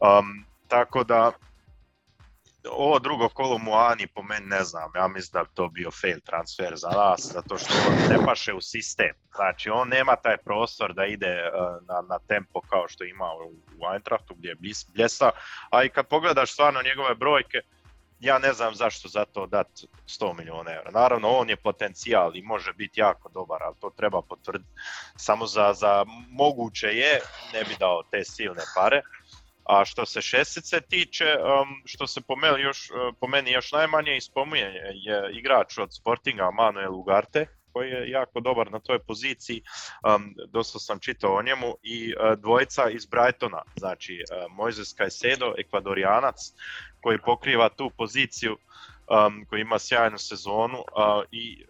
[0.01, 1.31] Um, tako da
[2.72, 6.19] ovo drugo kolo Muani po meni ne znam, ja mislim da bi to bio fail
[6.19, 9.14] transfer za nas, zato što on ne paše u sistem.
[9.35, 11.52] Znači on nema taj prostor da ide e,
[11.88, 13.26] na, na tempo kao što ima
[13.80, 14.56] u Eintrachtu gdje je
[14.94, 15.31] bljesa,
[15.69, 17.61] a i kad pogledaš stvarno njegove brojke,
[18.23, 20.91] ja ne znam zašto za to dati 100 milijuna eura.
[20.91, 24.69] Naravno, on je potencijal i može biti jako dobar, ali to treba potvrditi.
[25.15, 27.19] Samo za, za moguće je,
[27.53, 29.02] ne bi dao te silne pare.
[29.64, 31.26] A što se šestice tiče,
[31.85, 36.52] što se po meni, još, uh, po meni još najmanje ispominje je igrač od Sportinga
[36.52, 39.61] Manuel Ugarte, koji je jako dobar na toj poziciji,
[40.15, 45.53] um, dosta sam čitao o njemu, i uh, dvojica iz Brightona, znači uh, Moises Caicedo,
[45.57, 46.35] ekvadorijanac,
[47.02, 51.65] koji pokriva tu poziciju, um, koji ima sjajnu sezonu uh, i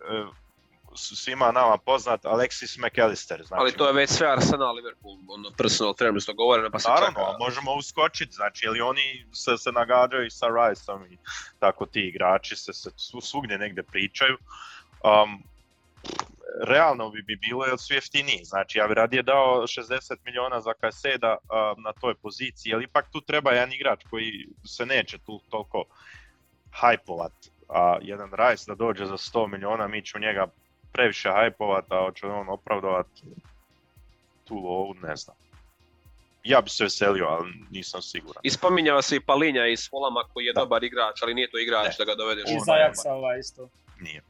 [0.95, 3.44] svima nama poznat Alexis McAllister.
[3.45, 7.20] Znači, Ali to je već sve Arsenal Liverpool, ono personal terms dogovoreno pa se Naravno,
[7.20, 7.38] čeka.
[7.40, 11.18] možemo uskočiti, znači ili oni se, se nagađaju sa Riceom i
[11.60, 12.90] tako ti igrači se, se
[13.22, 14.38] svugdje negdje pričaju.
[15.03, 15.44] Um,
[16.61, 20.74] realno bi, bi bilo jer su jeftiniji, znači ja bi radije dao 60 miliona za
[20.74, 25.41] Kaseda um, na toj poziciji, jer ipak tu treba jedan igrač koji se neće tu
[25.49, 25.84] toliko
[26.72, 27.34] hajpovat,
[27.70, 30.48] a jedan Rice da dođe za 100 miliona, mi ćemo njega
[30.94, 33.07] previše hajpovat, a hoće on opravdovat
[34.48, 35.36] tu lovu, ne znam.
[36.44, 38.41] Ja bi se veselio, ali nisam siguran.
[38.44, 41.98] I spominjava se i Palinja iz Folama koji je dobar igrač, ali nije to igrač
[41.98, 42.44] da ga dovedeš.
[42.49, 43.70] I Zajaksa ovaj isto.
[43.99, 44.22] Nije.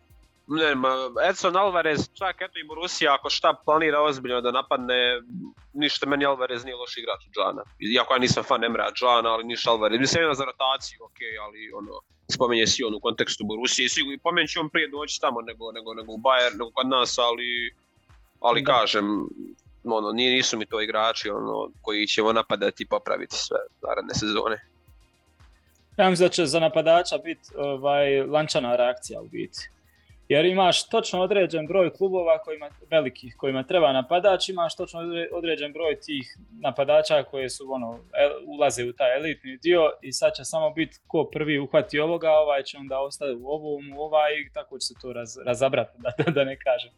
[0.47, 0.89] Ne, ma,
[1.29, 5.21] Edson Alvarez, čak eto i Borussia, ako šta planira ozbiljno da napadne,
[5.73, 7.63] ništa meni Alvarez nije loš igrač u Džana.
[7.79, 9.99] Iako ja nisam fan Emra Džana, ali ništa Alvarez.
[9.99, 11.91] Mislim jedna za rotaciju, ok, ali ono,
[12.33, 13.89] spominje si on u kontekstu Borusije.
[13.89, 17.17] Sigurno, pomen će on prije doći tamo nego, nego, nego u Bayern, nego kod nas,
[17.17, 17.73] ali,
[18.39, 19.05] ali kažem,
[19.83, 24.57] ono, nisu mi to igrači ono, koji ćemo napadati i popraviti sve naredne sezone.
[25.97, 29.69] Ja mislim da će za napadača biti ovaj, lančana reakcija u biti
[30.27, 34.99] jer imaš točno određen broj klubova kojima, velikih kojima treba napadač, imaš točno
[35.31, 37.99] određen broj tih napadača koje su ono,
[38.45, 42.63] ulaze u taj elitni dio i sad će samo biti ko prvi uhvati ovoga, ovaj
[42.63, 46.43] će onda ostati u ovom, u ovaj tako će se to raz, razabrati, da, da
[46.43, 46.91] ne kažem.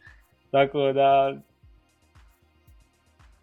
[0.52, 1.36] Tako da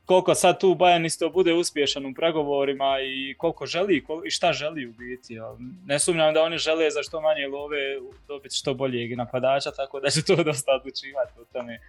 [0.07, 4.87] koliko sad tu Bayern isto bude uspješan u pregovorima i koliko želi i šta želi
[4.87, 5.39] u biti.
[5.87, 7.79] Ne sumnjam da oni žele za što manje love
[8.29, 11.81] dobiti što boljeg napadača, tako da će to dosta odlučivati o tome.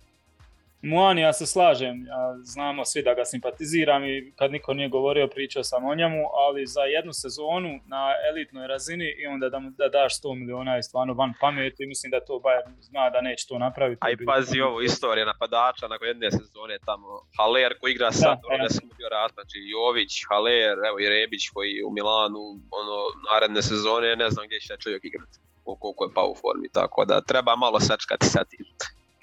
[0.85, 5.27] Muani, ja se slažem, ja, znamo svi da ga simpatiziram i kad niko nije govorio
[5.27, 9.87] pričao sam o njemu, ali za jednu sezonu na elitnoj razini i onda da da
[9.89, 13.47] daš 100 miliona je stvarno van pameti i mislim da to Bayern zna da neće
[13.47, 13.99] to napraviti.
[14.01, 17.07] A i pazi ovo, istorija napadača nakon jedne sezone tamo,
[17.37, 21.43] Haller koji igra sad, da, ono, ne bio rat, znači Jović, Haller, evo i Rebić
[21.53, 22.43] koji u Milanu,
[22.79, 22.97] ono,
[23.31, 27.21] naredne sezone, ne znam gdje će čovjek igrati koliko je pa u formi, tako da
[27.21, 28.65] treba malo sačkati sa tim.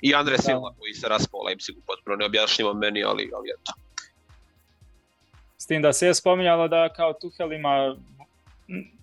[0.02, 3.72] I Andre Silva koji se raspao Leipzigu potpuno neobjašnjivo meni, ali, ali eto.
[5.56, 7.96] S tim da se je spominjalo da kao Tuhel ima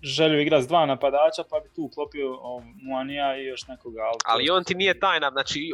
[0.02, 2.38] želju igrati s dva napadača, pa bi tu uklopio
[2.82, 4.00] Muanija i još nekoga.
[4.02, 5.72] Ali, ali on ti nije tajna, znači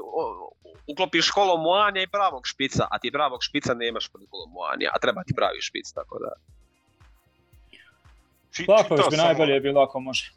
[0.87, 4.99] uklopiš kolo Muanija i pravog špica, a ti pravog špica nemaš pod kolo Muanija, a
[4.99, 6.33] treba ti pravi špic, tako da.
[8.67, 10.33] Vlaković bi najbolje bilo ako može.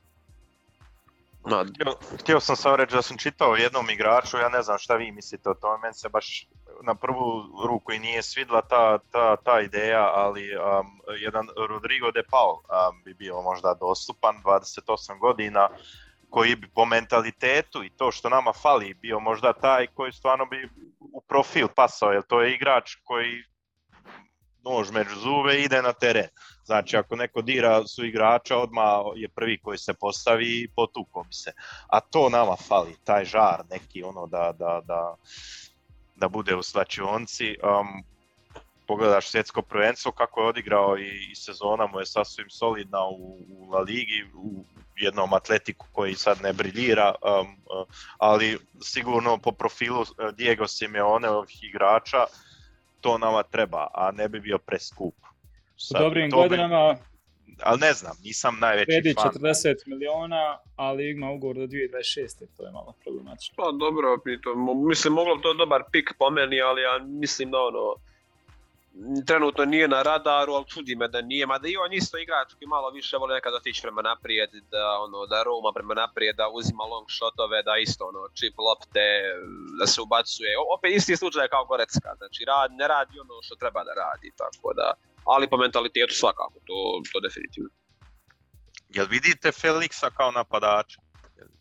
[1.50, 1.66] No.
[1.74, 5.12] Htio, htio sam samo reći da sam čitao jednom igraču, ja ne znam šta vi
[5.12, 6.48] mislite o tome, meni se baš
[6.84, 12.24] na prvu ruku i nije svidla ta, ta, ta ideja, ali um, jedan Rodrigo de
[12.32, 15.70] Paul um, bi bio možda dostupan, 28 godina,
[16.30, 20.70] koji bi po mentalitetu i to što nama fali bio možda taj koji stvarno bi
[21.14, 23.44] u profil pasao, jer to je igrač koji
[24.70, 26.28] nož među zube ide na teren.
[26.66, 31.34] Znači ako neko dira su igrača, odmah je prvi koji se postavi i potuko bi
[31.34, 31.52] se.
[31.88, 35.16] A to nama fali, taj žar neki ono da, da, da,
[36.16, 37.56] da bude u slačionci.
[37.64, 38.04] Um,
[38.88, 43.70] pogledaš svjetsko prvenstvo kako je odigrao i, i sezona mu je sasvim solidna u, u
[43.72, 44.66] La Ligi, u
[44.96, 47.48] jednom atletiku koji sad ne briljira, um,
[48.18, 52.26] ali sigurno po profilu uh, Diego Simeone ovih igrača
[53.02, 55.16] to nama treba, a ne bi bio preskup.
[55.78, 57.00] Sad, u dobrim godinama bi...
[57.64, 59.32] ali ne znam, nisam najveći fan.
[59.32, 62.46] 40 miliona, ali ima ugovor do 2026.
[62.58, 63.56] To je malo problematično.
[63.58, 64.08] Pa dobro,
[64.90, 67.96] mislim, moglo to dobar pik po meni, ali ja mislim da ono,
[69.26, 72.68] trenutno nije na radaru, ali čudi me da nije, mada i on isto igrač koji
[72.68, 76.84] malo više voli nekad otići prema naprijed, da, ono, da Roma prema naprijed, da uzima
[76.84, 79.06] long shotove, da isto ono, chip lopte,
[79.80, 80.52] da se ubacuje.
[80.76, 84.74] Opet isti slučaj kao Gorecka, znači rad, ne radi ono što treba da radi, tako
[84.80, 84.88] da,
[85.26, 86.78] ali po mentalitetu svakako, to,
[87.12, 87.70] to definitivno.
[88.90, 91.00] Jel vidite Felixa kao napadača?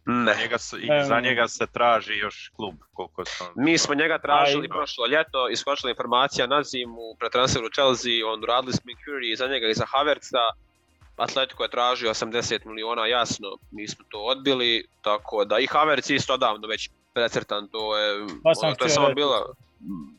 [0.07, 0.35] Ne.
[0.35, 0.77] Za njega, se,
[1.09, 3.47] za njega se traži još klub, koliko sam...
[3.57, 8.73] Mi smo njega tražili prošlo ljeto, iskočila informacija na zimu, pre transferu Chelsea, on radili
[8.73, 8.91] smo
[9.33, 10.45] i za njega i za Havertza.
[11.17, 16.35] Atletico je tražio 80 miliona, jasno, mi smo to odbili, tako da i Havertz isto
[16.35, 19.55] odavno već precrtan, to je, pa ono, to je samo bilo...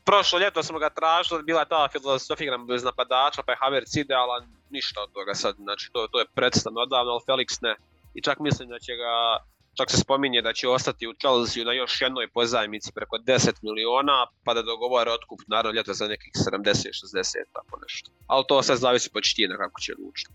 [0.05, 5.01] Prošlo ljeto smo ga tražili, bila ta filozofija bez napadača, pa je Havertz idealan, ništa
[5.01, 7.75] od toga sad, znači to, to je predstavno odavno, ali Felix ne.
[8.13, 9.37] I čak mislim da će ga
[9.77, 14.27] Čak se spominje da će ostati u Chelsea na još jednoj pozajmici preko 10 miliona,
[14.43, 18.11] pa da dogovara otkup naravno ljeto za nekih 70-60, tako nešto.
[18.27, 20.33] Ali to sve zavisi po na kako će odlučiti.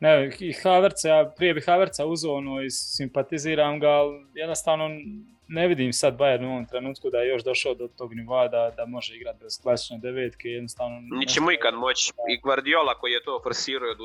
[0.00, 4.88] Ne, i Havertza, ja prije bi Havertza uzeo ono i simpatiziram ga, ali jednostavno
[5.58, 8.62] ne vidim sad Bayern u ovom trenutku da je još došao do tog nivoa da,
[8.76, 10.96] da može igrati bez klasične devetke, jednostavno...
[11.20, 12.12] Niće ikad moći.
[12.32, 13.96] I Guardiola koji je to forsirao je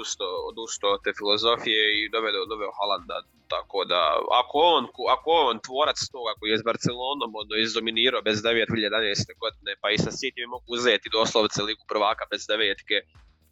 [0.52, 3.18] odustao, od te filozofije i doveo, doveo Halanda.
[3.48, 4.02] Tako da,
[4.42, 4.84] ako on,
[5.16, 9.40] ako on tvorac toga koji je s Barcelonom ono, izdominirao bez 2011.
[9.44, 12.98] godine, pa i sa City mogu uzeti doslovce ligu prvaka bez devetke,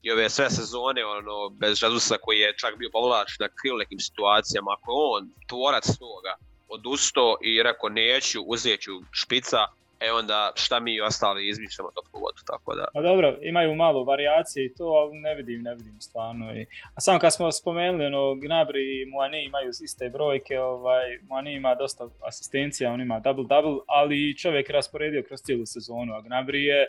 [0.06, 4.00] i ove sve sezone ono, bez Žazusa koji je čak bio povlač na krilu nekim
[4.00, 6.34] situacijama, ako on tvorac toga,
[6.74, 9.58] odustao i rekao neću, uzet ću špica,
[10.06, 12.86] e onda šta mi ostali izmišljamo toplu vodu, tako da.
[12.94, 16.54] Pa dobro, imaju malo variacije i to, ali ne vidim, ne vidim stvarno.
[16.56, 16.66] I...
[16.96, 21.76] A samo kad smo spomenuli, ono, Gnabry i Muani imaju iste brojke, ovaj, Muani ima
[21.76, 26.88] dosta asistencija, on ima double-double, ali čovjek rasporedio kroz cijelu sezonu, a Gnabry je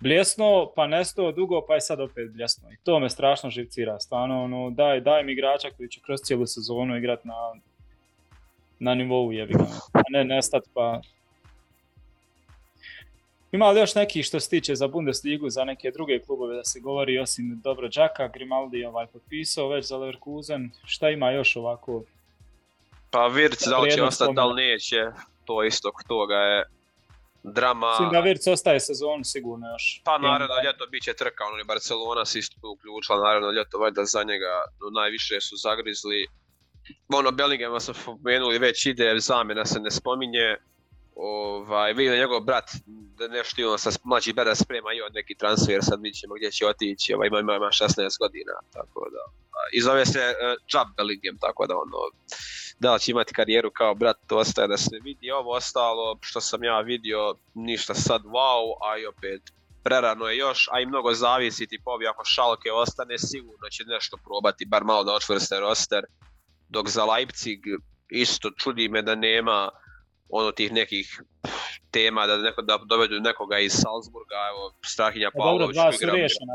[0.00, 2.72] bljesno, pa nesto dugo, pa je sad opet bljesno.
[2.72, 6.46] I to me strašno živcira, stvarno, ono, daj, daj mi igrača koji će kroz cijelu
[6.46, 7.34] sezonu igrati na
[8.78, 11.00] na nivou jebi ga, a ne nestat pa...
[13.52, 16.80] Ima li još neki što se tiče za Bundesligu, za neke druge klubove da se
[16.80, 22.02] govori osim dobro Đaka, Grimaldi je ovaj potpisao već za Leverkusen, šta ima još ovako?
[23.10, 24.96] Pa Virc da li će ostati, da li neće,
[25.44, 26.64] to isto toga je
[27.42, 27.90] drama.
[27.90, 30.00] Mislim da Virc ostaje sezonu sigurno još.
[30.04, 34.04] Pa naravno ljeto bit će trka, ono je Barcelona se isto uključila, naravno ljeto valjda
[34.04, 36.26] za njega no, najviše su zagrizli
[37.08, 40.56] ono Bellinghama smo spomenuli već ide, zamjena se ne spominje,
[41.16, 42.70] ovaj, vidim da njegov brat
[43.18, 46.50] da nešto ima sa mlađi brat sprema i od neki transfer, sad vidjet ćemo gdje
[46.50, 49.22] će otići, ovaj, ima, ima, ima 16 godina, tako da.
[49.72, 50.34] I zove se uh,
[50.70, 51.98] Chubb Bellingham, tako da ono,
[52.78, 55.30] da li će imati karijeru kao brat, to ostaje da se vidi.
[55.30, 59.42] Ovo ostalo što sam ja vidio, ništa sad wow, a i opet
[59.84, 64.66] prerano je još, a i mnogo zavisi tipovi ako Šalke ostane, sigurno će nešto probati,
[64.66, 66.04] bar malo da očvrste roster
[66.68, 67.60] dok za Leipzig
[68.08, 69.68] isto čudi me da nema
[70.28, 71.22] ono tih nekih
[71.90, 76.54] tema da neko da dovedu nekoga iz Salzburga, evo Strahinja pa Pavlović dva su riješena.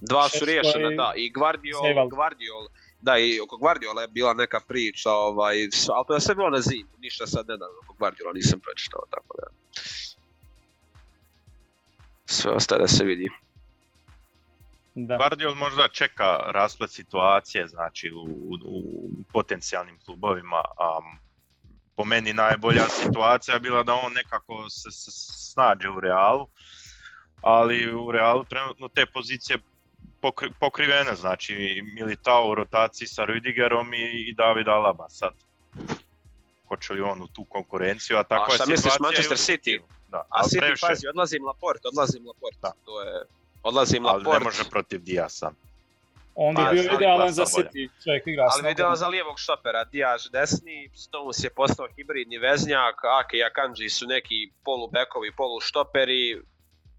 [0.00, 2.68] Dva su riješena, da, i Guardiol, Guardiol,
[3.00, 5.56] da i oko Guardiola je bila neka priča, ovaj,
[5.94, 9.36] ali to je sve bilo na zimu, ništa sad nedavno oko Guardiola nisam pročitao, tako
[9.38, 9.46] da.
[12.26, 13.28] Sve ostaje da se vidi.
[15.06, 15.16] Da.
[15.16, 20.56] Guardiol možda čeka rasplet situacije znači u, u, u potencijalnim klubovima.
[20.56, 21.18] Um,
[21.96, 25.10] po meni najbolja situacija je bila da on nekako se, se
[25.52, 26.46] snađe u Realu,
[27.42, 29.58] ali u Realu trenutno te pozicije
[30.20, 35.32] pokri, pokrivene, znači Militao u rotaciji sa Rüdigerom i, i David Alaba sad.
[36.68, 39.80] Hoće li on u tu konkurenciju, a takva a šta je misliš Manchester City?
[40.08, 40.86] Da, a City, previše...
[40.88, 42.58] pazi, odlazim Laporte, odlazim Laporte.
[42.62, 42.72] Da.
[42.84, 43.22] To je,
[43.68, 44.30] odlazim Laporte.
[44.30, 45.50] Ali ne može protiv Diasa.
[46.40, 50.30] On bi pa, bio idealan za City, čovjek igra Ali idealan za lijevog štopera, Diaz
[50.32, 56.42] desni, Stones je postao hibridni veznjak, Ake i Akanji su neki polubekovi, poluštoperi,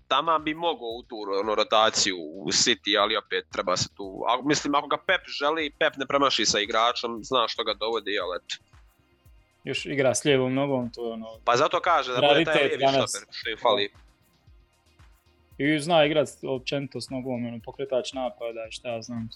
[0.08, 4.24] tamo bi mogao u tu ono, rotaciju u City, ali opet treba se tu...
[4.28, 8.20] A, mislim, ako ga Pep želi, Pep ne premaši sa igračom, zna što ga dovodi,
[8.20, 8.56] ali eto.
[9.64, 11.28] Još igra s lijevom nogom, to je ono...
[11.46, 13.92] Pa zato kaže da bude taj lijevi štoper, što im fali.
[15.60, 19.30] I zna igrat općenito s nogom, ono, pokretač napada šta ja znam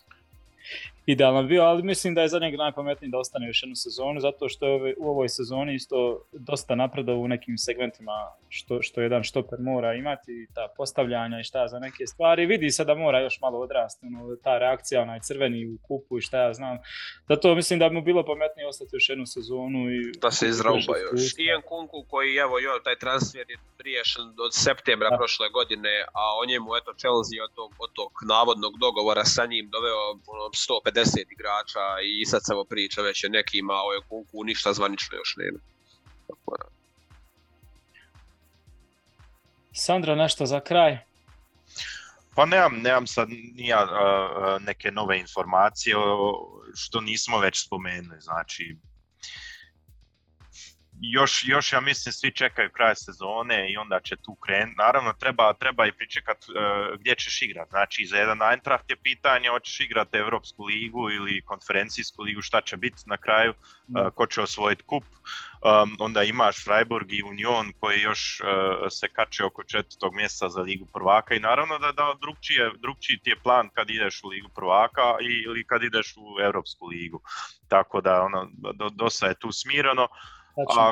[1.06, 4.49] idealan bio, ali mislim da je za njega najpametniji da ostane još jednu sezonu, zato
[4.49, 9.60] što je u ovoj sezoni isto dosta napredao u nekim segmentima što, što jedan štoper
[9.60, 12.45] mora imati, ta postavljanja i šta za neke stvari.
[12.45, 16.22] Vidi se da mora još malo odrasti, ono, ta reakcija, onaj crveni u kupu i
[16.22, 16.77] šta ja znam.
[17.30, 19.91] Zato mislim da bi mu bilo pametnije ostati još jednu sezonu.
[19.91, 21.22] I da se izrauba još.
[21.38, 25.18] Ian Kunku koji, evo, jo, taj transfer je riješen od septembra da.
[25.18, 29.65] prošle godine, a o njemu, eto, Chelsea od tog, od tog navodnog dogovora sa njim
[29.76, 30.02] doveo
[30.34, 35.36] ono, 150 igrača i sad samo priča već je nekima o Kunku ništa zvanično još
[35.38, 35.60] nema.
[39.74, 40.98] Sandra, nešto za kraj?
[42.36, 45.96] Pa nemam, nemam sad nija uh, neke nove informacije
[46.76, 48.22] što nismo već spomenuli.
[48.22, 48.78] Znači,
[51.12, 54.78] još, još ja mislim svi čekaju kraj sezone i onda će tu krenuti.
[54.78, 57.70] Naravno treba, treba i pričekat uh, gdje ćeš igrati.
[57.70, 62.78] Znači za jedan Eintracht je pitanje hoćeš igrati Europsku ligu ili konferencijsku ligu, šta će
[62.78, 65.04] biti na kraju, uh, ko će osvojiti kup.
[65.04, 68.48] Um, onda imaš Freiburg i Union koji još uh,
[68.92, 73.30] se kače oko četvrtog mjesta za ligu prvaka i naravno da, da drugčije, drugčiji ti
[73.30, 75.16] je plan kad ideš u ligu prvaka
[75.46, 77.22] ili kad ideš u Europsku ligu.
[77.68, 80.08] Tako da ono, do, dosta je tu smirano.
[80.54, 80.80] Znači...
[80.80, 80.92] A,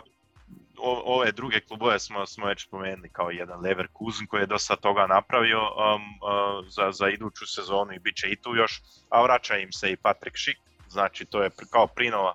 [0.77, 5.07] o, ove druge klubove smo, smo već spomenuli kao jedan Leverkusen koji je dosta toga
[5.07, 9.57] napravio um, uh, za, za iduću sezonu i bit će i tu još, a vraća
[9.57, 12.33] im se i Patrick Schick, znači to je kao prinova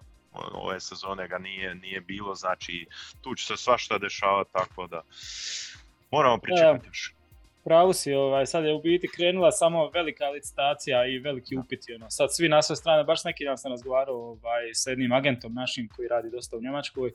[0.53, 2.87] ove sezone ga nije, nije bilo, znači
[3.21, 5.03] tu će se svašta dešavati, tako da
[6.11, 7.16] moramo pričekati još
[7.67, 11.95] pravu si, ovaj, sad je u biti krenula samo velika licitacija i veliki upiti.
[11.95, 12.11] Ono.
[12.11, 15.89] Sad svi na sve strane, baš neki dan sam razgovarao ovaj, sa jednim agentom našim
[15.97, 17.11] koji radi dosta u Njemačkoj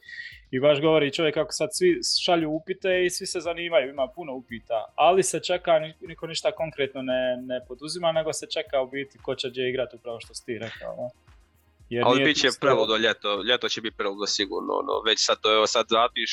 [0.52, 4.34] i baš govori čovjek kako sad svi šalju upite i svi se zanimaju, ima puno
[4.34, 5.72] upita, ali se čeka,
[6.02, 9.95] niko ništa konkretno ne, ne poduzima, nego se čeka u biti ko će gdje igrati
[9.95, 11.10] upravo što si ti rekao.
[11.91, 15.51] Jer Ali bit će preludo ljeto, ljeto će biti preludo sigurno, ono, već sad to
[15.51, 15.85] je sad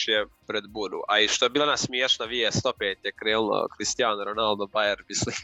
[0.06, 1.00] je pred buru.
[1.08, 5.34] A i što je bila na smiješna vijest, opet je krenulo Cristiano Ronaldo, Bayern, mislim,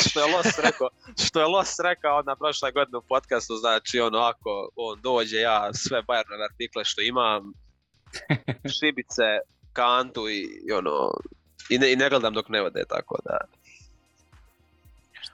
[0.08, 0.88] što je Los rekao,
[1.28, 5.74] što je Los rekao na prošle godine u podcastu, znači ono ako on dođe, ja
[5.74, 7.52] sve Bayern artikle što imam,
[8.78, 9.38] šibice,
[9.72, 11.10] kantu i, i ono,
[11.70, 13.38] i ne, i ne gledam dok ne ode, tako da.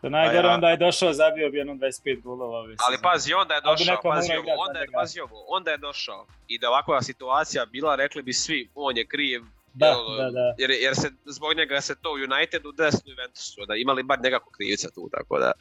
[0.04, 0.54] Što najgore, ja.
[0.54, 2.58] onda je došao, zabio bi jednom 25 golova.
[2.78, 6.26] Ali pazi, onda je došao, pazi ovo, onda je, pazi ovo, onda je došao.
[6.48, 9.42] I da ovakva situacija bila, rekli bi svi, on je kriv,
[9.74, 10.54] da, jer, da, da.
[10.58, 14.50] Jer, jer se zbog njega se to u Unitedu desno Juventusu, da imali bar nekako
[14.50, 15.52] krivca tu, tako da.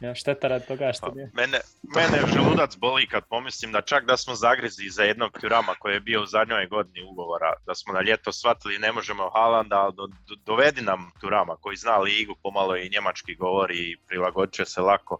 [0.00, 1.30] Ja šteta rad toga što nije.
[1.34, 1.60] Mene,
[1.96, 6.00] mene želudac boli kad pomislim da čak da smo zagrizi za jednog Turama koji je
[6.00, 10.06] bio u zadnjoj godini ugovora, da smo na ljeto shvatili ne možemo Halanda, ali do,
[10.06, 14.80] do, dovedi nam Turama koji zna ligu, pomalo i njemački govori i prilagodit će se
[14.80, 15.18] lako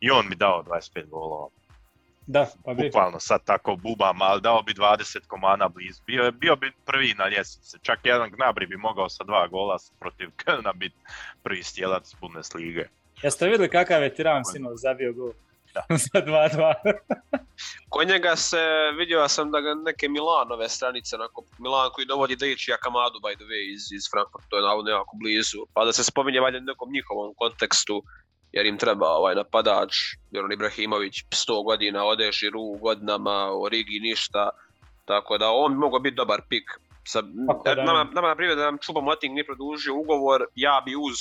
[0.00, 1.48] i on mi dao 25 golova.
[2.26, 2.82] Da, pa bi.
[2.82, 6.02] Bukvalno sad tako bubam, ali dao bi 20 komana blizu.
[6.06, 7.78] Bio, bio bi prvi na ljestvici.
[7.82, 10.96] Čak jedan Gnabri bi mogao sa dva gola protiv Kölna biti
[11.42, 12.88] prvi stjelac Bundeslige.
[13.22, 15.32] Jeste vidjeli kakav je Tiran sinoć zabio gol?
[15.74, 15.82] Da.
[16.12, 16.74] za 2-2.
[17.88, 18.62] Kod njega se
[18.98, 23.44] vidio sam da ga neke Milanove stranice, onako, Milan koji dovodi Dejči Akamadu by the
[23.44, 26.92] way iz, iz Frankfurta, to je navodno jako blizu, pa da se spominje valjda nekom
[26.92, 28.02] njihovom kontekstu,
[28.52, 29.94] jer im treba ovaj napadač,
[30.30, 34.50] jer on Ibrahimović 100 godina ode Žiru godinama, o Rigi ništa,
[35.04, 36.70] tako da on bi mogao biti dobar pik.
[37.06, 37.22] Sa,
[37.76, 41.18] nama, nama na primjer da nam Čuba Moting nije produžio ugovor, ja bi uz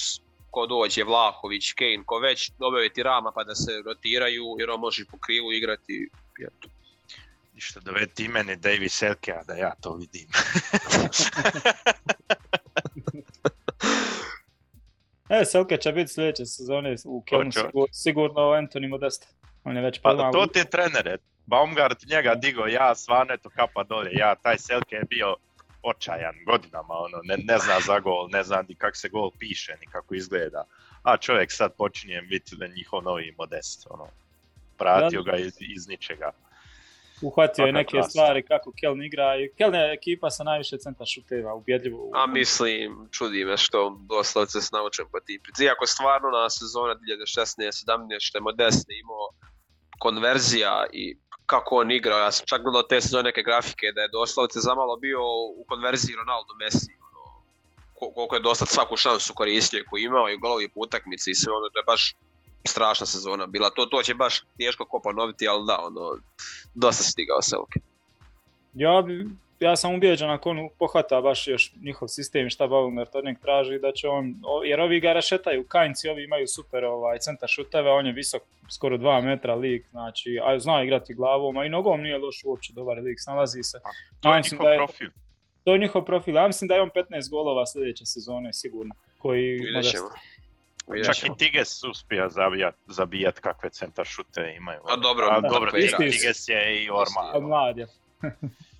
[0.53, 5.05] ko dođe, Vlahović, Kane, ko već dobaviti Rama pa da se rotiraju jer on može
[5.11, 6.09] po krivu igrati.
[6.47, 6.67] Eto.
[7.53, 10.27] Ništa doveti imene Davis Selke, a da ja to vidim.
[15.30, 17.51] E, Selke će biti sljedeće sezone u hoće.
[17.51, 19.27] sigurno, sigurno Anthony Modesta.
[19.63, 21.17] On je već Pa to ti je trenere.
[21.45, 24.09] Baumgart njega digo, ja stvarno eto kapa dolje.
[24.13, 25.35] Ja, taj Selke je bio
[25.84, 29.77] očajan godinama, ono, ne, ne zna za gol, ne zna ni kako se gol piše,
[29.81, 30.64] ni kako izgleda.
[31.03, 34.07] A čovjek sad počinje biti njihov novi modest, ono.
[34.77, 36.31] Pratio ga iz, iz ničega.
[37.22, 38.10] uhvatio je neke čast.
[38.10, 42.11] stvari kako Keln igra i Keln je ekipa sa najviše centra šuteva, ubjedljivo.
[42.14, 45.41] A mislim, čudi me što doslovce se naučem po tim.
[45.64, 49.30] Iako stvarno na sezona 2016-17 što je Modeste imao
[49.99, 54.07] konverzija i kako on igrao, ja sam čak gledao te sezone neke grafike da je
[54.07, 55.20] doslovce zamalo bio
[55.57, 56.91] u konverziji Ronaldo Messi.
[57.07, 57.44] Ono,
[57.94, 61.36] ko- koliko je dosta svaku šansu koristio i koju imao i golovi po utakmici i
[61.36, 62.15] sve ono, to je baš
[62.68, 63.70] strašna sezona bila.
[63.70, 66.18] To, to će baš teško ko ponoviti, ali da, ono,
[66.74, 67.80] dosta stigao Selke.
[68.74, 69.30] Ja, bi,
[69.64, 73.40] ja sam ubijeđen ako on pohvata baš još njihov sistem i šta Baumgart od njeg
[73.40, 74.35] traži da će on,
[74.65, 78.98] jer ovi ga rešetaju, Kajnci ovi imaju super ovaj, centar šuteve, on je visok skoro
[78.98, 82.98] 2 metra lik, znači, a zna igrati glavom, a i nogom nije loš uopće, dobar
[82.98, 83.80] lik, snalazi se.
[84.22, 85.10] To je njihov da je- profil.
[85.64, 89.60] To je njihov profil, ja mislim da je on 15 golova sljedeće sezone sigurno, koji
[91.06, 91.35] Čak ćemo.
[91.35, 94.80] i Tiges uspija zabijat, zabijat kakve centar šute imaju.
[94.90, 97.31] A dobro, A, da, dobro, Tiges, je i Orma.
[97.34, 97.88] A mlad je.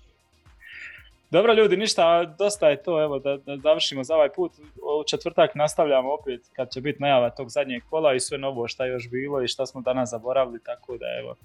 [1.34, 4.52] Dobro ljudi, ništa, dosta je to, evo da, da završimo za ovaj put.
[5.00, 8.84] U četvrtak nastavljamo opet kad će biti najava tog zadnjeg kola i sve novo šta
[8.84, 11.36] je još bilo i šta smo danas zaboravili, tako da evo.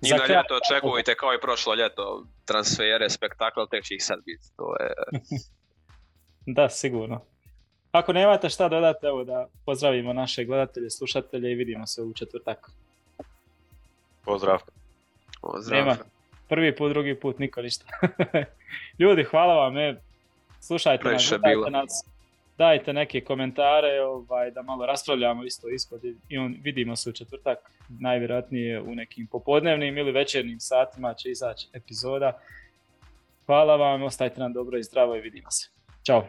[0.00, 4.04] I Za na kraj- ljeto očekujte kao i prošlo ljeto transfere, spektakl, tek će ih
[4.04, 4.44] sad biti.
[4.56, 4.92] To je...
[6.46, 7.20] Da, sigurno.
[7.92, 12.70] Ako nemate šta dodati, evo da pozdravimo naše gledatelje, slušatelje i vidimo se u četvrtak.
[14.24, 14.58] Pozdrav.
[15.40, 15.78] Pozdrav.
[15.78, 15.96] Nema.
[16.50, 17.84] Prvi put, drugi put, niko ništa.
[18.98, 19.96] Ljudi, hvala vam, e,
[20.60, 21.70] slušajte nas, Previše bilo.
[21.70, 22.04] nas,
[22.58, 27.12] dajte neke komentare, ovaj, da malo raspravljamo isto ispod i- i on, vidimo se u
[27.12, 27.58] četvrtak,
[27.90, 32.40] najvjerojatnije u nekim popodnevnim ili večernjim satima će izaći epizoda.
[33.46, 35.68] Hvala vam, ostajte nam dobro i zdravo i vidimo se.
[36.04, 36.26] Ćao.